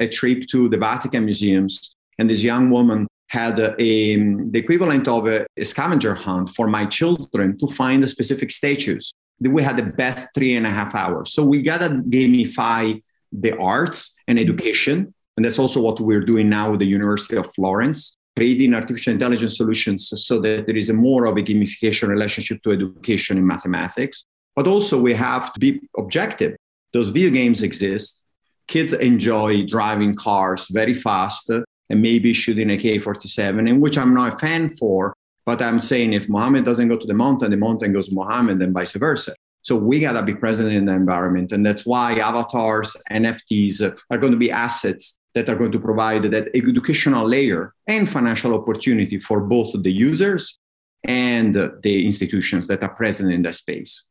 A 0.00 0.06
trip 0.06 0.46
to 0.50 0.68
the 0.68 0.76
Vatican 0.76 1.24
museums, 1.24 1.96
and 2.16 2.30
this 2.30 2.44
young 2.44 2.70
woman 2.70 3.08
had 3.28 3.58
a, 3.58 3.80
a, 3.80 4.16
the 4.16 4.58
equivalent 4.58 5.06
of 5.06 5.26
a, 5.26 5.46
a, 5.56 5.64
scavenger 5.64 6.14
hunt 6.14 6.50
for 6.50 6.66
my 6.66 6.84
children 6.86 7.58
to 7.58 7.66
find 7.66 8.08
specific 8.08 8.50
statues. 8.50 9.12
We 9.40 9.62
had 9.62 9.76
the 9.76 9.84
best 9.84 10.28
three 10.34 10.56
and 10.56 10.66
a 10.66 10.70
half 10.70 10.94
hours. 10.94 11.32
So 11.32 11.44
we 11.44 11.62
got 11.62 11.78
to 11.78 11.90
gamify 11.90 13.02
the 13.30 13.56
arts 13.56 14.16
and 14.26 14.38
education. 14.38 15.14
And 15.36 15.44
that's 15.44 15.58
also 15.58 15.80
what 15.80 16.00
we're 16.00 16.24
doing 16.24 16.48
now 16.48 16.70
with 16.70 16.80
the 16.80 16.86
University 16.86 17.36
of 17.36 17.46
Florence. 17.54 18.14
creating 18.36 18.72
artificial 18.72 19.12
intelligence 19.12 19.56
solutions 19.56 20.12
so 20.28 20.40
that 20.40 20.64
there 20.66 20.76
is 20.76 20.90
a 20.90 20.94
more 20.94 21.26
of 21.26 21.36
a 21.36 21.42
gamification 21.42 22.06
relationship 22.08 22.62
to 22.62 22.70
education 22.70 23.36
in 23.36 23.44
mathematics. 23.44 24.24
But 24.54 24.68
also, 24.68 25.00
we 25.00 25.12
have 25.14 25.52
to 25.52 25.60
be 25.60 25.80
objective. 25.96 26.56
Those 26.92 27.08
video 27.08 27.30
games 27.30 27.62
exist. 27.62 28.22
Kids 28.68 28.92
enjoy 28.92 29.66
driving 29.66 30.14
cars 30.14 30.68
very 30.70 30.94
fast 30.94 31.50
and 31.90 32.02
maybe 32.02 32.32
shooting 32.32 32.70
a 32.70 32.76
K 32.76 32.98
47, 32.98 33.66
in 33.66 33.80
which 33.80 33.96
I'm 33.98 34.14
not 34.14 34.34
a 34.34 34.36
fan 34.36 34.74
for. 34.76 35.14
But 35.46 35.62
I'm 35.62 35.80
saying 35.80 36.12
if 36.12 36.28
Mohammed 36.28 36.64
doesn't 36.64 36.88
go 36.88 36.96
to 36.98 37.06
the 37.06 37.14
mountain, 37.14 37.50
the 37.50 37.56
mountain 37.56 37.94
goes 37.94 38.08
to 38.08 38.14
Mohammed, 38.14 38.60
and 38.60 38.74
vice 38.74 38.92
versa. 38.92 39.34
So 39.62 39.76
we 39.76 40.00
got 40.00 40.12
to 40.12 40.22
be 40.22 40.34
present 40.34 40.72
in 40.72 40.84
the 40.84 40.92
environment. 40.92 41.52
And 41.52 41.64
that's 41.64 41.84
why 41.86 42.14
avatars, 42.18 42.96
NFTs 43.10 43.80
are 44.10 44.18
going 44.18 44.32
to 44.32 44.38
be 44.38 44.50
assets 44.50 45.18
that 45.34 45.48
are 45.48 45.56
going 45.56 45.72
to 45.72 45.78
provide 45.78 46.24
that 46.24 46.48
educational 46.54 47.26
layer 47.26 47.74
and 47.86 48.08
financial 48.08 48.54
opportunity 48.54 49.18
for 49.18 49.40
both 49.40 49.74
the 49.82 49.92
users 49.92 50.58
and 51.04 51.54
the 51.54 52.04
institutions 52.04 52.66
that 52.66 52.82
are 52.82 52.94
present 52.94 53.32
in 53.32 53.42
that 53.42 53.54
space. 53.54 54.04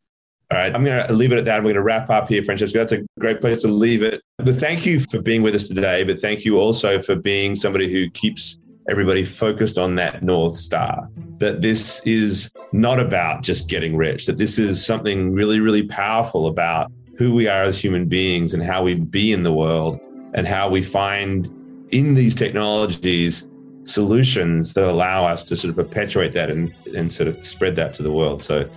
All 0.49 0.57
right, 0.57 0.73
I'm 0.73 0.83
going 0.85 1.05
to 1.05 1.13
leave 1.13 1.33
it 1.33 1.37
at 1.37 1.45
that. 1.45 1.57
We're 1.57 1.73
going 1.73 1.75
to 1.75 1.81
wrap 1.81 2.09
up 2.09 2.29
here, 2.29 2.41
Francesco. 2.41 2.79
That's 2.79 2.93
a 2.93 3.05
great 3.19 3.41
place 3.41 3.63
to 3.63 3.67
leave 3.67 4.01
it. 4.01 4.21
But 4.37 4.55
thank 4.55 4.85
you 4.85 5.01
for 5.01 5.21
being 5.21 5.41
with 5.41 5.53
us 5.55 5.67
today. 5.67 6.05
But 6.05 6.21
thank 6.21 6.45
you 6.45 6.57
also 6.57 7.01
for 7.01 7.17
being 7.17 7.57
somebody 7.57 7.91
who 7.91 8.09
keeps 8.11 8.57
everybody 8.89 9.25
focused 9.25 9.77
on 9.77 9.95
that 9.95 10.23
North 10.23 10.55
Star. 10.55 11.09
That 11.39 11.61
this 11.61 12.01
is 12.05 12.49
not 12.71 12.97
about 12.97 13.43
just 13.43 13.67
getting 13.67 13.97
rich, 13.97 14.25
that 14.25 14.37
this 14.37 14.57
is 14.57 14.85
something 14.85 15.33
really, 15.33 15.59
really 15.59 15.83
powerful 15.83 16.47
about 16.47 16.91
who 17.17 17.33
we 17.33 17.47
are 17.47 17.63
as 17.63 17.77
human 17.77 18.05
beings 18.05 18.53
and 18.53 18.63
how 18.63 18.83
we 18.83 18.95
be 18.95 19.33
in 19.33 19.43
the 19.43 19.51
world 19.51 19.99
and 20.33 20.47
how 20.47 20.69
we 20.69 20.81
find 20.81 21.47
in 21.91 22.13
these 22.13 22.35
technologies 22.35 23.49
solutions 23.83 24.73
that 24.73 24.83
allow 24.83 25.25
us 25.25 25.43
to 25.43 25.55
sort 25.55 25.69
of 25.69 25.75
perpetuate 25.75 26.31
that 26.33 26.49
and, 26.49 26.73
and 26.95 27.11
sort 27.11 27.27
of 27.27 27.45
spread 27.45 27.75
that 27.75 27.93
to 27.95 28.03
the 28.03 28.11
world. 28.11 28.41
So 28.41 28.69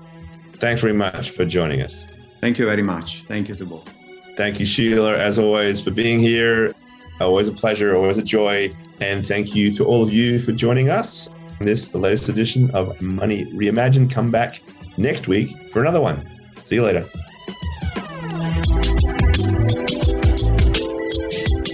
thanks 0.60 0.80
very 0.80 0.92
much 0.92 1.30
for 1.30 1.44
joining 1.44 1.82
us. 1.82 2.06
Thank 2.40 2.58
you 2.58 2.66
very 2.66 2.82
much. 2.82 3.22
Thank 3.22 3.48
you 3.48 3.54
to 3.54 3.66
both. 3.66 3.88
Thank 4.36 4.60
you, 4.60 4.66
Sheila, 4.66 5.18
as 5.18 5.38
always, 5.38 5.80
for 5.80 5.90
being 5.90 6.20
here. 6.20 6.72
Always 7.20 7.48
a 7.48 7.52
pleasure, 7.52 7.96
always 7.96 8.18
a 8.18 8.22
joy. 8.22 8.70
And 9.00 9.26
thank 9.26 9.54
you 9.54 9.72
to 9.74 9.84
all 9.84 10.02
of 10.02 10.12
you 10.12 10.38
for 10.38 10.52
joining 10.52 10.88
us. 10.88 11.28
This, 11.60 11.88
the 11.88 11.98
latest 11.98 12.28
edition 12.28 12.70
of 12.70 13.00
Money 13.02 13.44
Reimagined. 13.52 14.10
Come 14.10 14.30
back 14.30 14.62
next 14.96 15.28
week 15.28 15.50
for 15.70 15.82
another 15.82 16.00
one. 16.00 16.26
See 16.62 16.76
you 16.76 16.82
later. 16.82 17.06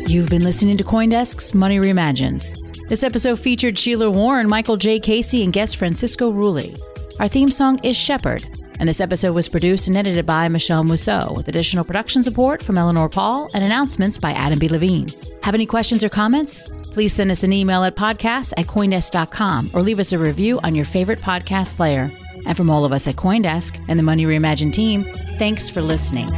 You've 0.08 0.28
been 0.28 0.44
listening 0.44 0.76
to 0.76 0.84
Coindesk's 0.84 1.54
Money 1.54 1.78
Reimagined. 1.78 2.44
This 2.88 3.02
episode 3.02 3.38
featured 3.38 3.78
Sheila 3.78 4.10
Warren, 4.10 4.48
Michael 4.48 4.76
J. 4.76 4.98
Casey, 4.98 5.44
and 5.44 5.52
guest 5.52 5.76
Francesco 5.76 6.32
Rulli. 6.32 6.76
Our 7.20 7.28
theme 7.28 7.50
song 7.50 7.78
is 7.82 7.96
Shepherd, 7.96 8.44
and 8.78 8.88
this 8.88 9.00
episode 9.00 9.34
was 9.34 9.48
produced 9.48 9.88
and 9.88 9.96
edited 9.96 10.26
by 10.26 10.48
Michelle 10.48 10.84
Mousseau, 10.84 11.32
with 11.34 11.48
additional 11.48 11.84
production 11.84 12.22
support 12.22 12.62
from 12.62 12.78
Eleanor 12.78 13.08
Pahl 13.08 13.48
and 13.54 13.64
announcements 13.64 14.18
by 14.18 14.32
Adam 14.32 14.58
B. 14.58 14.68
Levine. 14.68 15.08
Have 15.42 15.54
any 15.54 15.66
questions 15.66 16.02
or 16.04 16.08
comments? 16.08 16.58
Please 16.92 17.12
send 17.12 17.30
us 17.30 17.42
an 17.42 17.52
email 17.52 17.84
at 17.84 17.96
podcast 17.96 18.52
at 18.56 18.66
Coindesk.com 18.66 19.70
or 19.74 19.82
leave 19.82 19.98
us 19.98 20.12
a 20.12 20.18
review 20.18 20.60
on 20.64 20.74
your 20.74 20.84
favorite 20.84 21.20
podcast 21.20 21.76
player. 21.76 22.10
And 22.46 22.56
from 22.56 22.70
all 22.70 22.84
of 22.84 22.92
us 22.92 23.06
at 23.06 23.16
Coindesk 23.16 23.84
and 23.88 23.98
the 23.98 24.02
Money 24.02 24.24
Reimagined 24.24 24.72
team, 24.72 25.04
thanks 25.38 25.68
for 25.68 25.82
listening. 25.82 26.28